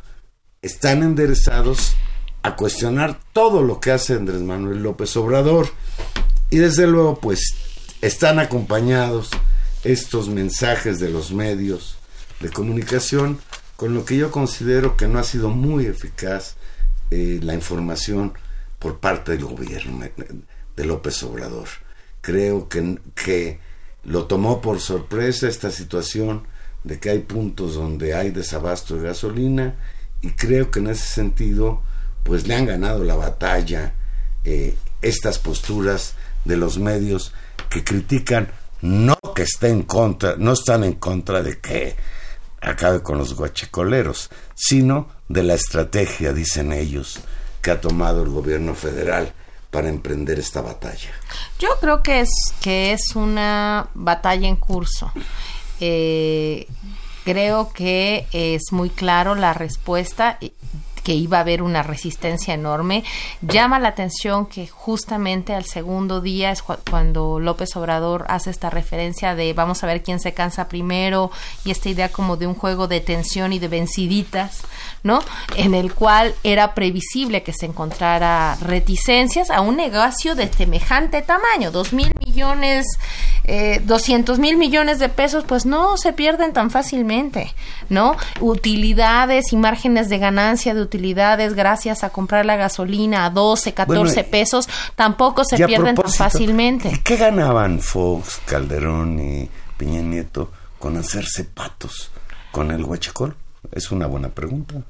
están 0.61 1.03
enderezados 1.03 1.95
a 2.43 2.57
cuestionar 2.57 3.21
todo 3.33 3.63
lo 3.63 3.79
que 3.79 3.93
hace 3.93 4.15
Andrés 4.15 4.41
Manuel 4.41 4.83
López 4.83 5.17
Obrador. 5.17 5.69
Y 6.51 6.59
desde 6.59 6.87
luego, 6.87 7.21
pues, 7.21 7.55
están 8.01 8.39
acompañados 8.41 9.31
estos 9.85 10.29
mensajes 10.29 10.99
de 10.99 11.11
los 11.11 11.31
medios 11.31 11.97
de 12.41 12.51
comunicación 12.51 13.39
con 13.77 13.95
lo 13.95 14.05
que 14.05 14.17
yo 14.17 14.33
considero 14.33 14.97
que 14.97 15.07
no 15.07 15.21
ha 15.21 15.25
sido 15.25 15.51
muy 15.51 15.87
eficaz 15.87 16.57
eh, 17.11 17.41
la 17.43 17.55
información 17.55 18.35
por 18.79 19.01
parte 19.01 19.33
del 19.33 19.45
gobierno 19.45 20.07
de 20.77 20.85
López 20.85 21.23
Obrador. 21.23 21.69
Creo 22.21 22.69
que, 22.69 22.99
que 23.15 23.61
lo 24.05 24.27
tomó 24.27 24.61
por 24.61 24.81
sorpresa 24.81 25.49
esta 25.49 25.71
situación 25.71 26.47
de 26.85 26.99
que 26.99 27.11
hay 27.11 27.21
puntos 27.21 27.75
donde 27.75 28.15
hay 28.15 28.31
desabasto 28.31 28.97
de 28.97 29.09
gasolina 29.09 29.77
y 30.23 30.31
creo 30.31 30.71
que 30.71 30.81
en 30.81 30.89
ese 30.89 31.07
sentido 31.07 31.83
pues 32.23 32.47
le 32.47 32.55
han 32.55 32.67
ganado 32.67 33.05
la 33.05 33.17
batalla 33.17 33.95
eh, 34.45 34.77
estas 35.03 35.39
posturas 35.39 36.15
de 36.45 36.57
los 36.57 36.79
medios 36.79 37.33
que 37.69 37.85
critican 37.85 38.51
no 38.81 39.19
que 39.35 39.43
esté 39.43 39.69
en 39.69 39.83
contra, 39.83 40.37
no 40.39 40.53
están 40.53 40.85
en 40.85 40.95
contra 40.95 41.43
de 41.43 41.59
que 41.59 41.97
acabe 42.61 43.03
con 43.03 43.19
los 43.19 43.35
guachicoleros, 43.35 44.31
sino 44.55 45.09
de 45.29 45.43
la 45.43 45.55
estrategia, 45.55 46.33
dicen 46.33 46.73
ellos, 46.73 47.21
que 47.63 47.71
ha 47.71 47.81
tomado 47.81 48.23
el 48.23 48.31
gobierno 48.31 48.75
federal 48.75 49.33
para 49.71 49.89
emprender 49.89 50.39
esta 50.39 50.63
batalla. 50.63 51.11
Yo 51.59 51.69
creo 51.81 52.03
que 52.03 52.21
es 52.21 52.31
que 52.61 52.93
es 52.93 53.15
una 53.15 53.89
batalla 53.95 54.49
en 54.49 54.57
curso. 54.57 55.13
Eh, 55.81 56.67
creo 57.25 57.71
que 57.73 58.27
es 58.33 58.73
muy 58.73 58.91
claro 58.91 59.35
la 59.35 59.53
respuesta 59.53 60.39
que 61.03 61.15
iba 61.15 61.39
a 61.39 61.41
haber 61.41 61.63
una 61.63 61.83
resistencia 61.83 62.55
enorme. 62.55 63.05
Llama 63.43 63.79
la 63.79 63.89
atención 63.89 64.47
que 64.47 64.67
justamente 64.67 65.55
al 65.55 65.65
segundo 65.65 66.21
día 66.21 66.51
es 66.51 66.63
cuando 66.63 67.41
López 67.41 67.77
Obrador 67.77 68.25
hace 68.29 68.51
esta 68.51 68.71
referencia 68.71 69.35
de 69.35 69.53
vamos 69.53 69.83
a 69.83 69.87
ver 69.87 70.03
quién 70.03 70.21
se 70.21 70.35
cansa 70.35 70.69
primero 70.69 71.31
y 71.65 71.71
esta 71.71 71.89
idea 71.89 72.09
como 72.11 72.37
de 72.37 72.47
un 72.47 72.55
juego 72.55 72.89
de 72.89 73.01
tensión 73.01 73.53
y 73.53 73.59
de 73.59 73.69
venciditas, 73.69 74.63
¿no? 75.03 75.21
En 75.57 75.75
el 75.75 75.95
cual 75.95 76.35
era 76.43 76.75
previsible 76.75 77.43
que 77.43 77.53
se 77.53 77.67
encontrara 77.67 78.57
reticencias 78.61 79.51
a 79.51 79.61
un 79.61 79.77
negocio 79.77 80.35
de 80.35 80.53
semejante 80.53 81.23
tamaño, 81.23 81.71
dos 81.71 81.93
mil 81.93 82.13
millones, 82.25 82.87
eh, 83.45 83.81
doscientos 83.85 84.39
mil 84.39 84.57
millones 84.57 84.99
de 84.99 85.09
pesos, 85.09 85.45
pues 85.45 85.67
no 85.67 85.97
se 85.97 86.13
pierden 86.13 86.53
tan 86.53 86.71
fácilmente, 86.71 87.55
¿no? 87.89 88.17
Utilidades 88.41 89.53
y 89.53 89.57
márgenes 89.57 90.09
de 90.09 90.19
ganancia 90.19 90.75
de 90.75 90.83
utilidades 90.89 91.55
gracias 91.55 92.03
a 92.03 92.11
comprar 92.11 92.47
la 92.47 92.57
gasolina 92.57 93.27
a 93.27 93.31
12, 93.31 93.75
14 93.75 94.25
pesos, 94.25 94.69
tampoco 94.97 95.45
se 95.45 95.57
pierden 95.65 95.95
tan 95.95 96.11
fácilmente. 96.11 97.01
¿Qué 97.05 97.17
ganaban 97.17 97.81
Fox, 97.81 98.41
Calderón 98.47 99.21
y 99.21 99.51
Peña 99.77 100.01
Nieto 100.01 100.51
con 100.79 100.97
hacerse 100.97 101.45
patos 101.45 102.11
con 102.51 102.71
el 102.71 102.85
huachicol? 102.85 103.37
Es 103.73 103.91
una 103.91 104.07
buena 104.07 104.31
pregunta. 104.31 104.83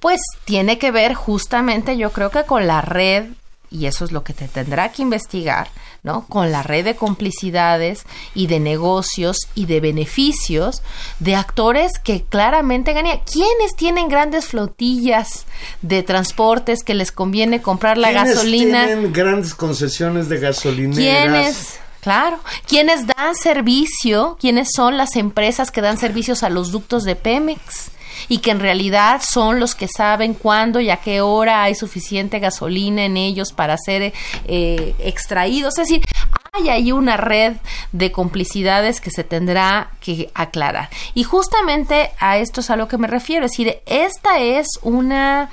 Pues 0.00 0.20
tiene 0.44 0.78
que 0.78 0.90
ver 0.90 1.12
justamente, 1.12 1.98
yo 1.98 2.10
creo 2.12 2.30
que 2.30 2.44
con 2.44 2.66
la 2.66 2.80
red 2.80 3.26
y 3.70 3.86
eso 3.86 4.04
es 4.04 4.12
lo 4.12 4.22
que 4.22 4.34
te 4.34 4.48
tendrá 4.48 4.92
que 4.92 5.02
investigar, 5.02 5.68
¿no? 6.02 6.26
Con 6.26 6.50
la 6.50 6.64
red 6.64 6.84
de 6.84 6.96
complicidades 6.96 8.04
y 8.34 8.48
de 8.48 8.58
negocios 8.58 9.36
y 9.54 9.66
de 9.66 9.80
beneficios 9.80 10.82
de 11.20 11.36
actores 11.36 11.92
que 12.02 12.24
claramente 12.24 12.92
ganan. 12.92 13.20
¿Quiénes 13.20 13.76
tienen 13.76 14.08
grandes 14.08 14.46
flotillas 14.46 15.46
de 15.80 16.02
transportes 16.02 16.82
que 16.82 16.94
les 16.94 17.12
conviene 17.12 17.62
comprar 17.62 17.98
la 17.98 18.10
gasolina? 18.10 18.86
tienen 18.86 19.12
grandes 19.12 19.54
concesiones 19.54 20.28
de 20.28 20.40
gasolina? 20.40 20.96
¿Quiénes? 20.96 21.78
Claro. 22.00 22.40
¿Quiénes 22.66 23.06
dan 23.06 23.36
servicio? 23.36 24.36
¿Quiénes 24.40 24.70
son 24.74 24.96
las 24.96 25.14
empresas 25.14 25.70
que 25.70 25.82
dan 25.82 25.98
servicios 25.98 26.42
a 26.42 26.48
los 26.48 26.72
ductos 26.72 27.04
de 27.04 27.14
Pemex? 27.14 27.92
Y 28.28 28.38
que 28.38 28.50
en 28.50 28.60
realidad 28.60 29.22
son 29.28 29.60
los 29.60 29.74
que 29.74 29.88
saben 29.88 30.34
cuándo 30.34 30.80
y 30.80 30.90
a 30.90 30.98
qué 30.98 31.20
hora 31.20 31.62
hay 31.62 31.74
suficiente 31.74 32.38
gasolina 32.38 33.04
en 33.04 33.16
ellos 33.16 33.52
para 33.52 33.76
ser 33.78 34.12
eh, 34.46 34.94
extraídos. 34.98 35.78
Es 35.78 35.88
decir, 35.88 36.04
hay 36.52 36.68
ahí 36.68 36.92
una 36.92 37.16
red 37.16 37.56
de 37.92 38.12
complicidades 38.12 39.00
que 39.00 39.10
se 39.10 39.24
tendrá 39.24 39.90
que 40.00 40.30
aclarar. 40.34 40.90
Y 41.14 41.22
justamente 41.24 42.10
a 42.18 42.38
esto 42.38 42.60
es 42.60 42.70
a 42.70 42.76
lo 42.76 42.88
que 42.88 42.98
me 42.98 43.08
refiero. 43.08 43.46
Es 43.46 43.52
decir, 43.52 43.78
esta 43.86 44.38
es 44.38 44.66
una 44.82 45.50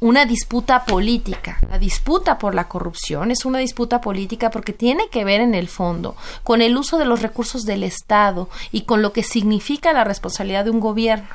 una 0.00 0.24
disputa 0.24 0.86
política. 0.86 1.58
La 1.68 1.78
disputa 1.78 2.38
por 2.38 2.54
la 2.54 2.68
corrupción 2.68 3.30
es 3.30 3.44
una 3.44 3.58
disputa 3.58 4.00
política 4.00 4.50
porque 4.50 4.72
tiene 4.72 5.08
que 5.10 5.24
ver 5.24 5.40
en 5.42 5.54
el 5.54 5.68
fondo 5.68 6.16
con 6.42 6.62
el 6.62 6.76
uso 6.76 6.98
de 6.98 7.04
los 7.04 7.22
recursos 7.22 7.64
del 7.64 7.84
Estado 7.84 8.48
y 8.72 8.82
con 8.82 9.02
lo 9.02 9.12
que 9.12 9.22
significa 9.22 9.92
la 9.92 10.04
responsabilidad 10.04 10.64
de 10.64 10.70
un 10.70 10.80
gobierno. 10.80 11.28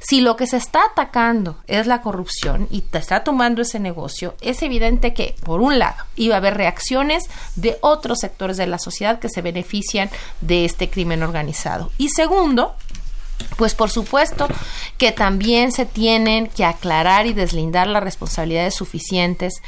Si 0.00 0.20
lo 0.20 0.36
que 0.36 0.46
se 0.46 0.56
está 0.56 0.84
atacando 0.84 1.58
es 1.66 1.86
la 1.86 2.00
corrupción 2.02 2.68
y 2.70 2.84
está 2.92 3.24
tomando 3.24 3.62
ese 3.62 3.78
negocio, 3.78 4.34
es 4.40 4.62
evidente 4.62 5.14
que, 5.14 5.34
por 5.44 5.60
un 5.60 5.78
lado, 5.78 6.04
iba 6.16 6.34
a 6.34 6.38
haber 6.38 6.56
reacciones 6.56 7.24
de 7.54 7.76
otros 7.80 8.18
sectores 8.20 8.56
de 8.56 8.66
la 8.66 8.78
sociedad 8.78 9.18
que 9.18 9.28
se 9.28 9.42
benefician 9.42 10.10
de 10.40 10.64
este 10.64 10.90
crimen 10.90 11.22
organizado. 11.22 11.90
Y 11.98 12.08
segundo, 12.10 12.74
pues 13.56 13.74
por 13.74 13.90
supuesto 13.90 14.48
que 14.98 15.12
también 15.12 15.72
se 15.72 15.86
tienen 15.86 16.46
que 16.48 16.64
aclarar 16.64 17.26
y 17.26 17.32
deslindar 17.32 17.86
las 17.86 18.02
responsabilidades 18.02 18.74
suficientes 18.74 19.62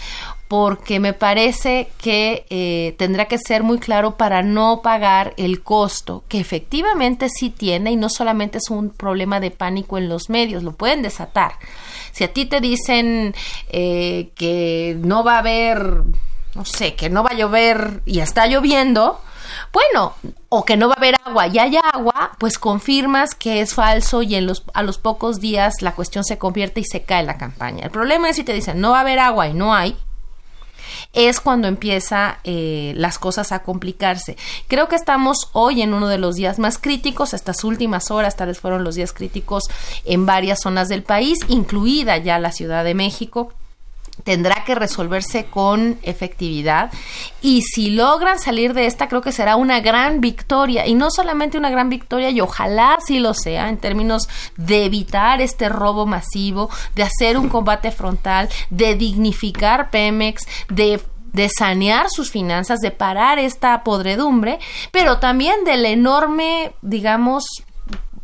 porque 0.48 0.98
me 0.98 1.12
parece 1.12 1.88
que 1.98 2.46
eh, 2.48 2.94
tendrá 2.98 3.26
que 3.26 3.36
ser 3.36 3.62
muy 3.62 3.78
claro 3.78 4.16
para 4.16 4.42
no 4.42 4.80
pagar 4.82 5.34
el 5.36 5.62
costo 5.62 6.24
que 6.26 6.40
efectivamente 6.40 7.28
sí 7.28 7.50
tiene 7.50 7.92
y 7.92 7.96
no 7.96 8.08
solamente 8.08 8.56
es 8.56 8.70
un 8.70 8.88
problema 8.88 9.40
de 9.40 9.50
pánico 9.50 9.98
en 9.98 10.08
los 10.08 10.30
medios, 10.30 10.62
lo 10.62 10.72
pueden 10.72 11.02
desatar. 11.02 11.52
Si 12.12 12.24
a 12.24 12.32
ti 12.32 12.46
te 12.46 12.60
dicen 12.62 13.34
eh, 13.68 14.30
que 14.34 14.96
no 15.00 15.22
va 15.22 15.34
a 15.34 15.38
haber, 15.40 16.02
no 16.54 16.64
sé, 16.64 16.94
que 16.94 17.10
no 17.10 17.22
va 17.22 17.30
a 17.32 17.36
llover 17.36 18.02
y 18.06 18.20
está 18.20 18.46
lloviendo, 18.46 19.20
bueno, 19.70 20.14
o 20.48 20.64
que 20.64 20.78
no 20.78 20.88
va 20.88 20.94
a 20.94 20.98
haber 20.98 21.16
agua 21.24 21.46
y 21.48 21.58
hay 21.58 21.76
agua, 21.92 22.32
pues 22.38 22.58
confirmas 22.58 23.34
que 23.34 23.60
es 23.60 23.74
falso 23.74 24.22
y 24.22 24.34
en 24.34 24.46
los, 24.46 24.64
a 24.72 24.82
los 24.82 24.96
pocos 24.96 25.40
días 25.40 25.82
la 25.82 25.94
cuestión 25.94 26.24
se 26.24 26.38
convierte 26.38 26.80
y 26.80 26.84
se 26.84 27.02
cae 27.02 27.22
la 27.22 27.36
campaña. 27.36 27.84
El 27.84 27.90
problema 27.90 28.30
es 28.30 28.36
si 28.36 28.44
te 28.44 28.54
dicen 28.54 28.80
no 28.80 28.92
va 28.92 28.98
a 28.98 29.02
haber 29.02 29.18
agua 29.18 29.48
y 29.48 29.52
no 29.52 29.74
hay, 29.74 29.94
es 31.12 31.40
cuando 31.40 31.68
empieza 31.68 32.38
eh, 32.44 32.92
las 32.96 33.18
cosas 33.18 33.52
a 33.52 33.60
complicarse. 33.60 34.36
Creo 34.68 34.88
que 34.88 34.96
estamos 34.96 35.48
hoy 35.52 35.82
en 35.82 35.94
uno 35.94 36.08
de 36.08 36.18
los 36.18 36.36
días 36.36 36.58
más 36.58 36.78
críticos, 36.78 37.34
estas 37.34 37.64
últimas 37.64 38.10
horas 38.10 38.36
tal 38.36 38.48
vez 38.48 38.60
fueron 38.60 38.84
los 38.84 38.94
días 38.94 39.12
críticos 39.12 39.64
en 40.04 40.26
varias 40.26 40.60
zonas 40.62 40.88
del 40.88 41.02
país, 41.02 41.38
incluida 41.48 42.18
ya 42.18 42.38
la 42.38 42.52
Ciudad 42.52 42.84
de 42.84 42.94
México 42.94 43.52
tendrá 44.28 44.62
que 44.66 44.74
resolverse 44.74 45.46
con 45.46 45.98
efectividad. 46.02 46.92
Y 47.40 47.62
si 47.62 47.88
logran 47.88 48.38
salir 48.38 48.74
de 48.74 48.84
esta 48.84 49.08
creo 49.08 49.22
que 49.22 49.32
será 49.32 49.56
una 49.56 49.80
gran 49.80 50.20
victoria. 50.20 50.86
Y 50.86 50.94
no 50.94 51.10
solamente 51.10 51.56
una 51.56 51.70
gran 51.70 51.88
victoria 51.88 52.28
y 52.28 52.42
ojalá 52.42 52.98
sí 53.02 53.20
lo 53.20 53.32
sea 53.32 53.70
en 53.70 53.78
términos 53.78 54.28
de 54.58 54.84
evitar 54.84 55.40
este 55.40 55.70
robo 55.70 56.04
masivo, 56.04 56.68
de 56.94 57.04
hacer 57.04 57.38
un 57.38 57.48
combate 57.48 57.90
frontal, 57.90 58.50
de 58.68 58.96
dignificar 58.96 59.88
Pemex, 59.88 60.46
de 60.68 61.00
de 61.32 61.50
sanear 61.50 62.08
sus 62.08 62.30
finanzas, 62.30 62.80
de 62.80 62.90
parar 62.90 63.38
esta 63.38 63.84
podredumbre, 63.84 64.58
pero 64.92 65.18
también 65.18 65.62
del 65.64 65.84
enorme, 65.84 66.72
digamos, 66.80 67.44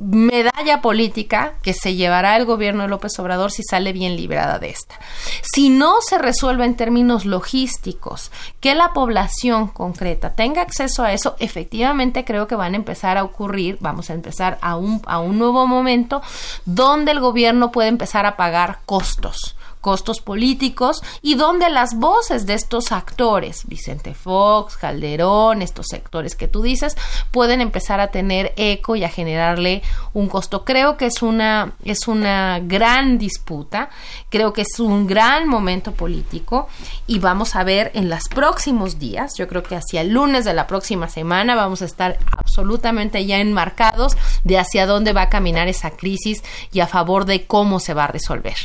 medalla 0.04 0.82
política 0.82 1.54
que 1.62 1.72
se 1.72 1.94
llevará 1.94 2.36
el 2.36 2.44
gobierno 2.44 2.82
de 2.82 2.88
López 2.88 3.18
Obrador 3.18 3.50
si 3.50 3.62
sale 3.62 3.92
bien 3.92 4.16
librada 4.16 4.58
de 4.58 4.70
esta. 4.70 4.96
Si 5.42 5.70
no 5.70 5.96
se 6.00 6.18
resuelve 6.18 6.64
en 6.64 6.76
términos 6.76 7.24
logísticos, 7.24 8.30
que 8.60 8.74
la 8.74 8.92
población 8.92 9.68
concreta 9.68 10.34
tenga 10.34 10.62
acceso 10.62 11.02
a 11.04 11.12
eso, 11.12 11.36
efectivamente 11.38 12.24
creo 12.24 12.46
que 12.46 12.56
van 12.56 12.74
a 12.74 12.76
empezar 12.76 13.16
a 13.16 13.24
ocurrir, 13.24 13.78
vamos 13.80 14.10
a 14.10 14.14
empezar 14.14 14.58
a 14.60 14.76
un, 14.76 15.00
a 15.06 15.20
un 15.20 15.38
nuevo 15.38 15.66
momento 15.66 16.22
donde 16.64 17.12
el 17.12 17.20
gobierno 17.20 17.72
puede 17.72 17.88
empezar 17.88 18.26
a 18.26 18.36
pagar 18.36 18.80
costos 18.84 19.56
costos 19.85 20.23
políticos 20.23 21.03
y 21.20 21.35
donde 21.35 21.68
las 21.68 21.99
voces 21.99 22.47
de 22.47 22.55
estos 22.55 22.90
actores, 22.90 23.66
Vicente 23.66 24.14
Fox, 24.14 24.79
Calderón, 24.79 25.61
estos 25.61 25.88
sectores 25.90 26.37
que 26.37 26.49
tú 26.49 26.62
dices, 26.62 26.97
pueden 27.31 27.61
empezar 27.61 28.01
a 28.01 28.07
tener 28.07 28.55
eco 28.57 28.97
y 28.97 29.05
a 29.05 29.11
generarle 29.11 29.82
un 30.14 30.28
costo. 30.28 30.64
Creo 30.64 30.97
que 30.97 31.05
es 31.05 31.20
una, 31.20 31.74
es 31.85 32.09
una 32.09 32.61
gran 32.61 33.18
disputa, 33.18 33.91
creo 34.30 34.55
que 34.55 34.62
es 34.62 34.80
un 34.80 35.07
gran 35.07 35.47
momento 35.49 35.93
político 35.93 36.66
y 37.07 37.18
vamos 37.18 37.55
a 37.55 37.62
ver 37.62 37.91
en 37.93 38.09
los 38.09 38.26
próximos 38.30 38.99
días, 38.99 39.35
yo 39.37 39.47
creo 39.49 39.62
que 39.62 39.76
hacia 39.76 40.01
el 40.01 40.14
lunes 40.14 40.47
de 40.47 40.55
la 40.55 40.66
próxima 40.66 41.11
semana 41.11 41.57
vamos 41.57 41.82
a 41.82 41.85
estar 41.85 42.18
absolutamente 42.39 43.26
ya 43.26 43.37
enmarcados 43.37 44.16
de 44.45 44.59
hacia 44.59 44.87
dónde 44.87 45.12
va 45.12 45.22
a 45.22 45.28
caminar 45.28 45.68
esa 45.68 45.91
crisis 45.91 46.43
y 46.72 46.80
a 46.80 46.87
favor 46.87 47.26
de 47.26 47.47
cómo 47.47 47.80
se 47.80 47.93
va 47.93 48.05
a 48.05 48.09
resolver. 48.09 48.57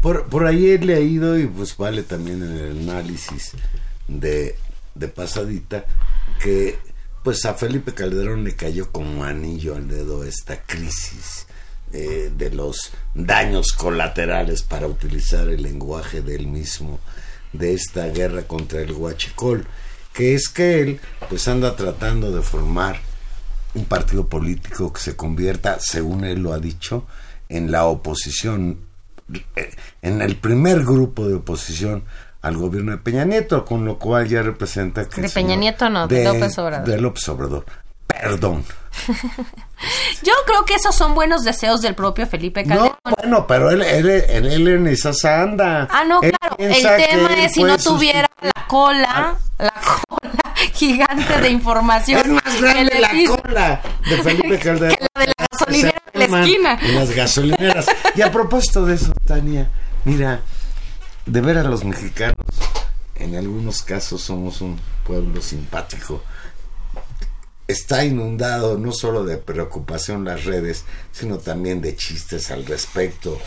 Por, 0.00 0.26
por 0.26 0.46
ahí 0.46 0.70
he 0.70 0.78
leído 0.78 1.38
y 1.38 1.46
pues 1.46 1.76
vale 1.76 2.02
también 2.02 2.42
el 2.42 2.88
análisis 2.88 3.52
de, 4.08 4.56
de 4.94 5.08
pasadita 5.08 5.84
que 6.40 6.78
pues 7.22 7.44
a 7.46 7.54
Felipe 7.54 7.94
Calderón 7.94 8.44
le 8.44 8.54
cayó 8.54 8.92
como 8.92 9.24
anillo 9.24 9.74
al 9.74 9.88
dedo 9.88 10.24
esta 10.24 10.62
crisis 10.62 11.46
eh, 11.92 12.30
de 12.36 12.50
los 12.50 12.90
daños 13.14 13.72
colaterales 13.72 14.62
para 14.62 14.86
utilizar 14.86 15.48
el 15.48 15.62
lenguaje 15.62 16.22
del 16.22 16.46
mismo 16.46 17.00
de 17.52 17.72
esta 17.72 18.08
guerra 18.08 18.42
contra 18.42 18.82
el 18.82 18.92
huachicol, 18.92 19.66
que 20.12 20.34
es 20.34 20.48
que 20.48 20.80
él 20.80 21.00
pues 21.28 21.46
anda 21.48 21.76
tratando 21.76 22.30
de 22.30 22.42
formar 22.42 23.00
un 23.74 23.84
partido 23.84 24.28
político 24.28 24.92
que 24.92 25.00
se 25.00 25.16
convierta, 25.16 25.78
según 25.80 26.24
él 26.24 26.40
lo 26.40 26.52
ha 26.52 26.58
dicho, 26.58 27.06
en 27.48 27.70
la 27.70 27.84
oposición, 27.86 28.80
en 30.02 30.22
el 30.22 30.36
primer 30.36 30.84
grupo 30.84 31.26
de 31.26 31.34
oposición 31.34 32.04
al 32.42 32.56
gobierno 32.58 32.92
de 32.92 32.98
Peña 32.98 33.24
Nieto, 33.24 33.64
con 33.64 33.84
lo 33.86 33.98
cual 33.98 34.28
ya 34.28 34.42
representa 34.42 35.08
que... 35.08 35.22
De 35.22 35.30
Peña 35.30 35.56
Nieto 35.56 35.88
no, 35.88 36.06
de, 36.06 36.24
López 36.24 36.58
Obrador. 36.58 36.86
De 36.86 37.00
López 37.00 37.28
Obrador. 37.30 37.64
Perdón. 38.06 38.64
Yo 40.22 40.32
creo 40.46 40.64
que 40.66 40.74
esos 40.74 40.94
son 40.94 41.14
buenos 41.14 41.42
deseos 41.42 41.80
del 41.80 41.94
propio 41.94 42.26
Felipe 42.26 42.64
Calderón. 42.64 42.96
No, 43.04 43.14
bueno, 43.18 43.46
pero 43.46 43.70
él, 43.70 43.82
él, 43.82 44.08
él, 44.08 44.68
en 44.68 44.86
esa 44.86 45.10
anda. 45.42 45.88
Ah, 45.90 46.04
no, 46.04 46.20
claro. 46.20 46.56
El 46.58 46.82
tema 46.82 47.34
es 47.34 47.52
si 47.52 47.62
no 47.62 47.78
tuviera 47.78 48.28
la 48.40 48.66
cola, 48.68 49.08
ah. 49.10 49.38
la 49.58 49.72
cola 50.08 50.13
gigante 50.72 51.40
de 51.40 51.50
información. 51.50 52.20
Es 52.20 52.26
más 52.28 52.60
grande 52.60 53.00
la 53.00 53.10
cola 53.26 53.82
de 54.08 54.22
Felipe 54.22 54.58
Calderón. 54.58 54.96
Que 54.98 55.06
la 55.14 55.20
de 55.20 55.26
la 55.26 55.46
gasolinera 55.50 56.02
de 56.12 56.28
la 56.28 56.40
esquina. 56.40 56.78
Las 56.94 57.10
gasolineras. 57.10 57.86
Y 58.14 58.22
a 58.22 58.30
propósito 58.30 58.86
de 58.86 58.94
eso, 58.94 59.12
Tania, 59.26 59.70
mira, 60.04 60.40
de 61.26 61.40
ver 61.40 61.58
a 61.58 61.64
los 61.64 61.84
mexicanos, 61.84 62.46
en 63.16 63.36
algunos 63.36 63.82
casos 63.82 64.22
somos 64.22 64.60
un 64.60 64.78
pueblo 65.04 65.40
simpático 65.40 66.22
está 67.66 68.04
inundado 68.04 68.78
no 68.78 68.92
solo 68.92 69.24
de 69.24 69.38
preocupación 69.38 70.24
las 70.24 70.44
redes, 70.44 70.84
sino 71.12 71.38
también 71.38 71.80
de 71.80 71.96
chistes 71.96 72.50
al 72.50 72.66
respecto 72.66 73.38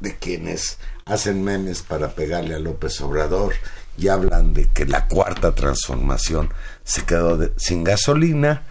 de 0.00 0.16
quienes 0.16 0.78
hacen 1.04 1.42
memes 1.42 1.82
para 1.82 2.14
pegarle 2.14 2.54
a 2.54 2.58
López 2.58 3.00
Obrador 3.00 3.54
y 4.00 4.08
hablan 4.08 4.54
de 4.54 4.66
que 4.70 4.86
la 4.86 5.06
cuarta 5.08 5.54
transformación 5.54 6.50
se 6.84 7.04
quedó 7.04 7.38
sin 7.58 7.84
gasolina, 7.84 8.62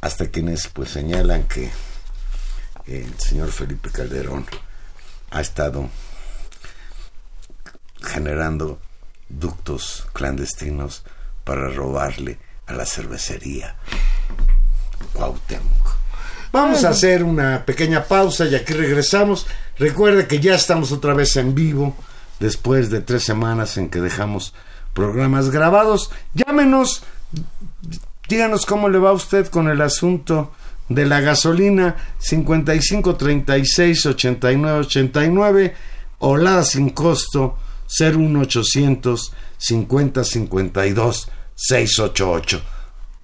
hasta 0.00 0.26
quienes 0.26 0.66
pues 0.66 0.90
señalan 0.90 1.44
que 1.44 1.70
el 2.88 3.16
señor 3.16 3.52
Felipe 3.52 3.90
Calderón 3.90 4.44
ha 5.30 5.40
estado 5.40 5.88
generando 8.02 8.80
ductos 9.28 10.08
clandestinos 10.12 11.04
para 11.44 11.68
robarle 11.68 12.38
a 12.66 12.72
la 12.72 12.86
cervecería 12.86 13.76
Cuauhtémoc. 15.12 15.96
Vamos 16.50 16.84
a 16.84 16.88
hacer 16.88 17.22
una 17.22 17.64
pequeña 17.64 18.02
pausa 18.02 18.46
y 18.46 18.56
aquí 18.56 18.72
regresamos. 18.72 19.46
Recuerde 19.78 20.26
que 20.26 20.40
ya 20.40 20.56
estamos 20.56 20.90
otra 20.90 21.14
vez 21.14 21.36
en 21.36 21.54
vivo 21.54 21.94
después 22.40 22.90
de 22.90 23.00
tres 23.00 23.24
semanas 23.24 23.76
en 23.76 23.88
que 23.88 24.00
dejamos 24.00 24.54
programas 24.94 25.50
grabados. 25.50 26.10
Llámenos, 26.34 27.02
díganos 28.28 28.66
cómo 28.66 28.88
le 28.88 28.98
va 28.98 29.10
a 29.10 29.14
usted 29.14 29.46
con 29.48 29.68
el 29.68 29.80
asunto 29.80 30.52
de 30.88 31.04
la 31.04 31.20
gasolina 31.20 31.96
55 32.18 33.16
36 33.16 34.06
89 34.06 34.78
89 34.78 35.74
o 36.18 36.36
la 36.36 36.62
sin 36.64 36.90
costo 36.90 37.58
01800 37.98 39.32
50 39.58 40.24
52 40.24 41.28
688. 41.54 42.62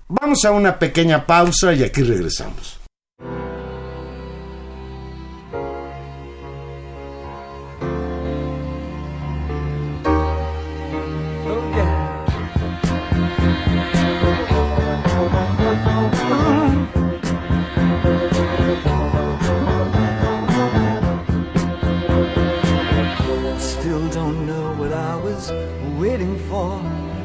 Vamos 0.09 0.45
a 0.45 0.51
una 0.51 0.79
pequeña 0.79 1.27
pausa 1.27 1.73
y 1.73 1.83
aquí 1.83 2.03
regresamos. 2.03 2.82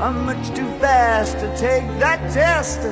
I'm 0.00 0.24
much 0.26 0.54
too 0.54 0.70
fast 0.78 1.40
to 1.40 1.48
take 1.56 1.82
that 1.98 2.20
test. 2.32 2.82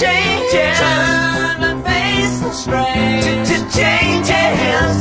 Changes. 0.00 0.78
Turn 0.80 1.62
and 1.62 1.84
face 1.86 2.42
strain. 2.58 3.22
Changes. 3.70 4.96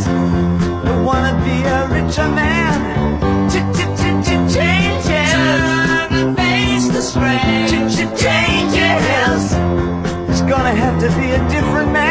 I 0.86 1.01
wanna 1.03 1.34
be 1.43 1.64
a 1.66 1.88
richer 1.89 2.30
man. 2.30 3.49
Changes. 3.49 5.32
Turn 5.32 6.14
and 6.14 6.38
face 6.38 7.07
strain. 7.09 7.68
Changes. 8.16 9.43
It's 10.30 10.41
gonna 10.41 10.76
have 10.76 10.99
to 11.01 11.09
be 11.20 11.32
a 11.32 11.39
different 11.49 11.91
man. 11.91 12.11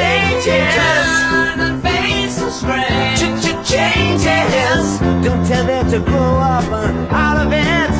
changes. 0.00 0.74
Turn 0.76 1.60
and 1.60 1.82
face 1.82 2.36
so 2.36 2.48
strange. 2.50 3.20
Changes. 3.68 4.98
Don't 5.24 5.46
tell 5.46 5.64
them 5.66 5.90
to 5.90 6.00
grow 6.00 6.36
up 6.38 6.64
on 6.72 7.08
all 7.08 7.36
of 7.44 7.52
it. 7.52 7.90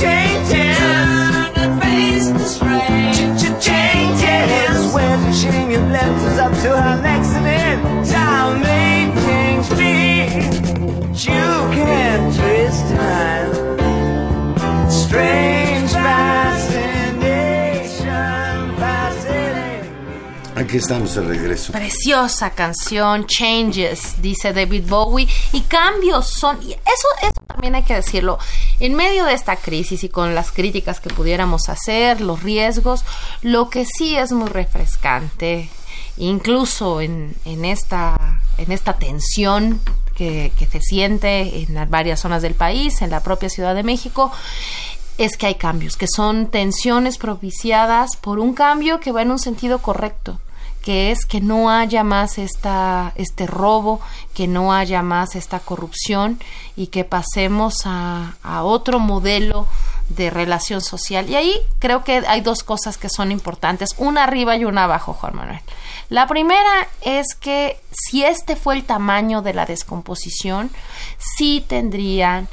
Changes. 0.00 0.78
Turn 0.78 1.52
and 1.62 1.82
face 1.82 2.28
the 2.28 2.44
strange. 2.56 3.16
Changes. 3.62 4.94
Where 4.94 5.16
the 5.16 5.32
shame 5.32 5.70
you 5.70 5.80
left 5.80 6.22
is 6.32 6.38
up 6.38 6.52
to 6.62 6.80
her. 6.80 7.02
Left. 7.02 7.13
Aquí 20.56 20.76
estamos 20.76 21.12
de 21.16 21.22
regreso. 21.22 21.72
Preciosa 21.72 22.50
canción, 22.50 23.26
Changes, 23.26 24.22
dice 24.22 24.52
David 24.52 24.84
Bowie. 24.86 25.26
Y 25.52 25.62
cambios 25.62 26.28
son. 26.28 26.62
Y 26.62 26.70
eso, 26.70 27.08
eso 27.22 27.42
también 27.48 27.74
hay 27.74 27.82
que 27.82 27.94
decirlo. 27.94 28.38
En 28.78 28.94
medio 28.94 29.24
de 29.24 29.34
esta 29.34 29.56
crisis 29.56 30.04
y 30.04 30.08
con 30.08 30.36
las 30.36 30.52
críticas 30.52 31.00
que 31.00 31.10
pudiéramos 31.10 31.68
hacer, 31.68 32.20
los 32.20 32.44
riesgos, 32.44 33.04
lo 33.42 33.68
que 33.68 33.84
sí 33.84 34.14
es 34.16 34.30
muy 34.30 34.48
refrescante, 34.48 35.68
incluso 36.18 37.00
en, 37.00 37.34
en, 37.44 37.64
esta, 37.64 38.40
en 38.56 38.70
esta 38.70 38.92
tensión 38.92 39.80
que, 40.14 40.52
que 40.56 40.66
se 40.66 40.80
siente 40.80 41.64
en 41.64 41.90
varias 41.90 42.20
zonas 42.20 42.42
del 42.42 42.54
país, 42.54 43.02
en 43.02 43.10
la 43.10 43.24
propia 43.24 43.48
Ciudad 43.48 43.74
de 43.74 43.82
México, 43.82 44.30
es 45.18 45.36
que 45.36 45.46
hay 45.46 45.54
cambios, 45.56 45.96
que 45.96 46.06
son 46.06 46.46
tensiones 46.46 47.18
propiciadas 47.18 48.16
por 48.16 48.38
un 48.38 48.54
cambio 48.54 49.00
que 49.00 49.10
va 49.10 49.22
en 49.22 49.32
un 49.32 49.40
sentido 49.40 49.78
correcto 49.78 50.38
que 50.84 51.10
es 51.10 51.24
que 51.24 51.40
no 51.40 51.70
haya 51.70 52.04
más 52.04 52.36
esta, 52.36 53.14
este 53.16 53.46
robo, 53.46 54.02
que 54.34 54.46
no 54.46 54.74
haya 54.74 55.02
más 55.02 55.34
esta 55.34 55.58
corrupción 55.58 56.38
y 56.76 56.88
que 56.88 57.04
pasemos 57.04 57.86
a, 57.86 58.36
a 58.42 58.62
otro 58.64 58.98
modelo 58.98 59.66
de 60.10 60.28
relación 60.28 60.82
social. 60.82 61.30
Y 61.30 61.36
ahí 61.36 61.54
creo 61.78 62.04
que 62.04 62.22
hay 62.28 62.42
dos 62.42 62.62
cosas 62.62 62.98
que 62.98 63.08
son 63.08 63.32
importantes, 63.32 63.94
una 63.96 64.24
arriba 64.24 64.56
y 64.56 64.66
una 64.66 64.84
abajo, 64.84 65.14
Juan 65.14 65.36
Manuel. 65.36 65.60
La 66.10 66.26
primera 66.26 66.86
es 67.00 67.34
que 67.34 67.80
si 67.90 68.22
este 68.22 68.54
fue 68.54 68.74
el 68.74 68.84
tamaño 68.84 69.40
de 69.40 69.54
la 69.54 69.64
descomposición, 69.64 70.70
sí 71.16 71.64
tendrían 71.66 72.46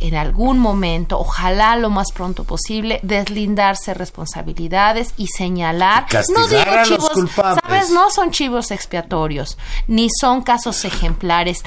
en 0.00 0.16
algún 0.16 0.58
momento, 0.58 1.18
ojalá 1.18 1.76
lo 1.76 1.88
más 1.88 2.10
pronto 2.12 2.44
posible, 2.44 2.98
deslindarse 3.02 3.94
responsabilidades 3.94 5.14
y 5.16 5.28
señalar, 5.28 6.06
no 6.34 6.48
digo 6.48 6.64
chivos, 6.84 7.12
sabes, 7.34 7.90
no 7.90 8.10
son 8.10 8.30
chivos 8.30 8.70
expiatorios, 8.70 9.56
ni 9.86 10.08
son 10.10 10.42
casos 10.42 10.84
ejemplares 10.84 11.62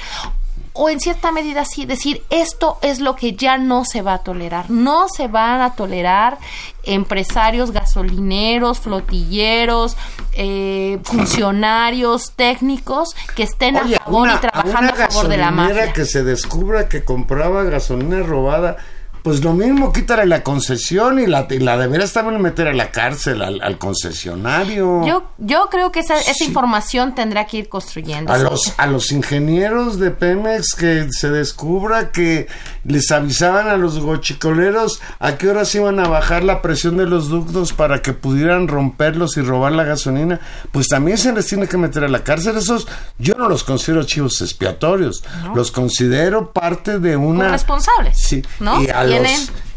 o 0.77 0.89
en 0.89 0.99
cierta 0.99 1.31
medida 1.31 1.65
sí 1.65 1.85
decir 1.85 2.23
esto 2.29 2.77
es 2.81 2.99
lo 2.99 3.15
que 3.15 3.33
ya 3.33 3.57
no 3.57 3.83
se 3.83 4.01
va 4.01 4.13
a 4.13 4.17
tolerar. 4.19 4.69
No 4.69 5.09
se 5.09 5.27
van 5.27 5.61
a 5.61 5.73
tolerar 5.73 6.37
empresarios 6.83 7.71
gasolineros, 7.71 8.79
flotilleros, 8.79 9.97
eh, 10.33 10.99
funcionarios, 11.03 12.31
técnicos 12.31 13.15
que 13.35 13.43
estén 13.43 13.77
a 13.77 13.87
favor 13.87 14.29
y 14.29 14.37
trabajando 14.37 14.93
a, 14.93 15.07
favor 15.07 15.27
de 15.27 15.37
la 15.37 15.51
mafia. 15.51 15.93
que 15.93 16.05
se 16.05 16.23
descubra 16.23 16.87
que 16.87 17.03
compraba 17.03 17.63
gasolina 17.63 18.21
robada 18.21 18.77
pues 19.27 19.43
lo 19.43 19.51
mismo, 19.51 19.91
quítale 19.91 20.25
la 20.25 20.41
concesión 20.41 21.19
y 21.19 21.25
la, 21.25 21.47
la 21.49 21.77
deberías 21.77 22.13
también 22.13 22.41
meter 22.41 22.69
a 22.69 22.73
la 22.73 22.91
cárcel 22.91 23.41
al, 23.41 23.77
concesionario. 23.77 25.05
Yo, 25.05 25.31
yo 25.37 25.67
creo 25.69 25.91
que 25.91 25.99
esa, 25.99 26.17
esa 26.17 26.45
información 26.45 27.13
tendrá 27.13 27.45
que 27.45 27.57
ir 27.57 27.67
construyendo. 27.67 28.31
A 28.31 28.37
los, 28.37 28.73
a 28.77 28.87
los 28.87 29.11
ingenieros 29.11 29.99
de 29.99 30.11
Pemex 30.11 30.73
que 30.75 31.11
se 31.11 31.29
descubra 31.29 32.13
que 32.13 32.47
les 32.85 33.11
avisaban 33.11 33.67
a 33.67 33.75
los 33.75 33.99
gochicoleros 33.99 35.01
a 35.19 35.35
qué 35.35 35.49
horas 35.49 35.75
iban 35.75 35.99
a 35.99 36.07
bajar 36.07 36.45
la 36.45 36.61
presión 36.61 36.95
de 36.95 37.05
los 37.05 37.27
ductos 37.27 37.73
para 37.73 38.01
que 38.01 38.13
pudieran 38.13 38.69
romperlos 38.69 39.35
y 39.35 39.41
robar 39.41 39.73
la 39.73 39.83
gasolina, 39.83 40.39
pues 40.71 40.87
también 40.87 41.17
se 41.17 41.33
les 41.33 41.47
tiene 41.47 41.67
que 41.67 41.75
meter 41.75 42.05
a 42.05 42.07
la 42.07 42.23
cárcel. 42.23 42.55
Esos 42.55 42.87
yo 43.17 43.35
no 43.35 43.49
los 43.49 43.65
considero 43.65 44.03
chivos 44.03 44.41
expiatorios, 44.41 45.21
los 45.53 45.69
considero 45.69 46.53
parte 46.53 46.99
de 46.99 47.17
una... 47.17 47.49
responsables. 47.49 48.17
Sí, 48.17 48.41
¿no? 48.61 48.81
y 48.81 48.87
a 48.89 49.03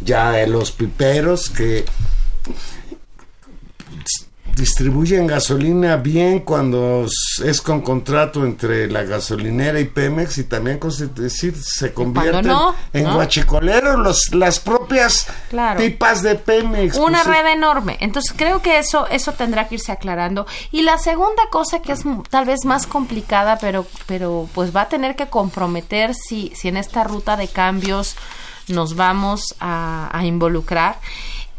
ya 0.00 0.32
de 0.32 0.46
los 0.46 0.72
piperos 0.72 1.50
que 1.50 1.84
distribuyen 4.60 5.26
gasolina 5.26 5.96
bien 5.96 6.40
cuando 6.40 7.06
es 7.44 7.60
con 7.60 7.80
contrato 7.80 8.44
entre 8.44 8.90
la 8.90 9.04
gasolinera 9.04 9.80
y 9.80 9.84
Pemex 9.84 10.38
y 10.38 10.44
también 10.44 10.78
decir, 11.14 11.54
se 11.56 11.94
convierten 11.94 12.52
en 12.92 13.12
guachicoleros 13.12 13.98
los, 13.98 14.34
las 14.34 14.60
propias 14.60 15.26
pipas 15.78 16.22
de 16.22 16.34
Pemex. 16.34 16.96
Una 16.96 17.22
pues, 17.22 17.36
red 17.36 17.52
enorme. 17.52 17.96
Entonces 18.00 18.34
creo 18.36 18.60
que 18.60 18.78
eso, 18.78 19.06
eso 19.08 19.32
tendrá 19.32 19.66
que 19.68 19.76
irse 19.76 19.92
aclarando. 19.92 20.46
Y 20.70 20.82
la 20.82 20.98
segunda 20.98 21.42
cosa 21.50 21.80
que 21.80 21.92
es 21.92 22.02
tal 22.28 22.44
vez 22.44 22.64
más 22.64 22.86
complicada, 22.86 23.58
pero, 23.58 23.86
pero 24.06 24.48
pues 24.54 24.76
va 24.76 24.82
a 24.82 24.88
tener 24.88 25.16
que 25.16 25.28
comprometer 25.28 26.14
si, 26.14 26.52
si 26.54 26.68
en 26.68 26.76
esta 26.76 27.04
ruta 27.04 27.36
de 27.36 27.48
cambios 27.48 28.16
nos 28.70 28.96
vamos 28.96 29.54
a, 29.60 30.22
involucrar 30.24 30.98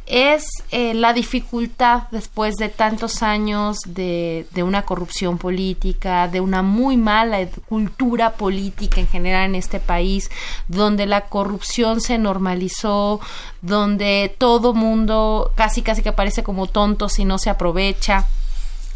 es 0.08 0.44
eh, 0.72 0.94
la 0.94 1.14
dificultad 1.14 2.04
después 2.12 2.56
de 2.58 2.68
tantos 2.68 3.24
años 3.24 3.78
de, 3.86 4.46
de, 4.52 4.62
una 4.62 4.82
corrupción 4.82 5.38
política, 5.38 6.28
de 6.28 6.42
una 6.42 6.62
muy 6.64 6.98
mala 6.98 7.48
cultura 7.70 8.34
política 8.34 9.00
en 9.00 9.08
general 9.08 9.46
en 9.46 9.56
este 9.56 9.80
país, 9.80 10.30
donde 10.68 11.06
la 11.06 11.22
corrupción 11.22 12.02
se 12.02 12.18
normalizó, 12.18 13.22
donde 13.62 14.36
todo 14.38 14.74
mundo 14.74 15.54
casi 15.56 15.82
casi 15.82 16.04
que 16.04 16.12
parece 16.12 16.44
como 16.44 16.68
tonto 16.68 17.08
si 17.08 17.24
no 17.24 17.38
se 17.38 17.50
aprovecha 17.50 18.26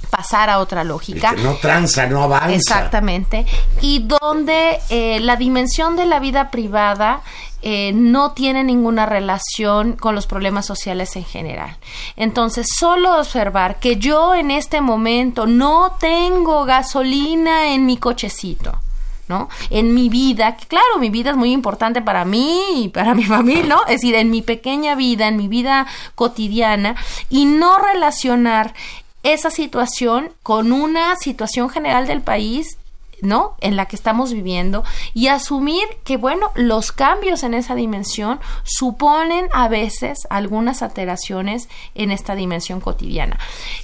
pasar 0.10 0.50
a 0.50 0.60
otra 0.60 0.84
lógica. 0.84 1.34
no 1.34 1.56
tranza, 1.56 2.06
no 2.08 2.24
avanza. 2.24 2.56
Exactamente. 2.56 3.46
Y 3.82 4.00
donde 4.00 4.80
eh, 4.90 5.20
la 5.20 5.36
dimensión 5.36 5.96
de 5.96 6.06
la 6.06 6.20
vida 6.20 6.52
privada 6.52 7.22
eh, 7.62 7.94
no 7.94 8.34
tiene 8.34 8.64
ninguna 8.64 9.08
relación 9.08 9.94
con 9.94 10.14
los 10.14 10.28
problemas 10.28 10.66
sociales 10.66 11.16
en 11.16 11.26
general. 11.26 11.78
Entonces, 12.16 12.68
solo 12.78 13.18
observar 13.18 13.80
que 13.80 13.98
yo 13.98 14.36
en 14.36 14.52
este 14.52 14.82
momento 14.82 15.48
no 15.48 15.98
tengo 16.00 16.64
gasolina 16.66 17.74
en 17.74 17.86
mi 17.86 17.98
cochecito. 17.98 18.80
¿no? 19.28 19.50
En 19.72 19.96
mi 19.96 20.08
vida, 20.10 20.56
que 20.56 20.68
claro, 20.68 21.00
mi 21.00 21.10
vida 21.10 21.32
es 21.32 21.36
muy 21.36 21.52
importante 21.52 22.00
para 22.04 22.26
mí 22.26 22.84
y 22.84 22.90
para 22.90 23.16
mi 23.16 23.24
familia, 23.36 23.66
¿no? 23.66 23.82
Es 23.86 24.02
decir, 24.02 24.14
en 24.14 24.30
mi 24.30 24.44
pequeña 24.44 24.94
vida, 24.94 25.28
en 25.28 25.36
mi 25.36 25.48
vida 25.48 25.88
cotidiana, 26.14 26.96
y 27.32 27.46
no 27.46 27.80
relacionar 27.80 28.76
esa 29.26 29.50
situación 29.50 30.32
con 30.44 30.72
una 30.72 31.16
situación 31.16 31.70
general 31.70 32.06
del 32.06 32.22
país 32.22 32.78
¿no? 33.22 33.56
En 33.62 33.76
la 33.76 33.88
que 33.88 33.96
estamos 33.96 34.34
viviendo 34.34 34.84
y 35.14 35.28
asumir 35.28 35.84
que, 36.04 36.18
bueno, 36.18 36.52
los 36.56 36.92
cambios 36.92 37.44
en 37.44 37.54
esa 37.54 37.76
dimensión 37.76 38.40
suponen 38.64 39.48
a 39.54 39.68
veces 39.68 40.28
algunas 40.30 40.82
alteraciones 40.82 41.70
en 41.96 42.12
esta 42.12 42.36
dimensión 42.36 42.82
cotidiana. 42.82 43.40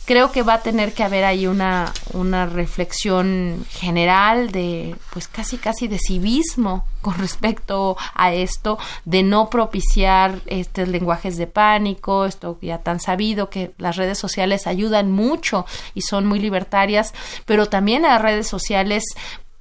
Creo 0.06 0.32
que 0.32 0.44
va 0.44 0.56
a 0.56 0.62
tener 0.62 0.94
que 0.94 1.04
haber 1.04 1.24
ahí 1.24 1.48
una, 1.48 1.92
una 2.14 2.46
reflexión 2.46 3.66
general 3.70 4.52
de, 4.52 4.96
pues 5.12 5.28
casi, 5.28 5.58
casi 5.58 5.88
de 5.88 6.00
civismo 6.00 6.86
con 7.02 7.18
respecto 7.18 7.98
a 8.14 8.34
esto, 8.34 8.78
de 9.06 9.24
no 9.24 9.50
propiciar 9.50 10.42
estos 10.46 10.88
lenguajes 10.88 11.38
de 11.38 11.48
pánico, 11.48 12.26
esto 12.26 12.58
ya 12.62 12.78
tan 12.78 13.00
sabido 13.00 13.50
que 13.50 13.74
las 13.78 13.96
redes 13.96 14.20
sociales 14.20 14.68
ayudan 14.68 15.12
mucho 15.12 15.66
y 15.96 16.02
son 16.02 16.26
muy 16.28 16.40
libertarias, 16.40 17.14
pero 17.46 17.66
también 17.66 18.04
las 18.04 18.22
redes 18.22 18.48
sociales 18.48 19.04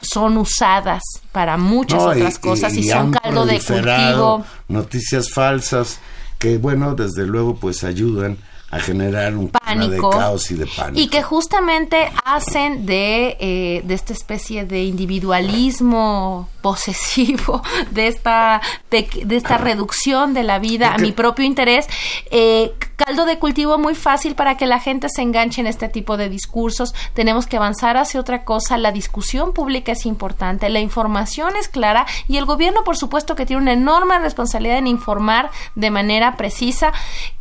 son 0.03 0.36
usadas 0.38 1.03
para 1.32 1.57
muchas 1.57 2.03
otras 2.03 2.38
cosas 2.38 2.74
y, 2.74 2.88
son 2.88 3.12
caldo 3.12 3.46
de 3.46 3.61
cultivo. 3.61 4.44
Noticias 4.68 5.30
falsas 5.30 6.01
que, 6.38 6.59
bueno, 6.59 6.94
desde 6.94 7.26
luego, 7.26 7.57
pues 7.57 7.84
ayudan 7.84 8.38
a 8.70 8.78
generar 8.78 9.34
un 9.36 9.48
pánico 9.48 10.10
de 10.10 10.16
caos 10.16 10.50
y 10.52 10.54
de 10.54 10.66
pánico. 10.66 11.00
Y 11.00 11.08
que 11.08 11.22
justamente 11.22 12.10
hacen 12.24 12.86
de, 12.86 13.36
eh, 13.40 13.82
de 13.84 13.94
esta 13.94 14.12
especie 14.12 14.64
de 14.64 14.84
individualismo 14.84 16.48
posesivo, 16.62 17.62
de 17.90 18.06
esta, 18.06 18.60
de, 18.90 19.08
esta 19.30 19.58
reducción 19.58 20.34
de 20.34 20.44
la 20.44 20.60
vida 20.60 20.94
a 20.94 20.98
mi 20.98 21.10
propio 21.10 21.44
interés, 21.44 21.88
eh, 22.30 22.72
caldo 22.94 23.24
de 23.24 23.40
cultivo 23.40 23.76
muy 23.76 23.96
fácil 23.96 24.36
para 24.36 24.56
que 24.56 24.66
la 24.66 24.78
gente 24.78 25.08
se 25.08 25.22
enganche 25.22 25.60
en 25.60 25.66
este 25.66 25.88
tipo 25.88 26.16
de 26.16 26.28
discursos. 26.28 26.94
Tenemos 27.12 27.48
que 27.48 27.56
avanzar 27.56 27.96
hacia 27.96 28.20
otra 28.20 28.44
cosa. 28.44 28.78
La 28.78 28.92
discusión 28.92 29.52
pública 29.52 29.92
es 29.92 30.06
importante, 30.06 30.68
la 30.68 30.80
información 30.80 31.56
es 31.56 31.68
clara 31.68 32.06
y 32.28 32.36
el 32.36 32.44
gobierno, 32.44 32.84
por 32.84 32.96
supuesto, 32.96 33.34
que 33.34 33.46
tiene 33.46 33.62
una 33.62 33.72
enorme 33.72 34.16
responsabilidad 34.20 34.78
en 34.78 34.86
informar 34.86 35.50
de 35.74 35.90
manera 35.90 36.36
precisa. 36.36 36.92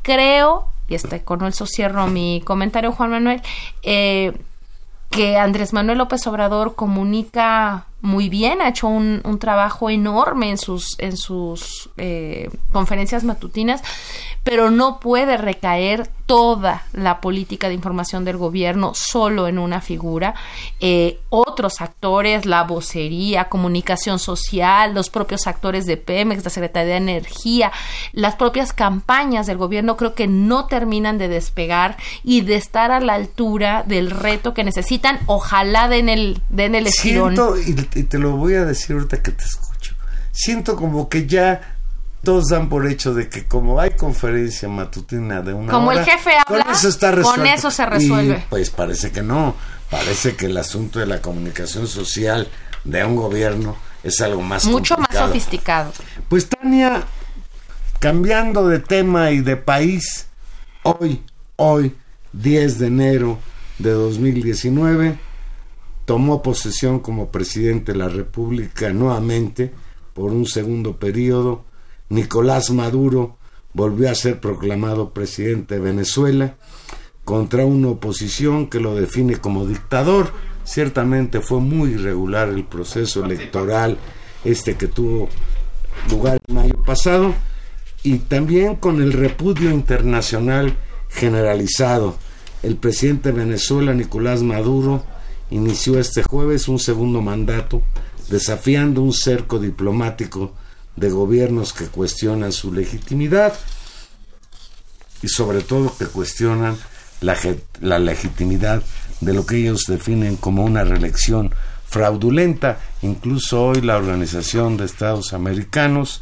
Creo 0.02 0.66
y 0.90 0.96
este, 0.96 1.24
con 1.24 1.46
eso 1.46 1.66
cierro 1.66 2.08
mi 2.08 2.42
comentario, 2.44 2.92
Juan 2.92 3.12
Manuel, 3.12 3.42
eh, 3.84 4.34
que 5.10 5.38
Andrés 5.38 5.74
Manuel 5.74 6.00
López 6.00 6.26
Obrador 6.28 6.76
comunica 6.76 7.86
muy 8.02 8.30
bien, 8.30 8.62
ha 8.62 8.70
hecho 8.70 8.88
un, 8.88 9.22
un 9.24 9.40
trabajo 9.40 9.90
enorme 9.90 10.50
en 10.50 10.58
sus, 10.58 10.96
en 11.00 11.18
sus 11.18 11.90
eh, 11.98 12.50
conferencias 12.72 13.24
matutinas, 13.24 13.82
pero 14.44 14.72
no 14.72 15.00
puede 15.00 15.38
recaer 15.38 16.10
toda 16.26 16.84
la 16.94 17.22
política 17.22 17.68
de 17.68 17.74
información 17.74 18.24
del 18.24 18.38
gobierno 18.38 18.92
solo 18.94 19.48
en 19.48 19.58
una 19.58 19.82
figura. 19.82 20.36
Eh, 20.80 21.20
otros 21.30 21.82
actores, 21.82 22.46
la 22.46 22.64
vocería, 22.64 23.46
comunicación 23.46 24.20
social, 24.20 24.94
los 24.94 25.10
propios 25.10 25.48
actores 25.48 25.88
de 25.88 25.98
Pemex, 25.98 26.44
la 26.44 26.52
Secretaría 26.52 26.92
de 26.92 26.98
Energía, 26.98 27.72
las 28.14 28.36
propias 28.36 28.74
campañas 28.74 29.48
del 29.48 29.58
gobierno 29.58 29.98
creo 29.98 30.14
que 30.14 30.28
no 30.28 30.68
terminan 30.68 31.18
de 31.18 31.30
despegar 31.30 31.98
y 32.24 32.42
de 32.42 32.56
estar 32.58 32.92
a 32.92 33.00
la 33.00 33.16
altura 33.16 33.84
del 33.88 34.12
reto 34.12 34.54
que 34.54 34.64
necesitan. 34.64 35.20
Ojalá 35.26 35.90
den 35.90 36.10
el, 36.10 36.42
den 36.50 36.76
el 36.76 36.86
estirón 36.86 37.36
y 37.66 37.74
te 37.90 38.20
lo 38.20 38.32
voy 38.38 38.56
a 38.56 38.66
decir 38.66 38.96
ahorita 38.96 39.22
que 39.22 39.32
te 39.32 39.44
escucho. 39.44 39.96
Siento 40.32 40.76
como 40.76 41.10
que 41.10 41.28
ya 41.28 41.76
todos 42.24 42.48
dan 42.50 42.70
por 42.70 42.88
hecho 42.88 43.14
de 43.14 43.30
que 43.30 43.46
como 43.46 43.80
hay 43.80 43.92
conferencia 43.92 44.68
matutina 44.68 45.42
de 45.42 45.54
una 45.54 45.72
como 45.72 45.92
el 45.92 46.04
jefe 46.04 46.32
habla 46.32 46.64
con 46.66 46.74
eso, 46.74 46.90
está 46.90 47.22
con 47.22 47.46
eso 47.46 47.72
se 47.72 47.86
resuelve. 47.86 48.46
Pues 48.50 48.70
parece 48.70 49.12
que 49.12 49.22
no. 49.22 49.56
Parece 49.90 50.36
que 50.36 50.46
el 50.46 50.58
asunto 50.58 51.00
de 51.00 51.08
la 51.08 51.22
comunicación 51.22 51.88
social 51.88 52.48
de 52.84 53.04
un 53.04 53.16
gobierno 53.16 53.76
es 54.04 54.22
algo 54.22 54.42
más 54.42 54.66
mucho 54.66 54.98
más 54.98 55.14
sofisticado. 55.14 55.92
Pues 56.28 56.48
Tania 56.48 57.06
Cambiando 58.00 58.66
de 58.70 58.80
tema 58.80 59.32
y 59.32 59.42
de 59.42 59.58
país, 59.58 60.28
hoy, 60.84 61.22
hoy, 61.58 61.94
10 62.32 62.80
de 62.80 62.88
enero 62.88 63.40
de 63.78 63.92
2019, 63.92 65.20
tomó 66.10 66.42
posesión 66.42 67.02
como 67.02 67.30
presidente 67.30 67.92
de 67.92 68.00
la 68.00 68.10
República 68.10 68.92
nuevamente 68.92 69.72
por 70.16 70.32
un 70.32 70.48
segundo 70.48 70.98
periodo. 70.98 71.66
Nicolás 72.10 72.72
Maduro 72.72 73.38
volvió 73.74 74.10
a 74.10 74.16
ser 74.16 74.40
proclamado 74.40 75.14
presidente 75.14 75.76
de 75.76 75.82
Venezuela 75.82 76.56
contra 77.24 77.64
una 77.64 77.90
oposición 77.90 78.72
que 78.72 78.80
lo 78.80 78.96
define 78.96 79.38
como 79.38 79.68
dictador. 79.68 80.34
Ciertamente 80.64 81.42
fue 81.42 81.60
muy 81.60 81.92
irregular 81.92 82.50
el 82.50 82.64
proceso 82.64 83.24
electoral 83.24 84.00
este 84.44 84.78
que 84.78 84.88
tuvo 84.88 85.30
lugar 86.10 86.40
en 86.48 86.56
mayo 86.56 86.84
pasado 86.84 87.36
y 88.02 88.18
también 88.18 88.78
con 88.78 89.00
el 89.00 89.14
repudio 89.14 89.70
internacional 89.70 90.76
generalizado. 91.08 92.16
El 92.64 92.78
presidente 92.78 93.32
de 93.32 93.38
Venezuela, 93.38 93.94
Nicolás 93.94 94.42
Maduro, 94.42 95.04
inició 95.52 96.00
este 96.00 96.24
jueves 96.24 96.68
un 96.68 96.80
segundo 96.80 97.22
mandato 97.22 97.82
desafiando 98.30 99.02
un 99.02 99.14
cerco 99.14 99.60
diplomático 99.60 100.54
de 100.96 101.10
gobiernos 101.10 101.74
que 101.74 101.86
cuestionan 101.86 102.52
su 102.52 102.72
legitimidad 102.72 103.54
y 105.22 105.28
sobre 105.28 105.62
todo 105.62 105.96
que 105.98 106.06
cuestionan 106.06 106.78
la, 107.22 108.00
legitimidad 108.00 108.84
de 109.22 109.34
lo 109.34 109.46
que 109.46 109.58
ellos 109.58 109.84
definen 109.88 110.38
como 110.38 110.64
una 110.64 110.84
reelección 110.84 111.54
fraudulenta. 111.86 112.80
Incluso 113.02 113.66
hoy 113.66 113.82
la 113.82 113.98
Organización 113.98 114.78
de 114.78 114.86
Estados 114.86 115.34
Americanos 115.34 116.22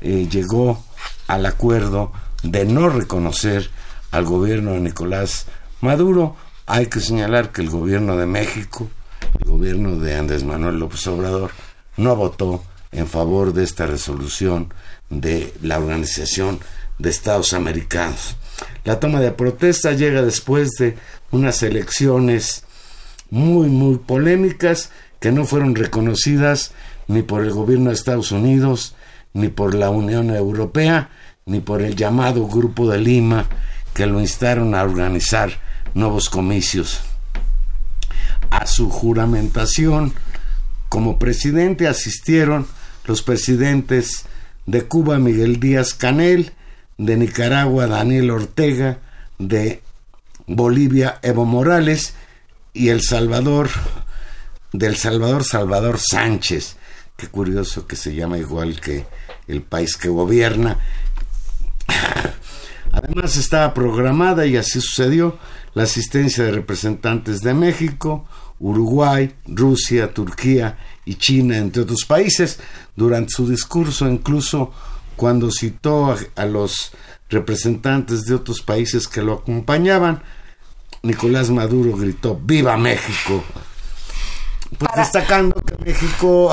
eh, 0.00 0.28
llegó 0.30 0.84
al 1.26 1.46
acuerdo 1.46 2.12
de 2.42 2.64
no 2.64 2.88
reconocer 2.88 3.70
al 4.10 4.24
gobierno 4.24 4.72
de 4.72 4.80
Nicolás 4.80 5.46
Maduro. 5.80 6.36
Hay 6.68 6.86
que 6.86 6.98
señalar 6.98 7.52
que 7.52 7.62
el 7.62 7.70
gobierno 7.70 8.16
de 8.16 8.26
México, 8.26 8.88
el 9.38 9.48
gobierno 9.48 10.00
de 10.00 10.16
Andrés 10.16 10.42
Manuel 10.42 10.80
López 10.80 11.06
Obrador, 11.06 11.52
no 11.96 12.16
votó 12.16 12.64
en 12.90 13.06
favor 13.06 13.52
de 13.52 13.62
esta 13.62 13.86
resolución 13.86 14.74
de 15.08 15.54
la 15.62 15.78
Organización 15.78 16.58
de 16.98 17.10
Estados 17.10 17.52
Americanos. 17.52 18.36
La 18.82 18.98
toma 18.98 19.20
de 19.20 19.30
protesta 19.30 19.92
llega 19.92 20.22
después 20.22 20.72
de 20.72 20.96
unas 21.30 21.62
elecciones 21.62 22.64
muy, 23.30 23.68
muy 23.68 23.98
polémicas 23.98 24.90
que 25.20 25.30
no 25.30 25.44
fueron 25.44 25.76
reconocidas 25.76 26.72
ni 27.06 27.22
por 27.22 27.44
el 27.44 27.52
gobierno 27.52 27.90
de 27.90 27.94
Estados 27.94 28.32
Unidos, 28.32 28.96
ni 29.34 29.50
por 29.50 29.72
la 29.72 29.90
Unión 29.90 30.30
Europea, 30.34 31.10
ni 31.44 31.60
por 31.60 31.80
el 31.80 31.94
llamado 31.94 32.48
Grupo 32.48 32.90
de 32.90 32.98
Lima, 32.98 33.46
que 33.94 34.06
lo 34.06 34.18
instaron 34.20 34.74
a 34.74 34.82
organizar 34.82 35.64
nuevos 35.96 36.28
comicios. 36.28 37.00
A 38.50 38.66
su 38.66 38.90
juramentación 38.90 40.12
como 40.88 41.18
presidente 41.18 41.88
asistieron 41.88 42.66
los 43.06 43.22
presidentes 43.22 44.26
de 44.66 44.82
Cuba 44.82 45.18
Miguel 45.18 45.58
Díaz 45.58 45.94
Canel, 45.94 46.52
de 46.98 47.16
Nicaragua 47.16 47.86
Daniel 47.86 48.30
Ortega, 48.30 48.98
de 49.38 49.82
Bolivia 50.46 51.18
Evo 51.22 51.44
Morales 51.44 52.14
y 52.72 52.90
El 52.90 53.02
Salvador 53.02 53.70
del 54.72 54.96
Salvador 54.96 55.44
Salvador 55.44 55.98
Sánchez. 55.98 56.76
Qué 57.16 57.28
curioso 57.28 57.86
que 57.86 57.96
se 57.96 58.14
llama 58.14 58.36
igual 58.38 58.80
que 58.80 59.06
el 59.48 59.62
país 59.62 59.96
que 59.96 60.08
gobierna. 60.08 60.78
Además 62.96 63.36
estaba 63.36 63.74
programada 63.74 64.46
y 64.46 64.56
así 64.56 64.80
sucedió 64.80 65.38
la 65.74 65.82
asistencia 65.82 66.44
de 66.44 66.52
representantes 66.52 67.40
de 67.40 67.52
México, 67.52 68.26
Uruguay, 68.58 69.34
Rusia, 69.46 70.14
Turquía 70.14 70.78
y 71.04 71.16
China, 71.16 71.58
entre 71.58 71.82
otros 71.82 72.06
países. 72.06 72.58
Durante 72.96 73.34
su 73.34 73.46
discurso, 73.46 74.08
incluso 74.08 74.72
cuando 75.14 75.50
citó 75.50 76.16
a, 76.34 76.46
los 76.46 76.92
representantes 77.28 78.24
de 78.24 78.34
otros 78.34 78.62
países 78.62 79.06
que 79.06 79.20
lo 79.20 79.34
acompañaban, 79.34 80.22
Nicolás 81.02 81.50
Maduro 81.50 81.98
gritó 81.98 82.40
¡Viva 82.42 82.78
México! 82.78 83.44
Pues 84.78 84.90
destacando 84.96 85.54
que 85.60 85.84
México 85.84 86.50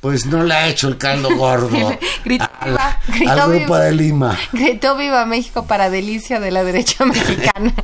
pues 0.00 0.26
no 0.26 0.44
le 0.44 0.54
ha 0.54 0.68
hecho 0.68 0.88
el 0.88 0.96
caldo 0.96 1.34
gordo 1.36 1.98
gritó, 2.24 2.48
al, 2.60 3.50
grupo 3.50 3.76
de 3.76 3.92
Lima. 3.92 4.38
Gritó 4.52 4.96
Viva 4.96 5.24
México 5.26 5.66
para 5.66 5.90
delicia 5.90 6.40
de 6.40 6.50
la 6.50 6.64
derecha 6.64 7.04
mexicana. 7.06 7.74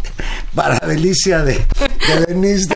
para 0.54 0.78
delicia 0.86 1.42
de, 1.42 1.54
de 1.54 2.26
Denise 2.28 2.68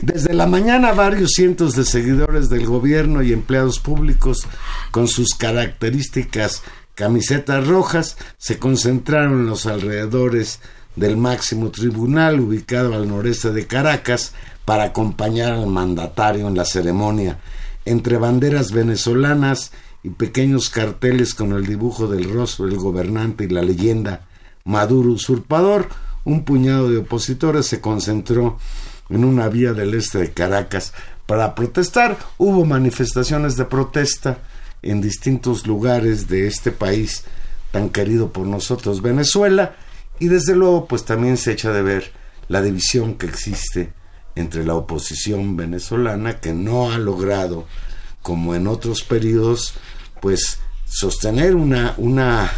Desde 0.00 0.34
la 0.34 0.46
mañana 0.46 0.92
varios 0.92 1.32
cientos 1.32 1.74
de 1.74 1.84
seguidores 1.84 2.48
del 2.48 2.66
gobierno 2.66 3.22
y 3.22 3.32
empleados 3.32 3.78
públicos 3.78 4.46
con 4.90 5.08
sus 5.08 5.34
características 5.34 6.62
camisetas 6.94 7.66
rojas 7.66 8.16
se 8.38 8.58
concentraron 8.58 9.40
en 9.40 9.46
los 9.46 9.66
alrededores 9.66 10.60
del 10.96 11.16
máximo 11.16 11.70
tribunal 11.70 12.40
ubicado 12.40 12.94
al 12.94 13.08
noreste 13.08 13.50
de 13.50 13.66
Caracas 13.66 14.34
para 14.64 14.84
acompañar 14.84 15.52
al 15.52 15.66
mandatario 15.66 16.48
en 16.48 16.56
la 16.56 16.64
ceremonia, 16.64 17.38
entre 17.84 18.16
banderas 18.16 18.72
venezolanas 18.72 19.72
y 20.02 20.10
pequeños 20.10 20.70
carteles 20.70 21.34
con 21.34 21.52
el 21.52 21.66
dibujo 21.66 22.06
del 22.06 22.32
rostro 22.32 22.66
del 22.66 22.76
gobernante 22.76 23.44
y 23.44 23.48
la 23.48 23.62
leyenda 23.62 24.26
Maduro 24.64 25.10
usurpador, 25.10 25.88
un 26.24 26.44
puñado 26.44 26.88
de 26.88 26.98
opositores 26.98 27.66
se 27.66 27.80
concentró 27.80 28.58
en 29.08 29.24
una 29.24 29.48
vía 29.48 29.72
del 29.72 29.94
este 29.94 30.18
de 30.18 30.32
Caracas 30.32 30.92
para 31.26 31.54
protestar. 31.56 32.16
Hubo 32.38 32.64
manifestaciones 32.64 33.56
de 33.56 33.64
protesta 33.64 34.38
en 34.82 35.00
distintos 35.00 35.66
lugares 35.66 36.28
de 36.28 36.46
este 36.46 36.70
país 36.70 37.24
tan 37.72 37.88
querido 37.88 38.32
por 38.32 38.46
nosotros, 38.46 39.02
Venezuela, 39.02 39.74
y 40.20 40.28
desde 40.28 40.54
luego 40.54 40.86
pues 40.86 41.04
también 41.04 41.36
se 41.36 41.52
echa 41.52 41.72
de 41.72 41.82
ver 41.82 42.12
la 42.48 42.62
división 42.62 43.14
que 43.14 43.26
existe 43.26 43.92
entre 44.34 44.64
la 44.64 44.74
oposición 44.74 45.56
venezolana 45.56 46.40
que 46.40 46.52
no 46.52 46.90
ha 46.90 46.98
logrado 46.98 47.66
como 48.22 48.54
en 48.54 48.66
otros 48.66 49.02
periodos 49.02 49.74
pues 50.20 50.58
sostener 50.86 51.54
una 51.54 51.94
una 51.96 52.50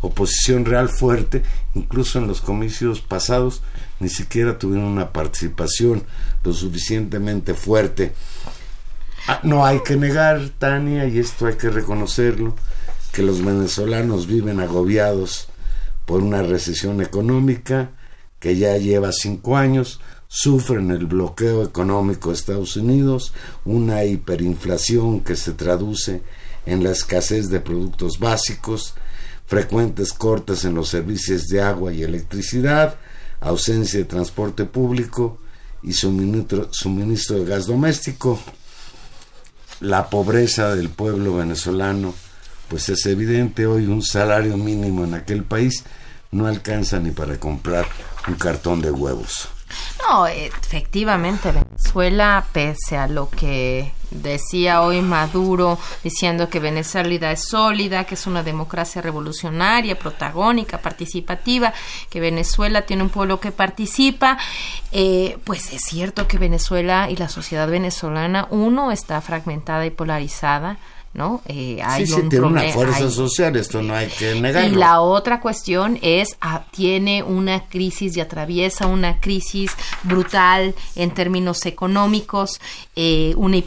oposición 0.00 0.64
real 0.64 0.88
fuerte 0.88 1.42
incluso 1.74 2.18
en 2.18 2.28
los 2.28 2.40
comicios 2.40 3.00
pasados 3.00 3.62
ni 4.00 4.08
siquiera 4.08 4.58
tuvieron 4.58 4.86
una 4.86 5.12
participación 5.12 6.04
lo 6.44 6.52
suficientemente 6.52 7.54
fuerte. 7.54 8.12
Ah, 9.26 9.40
no 9.42 9.66
hay 9.66 9.80
que 9.80 9.96
negar 9.96 10.50
Tania 10.58 11.06
y 11.06 11.18
esto 11.18 11.46
hay 11.46 11.56
que 11.56 11.70
reconocerlo 11.70 12.54
que 13.12 13.22
los 13.22 13.44
venezolanos 13.44 14.26
viven 14.26 14.60
agobiados 14.60 15.48
por 16.06 16.22
una 16.22 16.42
recesión 16.42 17.02
económica 17.02 17.90
que 18.38 18.56
ya 18.56 18.76
lleva 18.76 19.10
cinco 19.12 19.56
años 19.56 20.00
sufren 20.28 20.90
el 20.90 21.06
bloqueo 21.06 21.64
económico 21.64 22.28
de 22.28 22.36
Estados 22.36 22.76
Unidos, 22.76 23.32
una 23.64 24.04
hiperinflación 24.04 25.20
que 25.20 25.36
se 25.36 25.52
traduce 25.52 26.22
en 26.66 26.84
la 26.84 26.90
escasez 26.90 27.48
de 27.48 27.60
productos 27.60 28.18
básicos, 28.18 28.94
frecuentes 29.46 30.12
cortes 30.12 30.64
en 30.64 30.74
los 30.74 30.90
servicios 30.90 31.48
de 31.48 31.62
agua 31.62 31.92
y 31.92 32.02
electricidad, 32.02 32.96
ausencia 33.40 33.98
de 33.98 34.04
transporte 34.04 34.66
público 34.66 35.38
y 35.82 35.94
suministro, 35.94 36.68
suministro 36.72 37.38
de 37.38 37.46
gas 37.46 37.66
doméstico. 37.66 38.38
La 39.80 40.10
pobreza 40.10 40.74
del 40.74 40.90
pueblo 40.90 41.36
venezolano, 41.36 42.14
pues 42.68 42.88
es 42.90 43.06
evidente 43.06 43.66
hoy 43.66 43.86
un 43.86 44.02
salario 44.02 44.56
mínimo 44.56 45.04
en 45.04 45.14
aquel 45.14 45.44
país 45.44 45.84
no 46.30 46.46
alcanza 46.46 46.98
ni 46.98 47.10
para 47.10 47.38
comprar 47.38 47.86
un 48.26 48.34
cartón 48.34 48.82
de 48.82 48.90
huevos. 48.90 49.48
No, 50.06 50.26
efectivamente, 50.26 51.52
Venezuela, 51.52 52.44
pese 52.52 52.96
a 52.96 53.08
lo 53.08 53.28
que 53.28 53.92
decía 54.10 54.80
hoy 54.82 55.02
Maduro, 55.02 55.78
diciendo 56.02 56.48
que 56.48 56.60
Venezuela 56.60 57.32
es 57.32 57.44
sólida, 57.48 58.04
que 58.04 58.14
es 58.14 58.26
una 58.26 58.42
democracia 58.42 59.02
revolucionaria, 59.02 59.98
protagónica, 59.98 60.78
participativa, 60.78 61.72
que 62.08 62.20
Venezuela 62.20 62.82
tiene 62.82 63.02
un 63.02 63.10
pueblo 63.10 63.40
que 63.40 63.52
participa, 63.52 64.38
eh, 64.92 65.38
pues 65.44 65.72
es 65.72 65.82
cierto 65.82 66.26
que 66.26 66.38
Venezuela 66.38 67.10
y 67.10 67.16
la 67.16 67.28
sociedad 67.28 67.68
venezolana, 67.68 68.48
uno, 68.50 68.92
está 68.92 69.20
fragmentada 69.20 69.84
y 69.86 69.90
polarizada, 69.90 70.78
¿no? 71.14 71.40
Eh, 71.46 71.80
hay 71.82 72.06
sí, 72.06 72.14
sí, 72.14 72.28
tiene 72.28 72.46
una 72.46 72.62
fuerza 72.64 73.10
social, 73.10 73.56
esto 73.56 73.82
no 73.82 73.94
hay 73.94 74.08
que 74.08 74.40
negarlo. 74.40 74.70
Y 74.70 74.76
la 74.76 75.00
otra 75.00 75.40
cuestión 75.40 75.98
es, 76.02 76.36
ah, 76.40 76.64
tiene 76.70 77.22
una 77.22 77.66
crisis 77.66 78.16
y 78.16 78.20
atraviesa 78.20 78.86
una 78.86 79.18
crisis 79.20 79.72
brutal 80.02 80.74
en 80.94 81.10
términos 81.10 81.64
económicos, 81.66 82.60
eh, 82.94 83.34
una, 83.36 83.58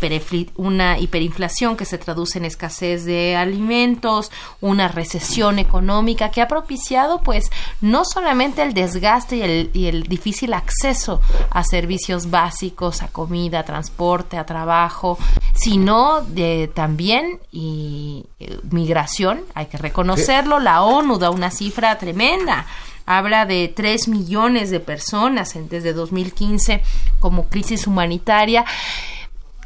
una 0.55 0.99
hiperinflación 0.99 1.75
que 1.75 1.85
se 1.85 1.97
traduce 1.97 2.37
en 2.37 2.45
escasez 2.45 3.05
de 3.05 3.35
alimentos, 3.35 4.31
una 4.61 4.87
recesión 4.87 5.59
económica 5.59 6.31
que 6.31 6.41
ha 6.41 6.47
propiciado, 6.47 7.21
pues, 7.21 7.49
no 7.81 8.05
solamente 8.05 8.61
el 8.61 8.73
desgaste 8.73 9.37
y 9.37 9.41
el, 9.41 9.69
y 9.73 9.87
el 9.87 10.03
difícil 10.03 10.53
acceso 10.53 11.21
a 11.49 11.63
servicios 11.63 12.29
básicos, 12.29 13.01
a 13.01 13.07
comida, 13.07 13.59
a 13.59 13.65
transporte, 13.65 14.37
a 14.37 14.45
trabajo, 14.45 15.17
sino 15.53 16.21
de, 16.21 16.69
también 16.73 17.30
y 17.51 18.25
eh, 18.39 18.59
migración, 18.69 19.41
hay 19.53 19.67
que 19.67 19.77
reconocerlo, 19.77 20.59
la 20.59 20.83
ONU 20.83 21.17
da 21.17 21.29
una 21.29 21.51
cifra 21.51 21.97
tremenda 21.97 22.65
habla 23.05 23.45
de 23.45 23.71
3 23.73 24.07
millones 24.07 24.69
de 24.69 24.79
personas 24.79 25.57
desde 25.69 25.93
2015 25.93 26.81
como 27.19 27.49
crisis 27.49 27.87
humanitaria. 27.87 28.65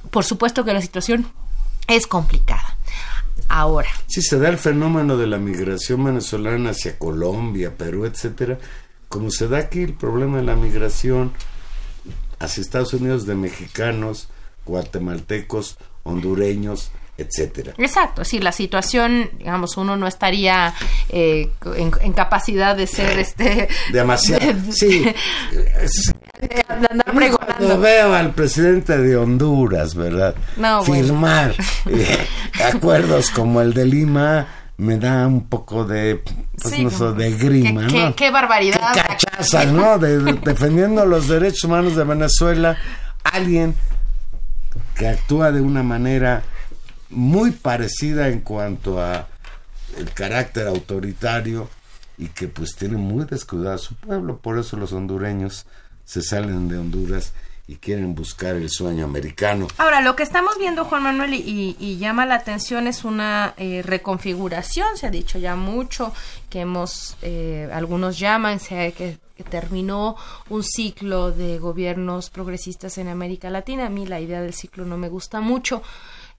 Por 0.10 0.24
supuesto 0.24 0.64
que 0.64 0.74
la 0.74 0.82
situación 0.82 1.28
es 1.88 2.08
complicada. 2.08 2.78
Ahora. 3.48 3.90
Si 4.08 4.22
se 4.22 4.40
da 4.40 4.50
el 4.50 4.58
fenómeno 4.58 5.18
de 5.18 5.28
la 5.28 5.38
migración 5.38 6.04
venezolana 6.04 6.72
hacia 6.72 6.98
Colombia, 6.98 7.76
Perú, 7.78 8.06
etcétera, 8.06 8.58
como 9.10 9.30
se 9.30 9.48
da 9.48 9.60
aquí 9.60 9.82
el 9.82 9.94
problema 9.94 10.38
de 10.38 10.44
la 10.44 10.56
migración 10.56 11.34
hacia 12.40 12.62
Estados 12.62 12.94
Unidos 12.94 13.26
de 13.26 13.36
mexicanos, 13.36 14.30
guatemaltecos, 14.66 15.78
hondureños, 16.04 16.92
etcétera. 17.18 17.74
Exacto, 17.78 18.26
si 18.26 18.40
la 18.40 18.52
situación, 18.52 19.30
digamos, 19.38 19.78
uno 19.78 19.96
no 19.96 20.08
estaría 20.08 20.74
eh, 21.10 21.50
en, 21.76 22.14
capacidad 22.14 22.76
de 22.76 22.88
ser 22.88 23.20
este 23.20 23.70
demasiado. 23.92 24.54
sí. 24.72 25.06
Cuando 27.58 27.80
veo 27.80 28.14
al 28.14 28.34
presidente 28.34 28.98
de 28.98 29.16
Honduras, 29.16 29.96
¿verdad? 29.96 30.36
Firmar 30.84 31.56
eh, 31.90 32.28
acuerdos 32.64 33.32
como 33.32 33.62
el 33.62 33.74
de 33.74 33.86
Lima 33.86 34.48
me 34.78 34.98
da 34.98 35.26
un 35.26 35.48
poco 35.48 35.86
de 35.86 36.22
pues, 36.62 36.80
no 36.80 36.90
sé, 36.90 37.14
de 37.14 37.32
grima, 37.32 37.88
qué, 37.88 38.02
¿no? 38.02 38.16
Qué, 38.16 38.30
barbaridad. 38.30 38.94
Qué 38.94 39.02
cachaza, 39.02 39.64
¿no? 39.66 39.98
defendiendo 39.98 41.06
los 41.06 41.30
derechos 41.30 41.64
humanos 41.64 41.96
de 41.96 42.04
Venezuela, 42.04 42.78
alguien 43.24 43.74
que 44.98 45.08
actúa 45.08 45.54
de 45.54 45.62
una 45.62 45.84
manera 45.84 46.44
muy 47.16 47.52
parecida 47.52 48.28
en 48.28 48.42
cuanto 48.42 49.02
a 49.02 49.28
el 49.98 50.12
carácter 50.12 50.68
autoritario 50.68 51.70
y 52.18 52.28
que 52.28 52.48
pues 52.48 52.76
tiene 52.76 52.98
muy 52.98 53.26
descuidado 53.26 53.76
a 53.76 53.78
su 53.78 53.96
pueblo, 53.96 54.38
por 54.38 54.60
eso 54.60 54.78
los 54.78 54.94
hondureños 54.94 55.66
se 56.04 56.22
salen 56.22 56.68
de 56.68 56.78
Honduras 56.78 57.34
y 57.68 57.78
quieren 57.78 58.14
buscar 58.14 58.56
el 58.56 58.70
sueño 58.70 59.06
americano. 59.06 59.68
Ahora, 59.78 60.02
lo 60.02 60.16
que 60.16 60.22
estamos 60.22 60.58
viendo, 60.60 60.86
Juan 60.86 61.02
Manuel, 61.02 61.34
y, 61.34 61.98
llama 61.98 62.26
la 62.26 62.36
atención 62.36 62.86
es 62.86 63.04
una 63.04 63.56
eh, 63.58 63.82
reconfiguración, 63.84 64.98
se 64.98 65.08
ha 65.08 65.10
dicho 65.10 65.40
ya 65.40 65.56
mucho, 65.56 66.14
que 66.50 66.62
hemos, 66.62 67.18
eh, 67.24 67.68
algunos 67.74 68.20
llaman, 68.20 68.60
se, 68.60 68.92
que, 68.92 69.18
que, 69.36 69.44
terminó 69.44 70.16
un 70.50 70.64
ciclo 70.64 71.32
de 71.32 71.58
gobiernos 71.58 72.30
progresistas 72.30 73.00
en 73.00 73.08
América 73.08 73.50
Latina. 73.50 73.88
A 73.88 73.90
mí 73.90 74.06
la 74.06 74.20
idea 74.20 74.42
del 74.42 74.54
ciclo 74.54 74.86
no 74.86 74.98
me 74.98 75.10
gusta 75.10 75.42
mucho, 75.42 75.82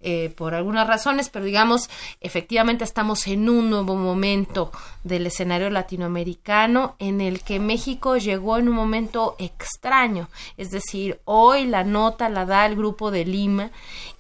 eh, 0.00 0.32
por 0.36 0.54
algunas 0.54 0.86
razones, 0.86 1.30
pero 1.30 1.44
digamos, 1.44 1.88
efectivamente 2.20 2.84
estamos 2.84 3.26
en 3.26 3.48
un 3.48 3.70
nuevo 3.70 3.96
momento 3.96 4.70
del 5.04 5.26
escenario 5.26 5.70
latinoamericano 5.70 6.96
en 6.98 7.20
el 7.20 7.42
que 7.42 7.60
México 7.60 8.16
llegó 8.16 8.58
en 8.58 8.68
un 8.68 8.74
momento 8.74 9.36
extraño. 9.38 10.28
Es 10.56 10.70
decir, 10.70 11.20
hoy 11.24 11.66
la 11.66 11.84
nota 11.84 12.28
la 12.28 12.44
da 12.44 12.66
el 12.66 12.76
Grupo 12.76 13.10
de 13.10 13.24
Lima 13.24 13.70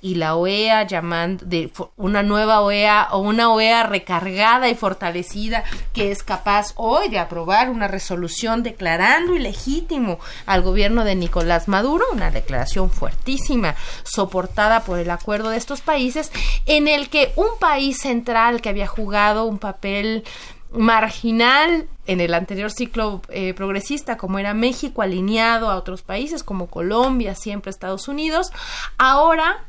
y 0.00 0.14
la 0.14 0.36
OEA 0.36 0.84
llamando 0.84 1.44
de 1.44 1.72
una 1.96 2.22
nueva 2.22 2.60
OEA 2.60 3.08
o 3.12 3.18
una 3.18 3.50
OEA 3.50 3.82
recargada 3.82 4.68
y 4.68 4.74
fortalecida 4.74 5.64
que 5.92 6.10
es 6.10 6.22
capaz 6.22 6.72
hoy 6.76 7.08
de 7.08 7.18
aprobar 7.18 7.70
una 7.70 7.88
resolución 7.88 8.62
declarando 8.62 9.34
ilegítimo 9.34 10.18
al 10.46 10.62
gobierno 10.62 11.04
de 11.04 11.16
Nicolás 11.16 11.68
Maduro, 11.68 12.04
una 12.12 12.30
declaración 12.30 12.90
fuertísima 12.90 13.74
soportada 14.04 14.84
por 14.84 14.98
el 14.98 15.10
acuerdo 15.10 15.50
de 15.50 15.56
estos 15.66 15.80
países 15.80 16.30
en 16.66 16.86
el 16.86 17.08
que 17.08 17.32
un 17.34 17.58
país 17.58 17.98
central 17.98 18.60
que 18.60 18.68
había 18.68 18.86
jugado 18.86 19.46
un 19.46 19.58
papel 19.58 20.22
marginal 20.70 21.88
en 22.06 22.20
el 22.20 22.34
anterior 22.34 22.70
ciclo 22.70 23.20
eh, 23.30 23.52
progresista 23.52 24.16
como 24.16 24.38
era 24.38 24.54
México 24.54 25.02
alineado 25.02 25.68
a 25.68 25.74
otros 25.74 26.02
países 26.02 26.44
como 26.44 26.68
Colombia, 26.68 27.34
siempre 27.34 27.70
Estados 27.70 28.06
Unidos, 28.06 28.52
ahora 28.96 29.64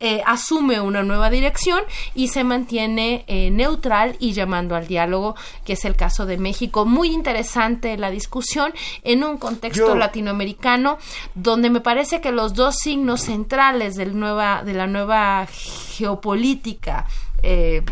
eh, 0.00 0.22
asume 0.24 0.80
una 0.80 1.02
nueva 1.02 1.28
dirección 1.28 1.80
y 2.14 2.28
se 2.28 2.42
mantiene 2.42 3.24
eh, 3.26 3.50
neutral 3.50 4.16
y 4.18 4.32
llamando 4.32 4.74
al 4.74 4.86
diálogo, 4.86 5.36
que 5.64 5.74
es 5.74 5.84
el 5.84 5.94
caso 5.94 6.26
de 6.26 6.38
México. 6.38 6.86
Muy 6.86 7.10
interesante 7.10 7.98
la 7.98 8.10
discusión 8.10 8.72
en 9.04 9.24
un 9.24 9.36
contexto 9.36 9.94
latinoamericano 9.94 10.98
donde 11.34 11.70
me 11.70 11.80
parece 11.80 12.20
que 12.20 12.32
los 12.32 12.54
dos 12.54 12.76
signos 12.76 13.22
centrales 13.22 13.96
del 13.96 14.18
nueva, 14.18 14.62
de 14.64 14.72
la 14.72 14.86
nueva 14.86 15.46
geopolítica 15.46 17.06
eh, 17.42 17.82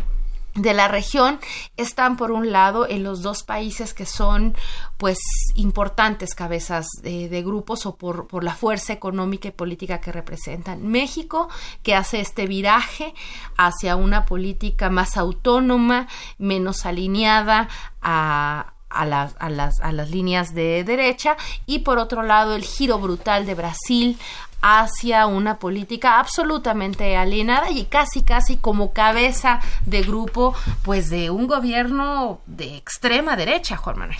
de 0.59 0.74
la 0.74 0.88
región 0.88 1.38
están 1.76 2.16
por 2.16 2.32
un 2.32 2.52
lado 2.52 2.88
en 2.88 3.04
los 3.04 3.22
dos 3.22 3.42
países 3.42 3.94
que 3.94 4.06
son 4.06 4.56
pues 4.96 5.18
importantes 5.54 6.34
cabezas 6.34 6.86
de, 7.02 7.42
grupos 7.42 7.86
o 7.86 7.96
por, 7.96 8.26
por, 8.26 8.42
la 8.42 8.54
fuerza 8.54 8.92
económica 8.92 9.48
y 9.48 9.52
política 9.52 10.00
que 10.00 10.12
representan. 10.12 10.86
México 10.86 11.48
que 11.82 11.94
hace 11.94 12.20
este 12.20 12.46
viraje 12.46 13.14
hacia 13.56 13.96
una 13.96 14.26
política 14.26 14.90
más 14.90 15.16
autónoma, 15.16 16.09
menos 16.38 16.84
alineada 16.84 17.68
a, 18.02 18.74
a 18.91 19.05
las, 19.05 19.34
a, 19.39 19.51
las, 19.51 19.80
a 19.80 19.93
las 19.93 20.11
líneas 20.11 20.55
de 20.55 20.84
derecha 20.84 21.36
y 21.66 21.80
por 21.80 21.99
otro 21.99 22.22
lado 22.22 22.55
el 22.55 22.64
giro 22.64 22.99
brutal 22.99 23.47
de 23.47 23.55
Brasil 23.55 24.18
hacia 24.61 25.26
una 25.26 25.59
política 25.59 26.18
absolutamente 26.18 27.16
alienada 27.16 27.70
y 27.70 27.84
casi 27.84 28.22
casi 28.22 28.57
como 28.57 28.93
cabeza 28.93 29.61
de 29.86 30.03
grupo 30.03 30.55
pues 30.82 31.11
de 31.11 31.30
un 31.30 31.47
gobierno 31.47 32.41
de 32.47 32.76
extrema 32.76 33.36
derecha, 33.36 33.76
Juan 33.76 33.99
Manuel. 33.99 34.18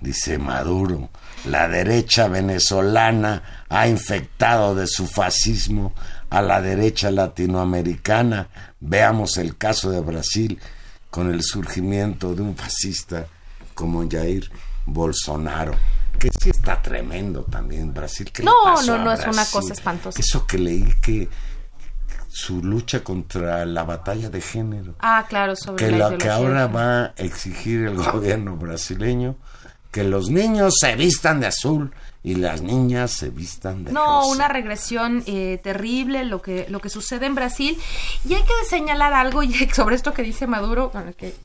Dice 0.00 0.38
Maduro, 0.38 1.10
la 1.46 1.68
derecha 1.68 2.28
venezolana 2.28 3.64
ha 3.68 3.88
infectado 3.88 4.74
de 4.74 4.86
su 4.86 5.06
fascismo 5.06 5.92
a 6.30 6.42
la 6.42 6.60
derecha 6.60 7.10
latinoamericana. 7.10 8.48
Veamos 8.80 9.36
el 9.38 9.56
caso 9.56 9.90
de 9.90 10.00
Brasil 10.00 10.60
con 11.10 11.32
el 11.32 11.42
surgimiento 11.42 12.34
de 12.34 12.42
un 12.42 12.56
fascista 12.56 13.26
como 13.74 14.08
Jair 14.08 14.50
Bolsonaro 14.86 15.74
que 16.18 16.30
sí 16.40 16.50
está 16.50 16.80
tremendo 16.80 17.42
también 17.44 17.92
Brasil. 17.92 18.30
no, 18.42 18.82
no, 18.82 18.98
no 18.98 19.12
es 19.12 19.26
una 19.26 19.44
cosa 19.46 19.72
espantosa. 19.72 20.18
Eso 20.18 20.46
que 20.46 20.58
leí 20.58 20.94
que 21.02 21.28
su 22.28 22.62
lucha 22.62 23.04
contra 23.04 23.64
la 23.64 23.84
batalla 23.84 24.28
de 24.28 24.40
género. 24.40 24.94
Ah, 25.00 25.24
claro, 25.28 25.54
sobre 25.54 25.84
que 25.86 25.92
lo 25.92 26.18
que 26.18 26.28
ahora 26.28 26.66
va 26.66 27.04
a 27.04 27.12
exigir 27.16 27.86
el 27.86 27.96
gobierno 27.96 28.56
brasileño 28.56 29.36
que 29.94 30.02
los 30.02 30.28
niños 30.28 30.74
se 30.80 30.96
vistan 30.96 31.38
de 31.38 31.46
azul 31.46 31.92
y 32.24 32.34
las 32.34 32.62
niñas 32.62 33.12
se 33.12 33.30
vistan 33.30 33.84
de 33.84 33.92
no 33.92 34.26
una 34.26 34.48
regresión 34.48 35.22
eh, 35.26 35.60
terrible 35.62 36.24
lo 36.24 36.42
que 36.42 36.66
lo 36.68 36.80
que 36.80 36.88
sucede 36.88 37.26
en 37.26 37.36
Brasil 37.36 37.78
y 38.28 38.34
hay 38.34 38.42
que 38.42 38.68
señalar 38.68 39.12
algo 39.12 39.42
sobre 39.72 39.94
esto 39.94 40.12
que 40.12 40.24
dice 40.24 40.48
Maduro 40.48 40.90
que 41.16 41.36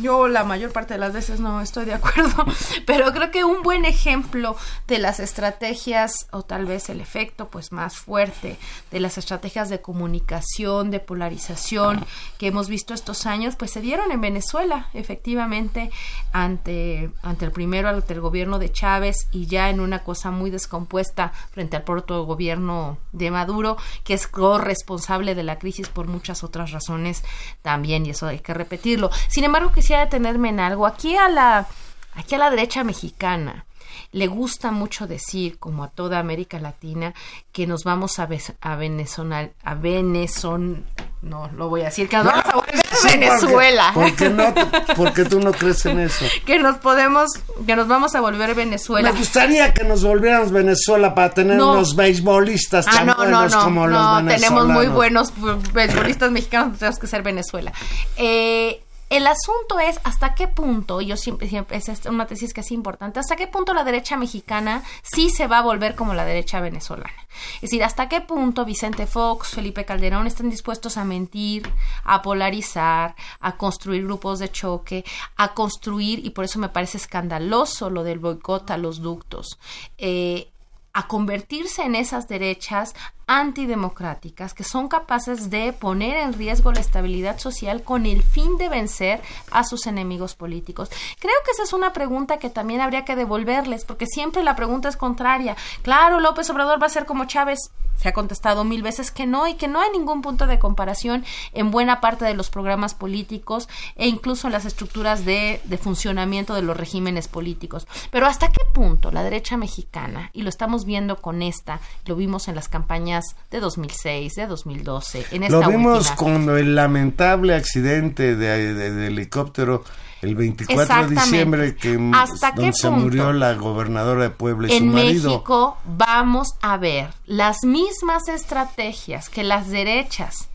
yo 0.00 0.28
la 0.28 0.44
mayor 0.44 0.72
parte 0.72 0.94
de 0.94 1.00
las 1.00 1.12
veces 1.12 1.40
no 1.40 1.60
estoy 1.60 1.84
de 1.84 1.94
acuerdo, 1.94 2.44
pero 2.86 3.12
creo 3.12 3.30
que 3.30 3.44
un 3.44 3.62
buen 3.62 3.84
ejemplo 3.84 4.56
de 4.86 4.98
las 4.98 5.20
estrategias 5.20 6.28
o 6.30 6.42
tal 6.42 6.66
vez 6.66 6.88
el 6.88 7.00
efecto 7.00 7.48
pues 7.48 7.72
más 7.72 7.96
fuerte 7.96 8.56
de 8.90 9.00
las 9.00 9.18
estrategias 9.18 9.68
de 9.68 9.80
comunicación, 9.80 10.90
de 10.90 11.00
polarización 11.00 12.04
que 12.38 12.48
hemos 12.48 12.68
visto 12.68 12.94
estos 12.94 13.26
años, 13.26 13.56
pues 13.56 13.70
se 13.72 13.80
dieron 13.80 14.12
en 14.12 14.20
Venezuela, 14.20 14.88
efectivamente, 14.94 15.90
ante 16.32 17.10
ante 17.22 17.44
el 17.44 17.52
primero 17.52 17.88
ante 17.88 18.14
el 18.14 18.20
gobierno 18.20 18.58
de 18.58 18.72
Chávez 18.72 19.28
y 19.32 19.46
ya 19.46 19.70
en 19.70 19.80
una 19.80 20.04
cosa 20.04 20.30
muy 20.30 20.50
descompuesta 20.50 21.32
frente 21.50 21.76
al 21.76 21.84
proto 21.84 22.24
gobierno 22.24 22.98
de 23.12 23.30
Maduro, 23.30 23.76
que 24.04 24.14
es 24.14 24.26
corresponsable 24.26 25.34
de 25.34 25.42
la 25.42 25.58
crisis 25.58 25.88
por 25.88 26.06
muchas 26.06 26.44
otras 26.44 26.70
razones 26.70 27.24
también 27.62 28.06
y 28.06 28.10
eso 28.10 28.26
hay 28.26 28.40
que 28.40 28.54
repetirlo. 28.54 29.10
Sin 29.28 29.44
embargo, 29.44 29.72
quisiera 29.80 30.04
detenerme 30.04 30.50
en 30.50 30.60
algo. 30.60 30.86
Aquí 30.86 31.16
a 31.16 31.28
la, 31.28 31.66
aquí 32.14 32.34
a 32.34 32.38
la 32.38 32.50
derecha 32.50 32.84
mexicana 32.84 33.64
le 34.12 34.26
gusta 34.26 34.72
mucho 34.72 35.06
decir, 35.06 35.58
como 35.58 35.84
a 35.84 35.88
toda 35.88 36.18
América 36.18 36.58
Latina, 36.58 37.14
que 37.52 37.66
nos 37.66 37.84
vamos 37.84 38.18
a, 38.18 38.28
a 38.60 38.76
Venezuela, 38.76 39.50
a 39.62 39.74
Venezon, 39.74 40.84
no 41.22 41.48
lo 41.56 41.68
voy 41.68 41.82
a 41.82 41.84
decir, 41.84 42.08
que 42.08 42.16
nos 42.16 42.26
vamos 42.26 42.44
a 42.44 42.56
volver 42.56 42.74
Venezuela. 43.04 43.90
¿Por 43.94 44.16
qué 44.16 44.28
no? 44.28 44.52
Porque 44.96 45.24
tú 45.24 45.38
no 45.38 45.52
crees 45.52 45.86
en 45.86 46.00
eso. 46.00 46.24
que 46.44 46.58
nos 46.58 46.78
podemos, 46.78 47.30
que 47.64 47.76
nos 47.76 47.86
vamos 47.86 48.14
a 48.16 48.20
volver 48.20 48.54
Venezuela. 48.54 49.12
Me 49.12 49.18
gustaría 49.18 49.72
que 49.72 49.84
nos 49.84 50.02
volviéramos 50.02 50.50
Venezuela 50.50 51.14
para 51.14 51.30
tener 51.30 51.60
unos 51.60 51.94
beisbolistas 51.94 52.86
ah, 52.88 52.92
tan 52.92 53.06
no, 53.06 53.14
buenos 53.14 53.54
no, 53.54 53.62
como 53.62 53.86
los 53.86 54.16
venezolanos. 54.24 54.34
tenemos 54.34 54.66
muy 54.66 54.88
buenos 54.88 55.32
beisbolistas 55.72 56.32
mexicanos, 56.32 56.78
tenemos 56.78 56.98
que 56.98 57.06
ser 57.06 57.22
Venezuela. 57.22 57.72
Eh, 58.16 58.82
el 59.10 59.26
asunto 59.26 59.80
es 59.80 60.00
hasta 60.04 60.34
qué 60.34 60.46
punto, 60.46 61.00
y 61.00 61.06
yo 61.06 61.16
siempre, 61.16 61.48
siempre 61.48 61.76
es 61.76 62.06
una 62.06 62.26
tesis 62.26 62.54
que 62.54 62.60
es 62.60 62.70
importante, 62.70 63.18
hasta 63.18 63.34
qué 63.34 63.48
punto 63.48 63.74
la 63.74 63.82
derecha 63.82 64.16
mexicana 64.16 64.84
sí 65.02 65.30
se 65.30 65.48
va 65.48 65.58
a 65.58 65.62
volver 65.62 65.96
como 65.96 66.14
la 66.14 66.24
derecha 66.24 66.60
venezolana. 66.60 67.12
Es 67.56 67.62
decir, 67.62 67.82
hasta 67.82 68.08
qué 68.08 68.20
punto 68.20 68.64
Vicente 68.64 69.06
Fox, 69.06 69.48
Felipe 69.48 69.84
Calderón 69.84 70.28
están 70.28 70.48
dispuestos 70.48 70.96
a 70.96 71.04
mentir, 71.04 71.68
a 72.04 72.22
polarizar, 72.22 73.16
a 73.40 73.56
construir 73.56 74.04
grupos 74.04 74.38
de 74.38 74.50
choque, 74.52 75.04
a 75.36 75.54
construir, 75.54 76.24
y 76.24 76.30
por 76.30 76.44
eso 76.44 76.60
me 76.60 76.68
parece 76.68 76.98
escandaloso 76.98 77.90
lo 77.90 78.04
del 78.04 78.20
boicot 78.20 78.70
a 78.70 78.78
los 78.78 79.02
ductos. 79.02 79.58
Eh, 79.98 80.52
a 80.92 81.06
convertirse 81.06 81.82
en 81.82 81.94
esas 81.94 82.28
derechas 82.28 82.94
antidemocráticas 83.26 84.54
que 84.54 84.64
son 84.64 84.88
capaces 84.88 85.50
de 85.50 85.72
poner 85.72 86.16
en 86.16 86.32
riesgo 86.32 86.72
la 86.72 86.80
estabilidad 86.80 87.38
social 87.38 87.84
con 87.84 88.04
el 88.04 88.24
fin 88.24 88.56
de 88.58 88.68
vencer 88.68 89.22
a 89.52 89.62
sus 89.62 89.86
enemigos 89.86 90.34
políticos. 90.34 90.90
Creo 91.20 91.36
que 91.44 91.52
esa 91.52 91.62
es 91.62 91.72
una 91.72 91.92
pregunta 91.92 92.40
que 92.40 92.50
también 92.50 92.80
habría 92.80 93.04
que 93.04 93.14
devolverles, 93.14 93.84
porque 93.84 94.06
siempre 94.06 94.42
la 94.42 94.56
pregunta 94.56 94.88
es 94.88 94.96
contraria. 94.96 95.56
Claro, 95.82 96.18
López 96.18 96.50
Obrador 96.50 96.82
va 96.82 96.86
a 96.86 96.90
ser 96.90 97.06
como 97.06 97.26
Chávez. 97.26 97.70
Se 97.96 98.08
ha 98.08 98.12
contestado 98.14 98.64
mil 98.64 98.82
veces 98.82 99.10
que 99.10 99.26
no 99.26 99.46
y 99.46 99.54
que 99.54 99.68
no 99.68 99.78
hay 99.78 99.90
ningún 99.90 100.22
punto 100.22 100.46
de 100.46 100.58
comparación 100.58 101.22
en 101.52 101.70
buena 101.70 102.00
parte 102.00 102.24
de 102.24 102.32
los 102.32 102.48
programas 102.48 102.94
políticos 102.94 103.68
e 103.94 104.08
incluso 104.08 104.48
en 104.48 104.54
las 104.54 104.64
estructuras 104.64 105.26
de, 105.26 105.60
de 105.64 105.76
funcionamiento 105.76 106.54
de 106.54 106.62
los 106.62 106.78
regímenes 106.78 107.28
políticos. 107.28 107.86
Pero 108.10 108.26
¿hasta 108.26 108.48
qué 108.48 108.64
punto 108.72 109.10
la 109.10 109.22
derecha 109.22 109.58
mexicana, 109.58 110.30
y 110.32 110.42
lo 110.42 110.48
estamos 110.48 110.86
viendo 110.86 110.89
con 111.20 111.42
esta, 111.42 111.80
lo 112.06 112.16
vimos 112.16 112.48
en 112.48 112.54
las 112.54 112.68
campañas 112.68 113.24
de 113.50 113.60
2006, 113.60 114.34
de 114.34 114.46
2012. 114.46 115.26
En 115.30 115.44
esta 115.44 115.60
Lo 115.60 115.68
vimos 115.68 116.10
con 116.12 116.48
el 116.56 116.74
lamentable 116.74 117.54
accidente 117.54 118.36
de, 118.36 119.06
helicóptero 119.06 119.84
el 120.22 120.34
24 120.34 121.08
de 121.08 121.14
diciembre 121.14 121.76
que 121.76 121.98
¿Hasta 122.12 122.52
donde 122.52 122.72
se 122.74 122.90
murió 122.90 123.32
la 123.32 123.54
gobernadora 123.54 124.24
de 124.24 124.30
Puebla 124.30 124.68
y 124.68 124.76
en 124.76 124.78
su 124.78 124.84
marido. 124.96 125.30
México 125.30 125.78
vamos 125.84 126.48
a 126.60 126.76
ver 126.76 127.10
las 127.26 127.64
mismas 127.64 128.28
estrategias 128.28 129.30
que 129.30 129.42
las 129.42 129.68
derechas 129.68 130.48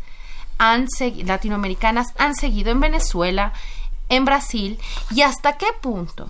han 0.57 0.87
latinoamericanas 1.25 2.07
han 2.17 2.35
seguido 2.35 2.71
en 2.71 2.79
Venezuela, 2.79 3.53
en 4.09 4.25
Brasil 4.25 4.79
y 5.11 5.21
hasta 5.21 5.57
qué 5.57 5.67
punto 5.81 6.29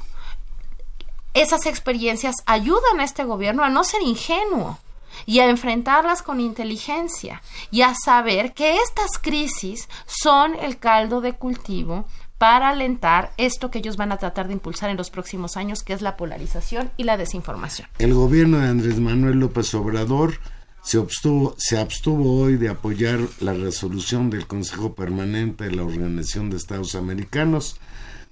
esas 1.35 1.65
experiencias 1.67 2.35
ayudan 2.45 2.99
a 2.99 3.03
este 3.03 3.25
gobierno 3.25 3.63
a 3.63 3.69
no 3.69 3.83
ser 3.83 4.01
ingenuo 4.01 4.79
y 5.25 5.39
a 5.39 5.49
enfrentarlas 5.49 6.21
con 6.21 6.39
inteligencia 6.39 7.41
y 7.71 7.81
a 7.81 7.93
saber 7.93 8.53
que 8.53 8.77
estas 8.77 9.17
crisis 9.21 9.87
son 10.07 10.55
el 10.55 10.77
caldo 10.77 11.21
de 11.21 11.33
cultivo 11.33 12.05
para 12.37 12.69
alentar 12.69 13.31
esto 13.37 13.71
que 13.71 13.79
ellos 13.79 13.97
van 13.97 14.11
a 14.11 14.17
tratar 14.17 14.47
de 14.47 14.53
impulsar 14.53 14.89
en 14.89 14.97
los 14.97 15.09
próximos 15.09 15.55
años, 15.57 15.83
que 15.83 15.93
es 15.93 16.01
la 16.01 16.17
polarización 16.17 16.91
y 16.97 17.03
la 17.03 17.17
desinformación. 17.17 17.87
El 17.99 18.13
gobierno 18.13 18.59
de 18.59 18.67
Andrés 18.67 18.99
Manuel 18.99 19.39
López 19.39 19.73
Obrador 19.73 20.39
se 20.83 20.97
abstuvo, 20.99 21.55
se 21.57 21.79
abstuvo 21.79 22.41
hoy 22.41 22.57
de 22.57 22.69
apoyar 22.69 23.19
la 23.39 23.53
resolución 23.53 24.29
del 24.29 24.47
Consejo 24.47 24.93
Permanente 24.95 25.65
de 25.65 25.71
la 25.71 25.83
Organización 25.83 26.49
de 26.49 26.57
Estados 26.57 26.95
Americanos, 26.95 27.79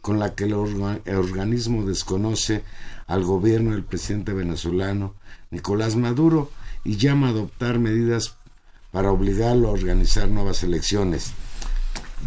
con 0.01 0.19
la 0.19 0.35
que 0.35 0.43
el, 0.43 0.53
el 1.05 1.15
organismo 1.15 1.85
desconoce 1.85 2.63
al 3.07 3.23
gobierno 3.23 3.71
del 3.71 3.83
presidente 3.83 4.33
venezolano 4.33 5.15
Nicolás 5.51 5.95
Maduro, 5.95 6.49
y 6.83 6.97
llama 6.97 7.27
a 7.27 7.29
adoptar 7.29 7.79
medidas 7.79 8.35
para 8.91 9.11
obligarlo 9.11 9.69
a 9.69 9.71
organizar 9.71 10.27
nuevas 10.27 10.63
elecciones. 10.63 11.31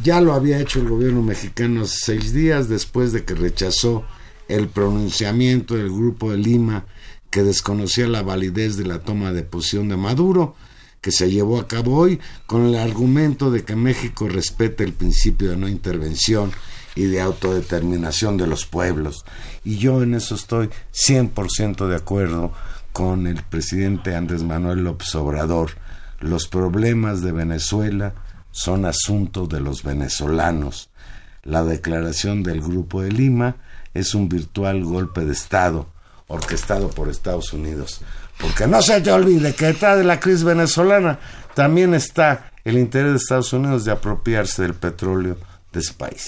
Ya 0.03 0.21
lo 0.21 0.33
había 0.35 0.61
hecho 0.61 0.81
el 0.81 0.89
gobierno 0.89 1.23
mexicano 1.23 1.87
seis 1.87 2.33
días 2.33 2.69
después 2.69 3.13
de 3.13 3.25
que 3.25 3.35
rechazó 3.35 4.05
el 4.49 4.69
pronunciamiento 4.69 5.75
del 5.75 5.91
Grupo 5.91 6.31
de 6.31 6.39
Lima 6.39 6.87
que 7.31 7.43
desconocía 7.43 8.07
la 8.09 8.23
validez 8.23 8.77
de 8.77 8.87
la 8.87 9.01
toma 9.01 9.33
de 9.33 9.43
posición 9.43 9.89
de 9.89 9.97
Maduro, 9.97 10.55
que 11.01 11.13
se 11.13 11.31
llevó 11.31 11.61
a 11.61 11.69
cabo 11.69 11.97
hoy 11.97 12.21
con 12.47 12.67
el 12.67 12.77
argumento 12.77 13.51
de 13.51 13.65
que 13.65 13.77
México 13.77 14.29
respete 14.29 14.85
el 14.85 14.93
principio 14.93 15.51
de 15.51 15.57
no 15.57 15.69
intervención 15.69 16.53
y 16.97 17.05
de 17.05 17.21
autodeterminación 17.21 18.37
de 18.37 18.49
los 18.49 18.67
pueblos. 18.67 19.25
Y 19.63 19.77
yo 19.77 20.03
en 20.03 20.15
eso 20.15 20.35
estoy 20.35 20.71
100% 20.93 21.87
de 21.87 21.95
acuerdo 21.95 22.53
con 22.93 23.27
el 23.27 23.43
presidente 23.45 24.17
Andrés 24.17 24.43
Manuel 24.43 24.83
López 24.83 25.15
Obrador. 25.15 25.73
Los 26.19 26.49
problemas 26.49 27.21
de 27.21 27.31
Venezuela 27.31 28.15
son 28.51 28.87
asunto 28.87 29.47
de 29.47 29.61
los 29.61 29.83
venezolanos. 29.83 30.89
La 31.43 31.63
declaración 31.63 32.43
del 32.43 32.63
Grupo 32.63 33.03
de 33.03 33.13
Lima 33.13 33.57
es 33.93 34.15
un 34.15 34.29
virtual 34.29 34.83
golpe 34.83 35.25
de 35.25 35.33
Estado 35.33 35.87
orquestado 36.29 36.89
por 36.89 37.09
Estados 37.09 37.53
Unidos. 37.53 38.01
Porque 38.41 38.67
no 38.67 38.81
se 38.83 39.01
te 39.03 39.13
olvide 39.13 39.55
que 39.55 39.67
detrás 39.67 39.99
de 39.99 40.05
la 40.05 40.19
crisis 40.19 40.45
venezolana 40.45 41.19
también 41.55 41.95
está 41.95 42.51
el 42.65 42.79
interés 42.79 43.13
de 43.13 43.19
Estados 43.19 43.53
Unidos 43.53 43.85
de 43.85 43.93
apropiarse 43.93 44.63
del 44.63 44.75
petróleo 44.75 45.37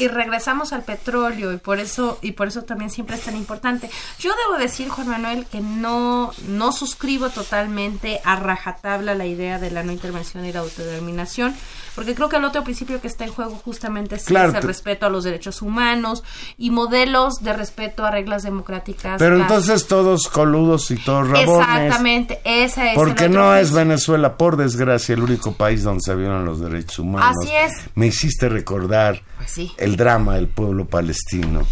Y 0.00 0.08
regresamos 0.08 0.72
al 0.72 0.82
petróleo 0.82 1.52
y 1.52 1.56
por 1.56 1.78
eso 1.78 2.18
y 2.22 2.32
por 2.32 2.48
eso 2.48 2.62
también 2.62 2.90
siempre 2.90 3.16
es 3.16 3.22
tan 3.22 3.36
importante. 3.36 3.90
Yo 4.18 4.32
debo 4.44 4.58
decir, 4.58 4.88
Juan 4.88 5.08
Manuel, 5.08 5.46
que 5.46 5.60
no 5.60 6.32
no 6.46 6.72
suscribo 6.72 7.30
totalmente 7.30 8.20
a 8.24 8.36
rajatabla 8.36 9.14
la 9.14 9.26
idea 9.26 9.58
de 9.58 9.70
la 9.70 9.82
no 9.82 9.92
intervención 9.92 10.44
y 10.44 10.52
la 10.52 10.60
autodeterminación 10.60 11.54
porque 11.98 12.14
creo 12.14 12.28
que 12.28 12.36
el 12.36 12.44
otro 12.44 12.62
principio 12.62 13.00
que 13.00 13.08
está 13.08 13.24
en 13.24 13.32
juego 13.32 13.56
justamente 13.56 14.14
es 14.14 14.30
el 14.30 14.62
respeto 14.62 15.06
a 15.06 15.08
los 15.08 15.24
derechos 15.24 15.62
humanos 15.62 16.22
y 16.56 16.70
modelos 16.70 17.42
de 17.42 17.52
respeto 17.52 18.06
a 18.06 18.12
reglas 18.12 18.44
democráticas. 18.44 19.18
Pero 19.18 19.36
entonces 19.36 19.88
todos 19.88 20.28
coludos 20.28 20.92
y 20.92 20.96
todos 20.96 21.26
rabones. 21.26 21.66
Exactamente, 21.66 22.40
esa 22.44 22.92
es. 22.92 22.94
Porque 22.94 23.28
no 23.28 23.52
es 23.56 23.72
Venezuela, 23.72 24.36
por 24.36 24.56
desgracia, 24.56 25.16
el 25.16 25.24
único 25.24 25.54
país 25.54 25.82
donde 25.82 26.02
se 26.04 26.14
violan 26.14 26.44
los 26.44 26.60
derechos 26.60 27.00
humanos. 27.00 27.34
Así 27.42 27.52
es. 27.52 27.72
Me 27.96 28.06
hiciste 28.06 28.48
recordar 28.48 29.20
pues 29.36 29.58
el 29.76 29.96
drama 29.96 30.36
del 30.36 30.46
pueblo 30.46 30.84
palestino 30.84 31.66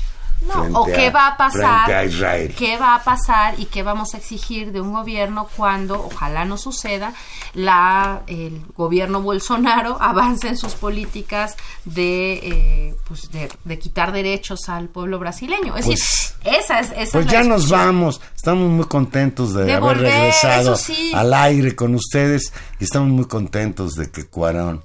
o 0.74 0.86
qué 0.86 1.10
va 1.10 1.28
a 1.28 1.36
pasar, 1.36 2.08
qué 2.56 2.76
va 2.78 2.94
a 2.94 3.02
pasar 3.02 3.58
y 3.58 3.66
qué 3.66 3.82
vamos 3.82 4.14
a 4.14 4.18
exigir 4.18 4.70
de 4.72 4.80
un 4.80 4.92
gobierno 4.92 5.48
cuando, 5.56 5.94
ojalá 6.06 6.44
no 6.44 6.58
suceda, 6.58 7.14
la 7.54 8.22
el 8.26 8.62
gobierno 8.76 9.22
Bolsonaro 9.22 9.96
avance 10.00 10.48
en 10.48 10.56
sus 10.56 10.74
políticas 10.74 11.56
de, 11.84 12.34
eh, 12.34 12.96
pues 13.08 13.30
de, 13.30 13.78
quitar 13.78 14.12
derechos 14.12 14.68
al 14.68 14.88
pueblo 14.88 15.18
brasileño. 15.18 15.76
Es 15.76 15.86
decir, 15.86 16.04
pues, 16.42 16.58
esa 16.58 16.80
es, 16.80 17.10
pues 17.10 17.26
ya 17.26 17.42
nos 17.42 17.68
vamos, 17.70 18.20
estamos 18.34 18.68
muy 18.70 18.86
contentos 18.86 19.54
de, 19.54 19.72
haber 19.72 19.98
regresado 19.98 20.76
al 21.14 21.34
aire 21.34 21.74
con 21.74 21.94
ustedes 21.94 22.52
y 22.78 22.84
estamos 22.84 23.08
muy 23.08 23.26
contentos 23.26 23.94
de 23.94 24.10
que 24.10 24.26
Cuarón 24.26 24.82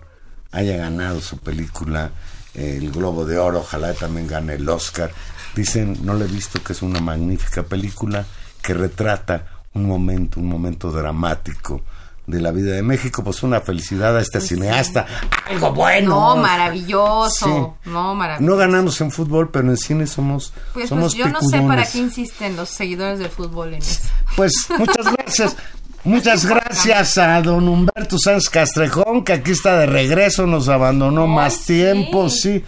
haya 0.51 0.77
ganado 0.77 1.21
su 1.21 1.37
película 1.37 2.11
el 2.53 2.91
Globo 2.91 3.25
de 3.25 3.37
Oro, 3.37 3.59
ojalá 3.59 3.93
también 3.93 4.27
gane 4.27 4.55
el 4.55 4.67
Oscar. 4.67 5.11
Dicen, 5.55 5.97
no 6.03 6.13
le 6.13 6.25
he 6.25 6.27
visto, 6.27 6.63
que 6.63 6.73
es 6.73 6.81
una 6.81 6.99
magnífica 6.99 7.63
película 7.63 8.25
que 8.61 8.73
retrata 8.73 9.63
un 9.73 9.87
momento, 9.87 10.39
un 10.39 10.47
momento 10.47 10.91
dramático 10.91 11.81
de 12.27 12.39
la 12.39 12.51
vida 12.51 12.73
de 12.73 12.83
México, 12.83 13.23
pues 13.23 13.43
una 13.43 13.61
felicidad 13.61 14.15
a 14.15 14.21
este 14.21 14.39
pues 14.39 14.49
cineasta, 14.49 15.05
algo 15.49 15.73
bueno. 15.73 16.09
No, 16.09 16.37
maravilloso, 16.37 17.77
no, 17.85 18.15
maravilloso. 18.15 18.49
No 18.49 18.57
ganamos 18.57 19.01
en 19.01 19.11
fútbol, 19.11 19.49
pero 19.49 19.69
en 19.69 19.77
cine 19.77 20.07
somos 20.07 20.53
Pues, 20.73 20.89
somos 20.89 21.15
pues 21.15 21.25
yo 21.25 21.29
no 21.29 21.41
sé 21.41 21.61
para 21.61 21.85
qué 21.85 21.97
insisten 21.97 22.55
los 22.55 22.69
seguidores 22.69 23.19
del 23.19 23.29
fútbol 23.29 23.73
en 23.73 23.81
eso. 23.81 24.01
Pues 24.35 24.53
muchas 24.77 25.11
gracias. 25.13 25.57
Muchas 26.03 26.47
gracias 26.47 27.19
a 27.19 27.39
don 27.43 27.67
Humberto 27.67 28.17
Sánchez 28.17 28.49
Castrejón, 28.49 29.23
que 29.23 29.33
aquí 29.33 29.51
está 29.51 29.77
de 29.77 29.85
regreso, 29.85 30.47
nos 30.47 30.67
abandonó 30.67 31.27
más 31.27 31.63
tiempo, 31.65 32.27
sí. 32.27 32.63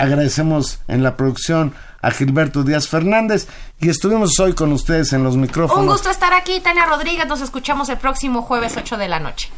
Agradecemos 0.00 0.80
en 0.88 1.02
la 1.02 1.14
producción 1.14 1.74
a 2.00 2.10
Gilberto 2.10 2.62
Díaz 2.62 2.88
Fernández 2.88 3.46
y 3.78 3.90
estuvimos 3.90 4.40
hoy 4.40 4.54
con 4.54 4.72
ustedes 4.72 5.12
en 5.12 5.22
los 5.22 5.36
micrófonos. 5.36 5.84
Un 5.84 5.90
gusto 5.90 6.08
estar 6.08 6.32
aquí, 6.32 6.58
Tania 6.60 6.86
Rodríguez. 6.86 7.26
Nos 7.26 7.42
escuchamos 7.42 7.90
el 7.90 7.98
próximo 7.98 8.40
jueves 8.40 8.78
8 8.78 8.96
de 8.96 9.08
la 9.08 9.20
noche. 9.20 9.50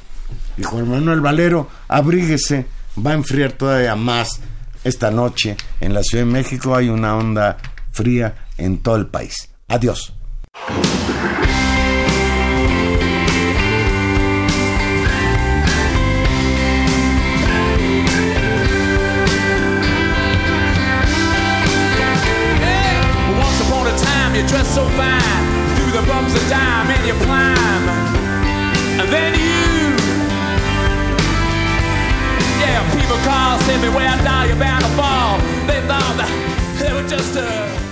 Y 0.57 0.65
Juan 0.65 0.91
Manuel 0.91 1.21
Valero, 1.21 1.69
abríguese, 1.87 2.67
va 2.99 3.13
a 3.13 3.15
enfriar 3.15 3.53
todavía 3.53 3.95
más 3.95 4.41
esta 4.83 5.13
noche. 5.13 5.57
En 5.81 5.95
la 5.95 6.03
Ciudad 6.03 6.25
de 6.25 6.33
México 6.33 6.75
hay 6.75 6.89
una 6.89 7.17
onda 7.17 7.59
fría 7.93 8.35
en 8.59 8.83
todo 8.83 8.97
el 8.97 9.07
país. 9.07 9.49
Adiós. 9.69 10.13
Time, 24.33 24.41
you 24.41 24.49
dress 24.49 24.75
so 24.75 24.89
fine. 24.91 25.77
Through 25.77 26.01
the 26.01 26.07
bumps 26.07 26.35
of 26.35 26.49
time, 26.51 26.91
and 26.91 27.07
you 27.07 27.15
climb. 27.25 27.89
And 29.01 29.09
then 29.13 29.35
you. 29.35 29.97
Yeah, 32.61 32.81
people 32.95 33.17
call, 33.25 33.59
say 33.61 33.81
me 33.81 33.89
where 33.95 34.09
I 34.09 34.23
die, 34.23 34.47
you're 34.47 34.57
bound 34.57 34.85
to 34.85 34.91
fall. 34.91 35.39
They 35.67 35.81
thought 35.87 36.17
that 36.17 36.31
they 36.79 36.93
were 36.93 37.09
just 37.09 37.37
a. 37.37 37.92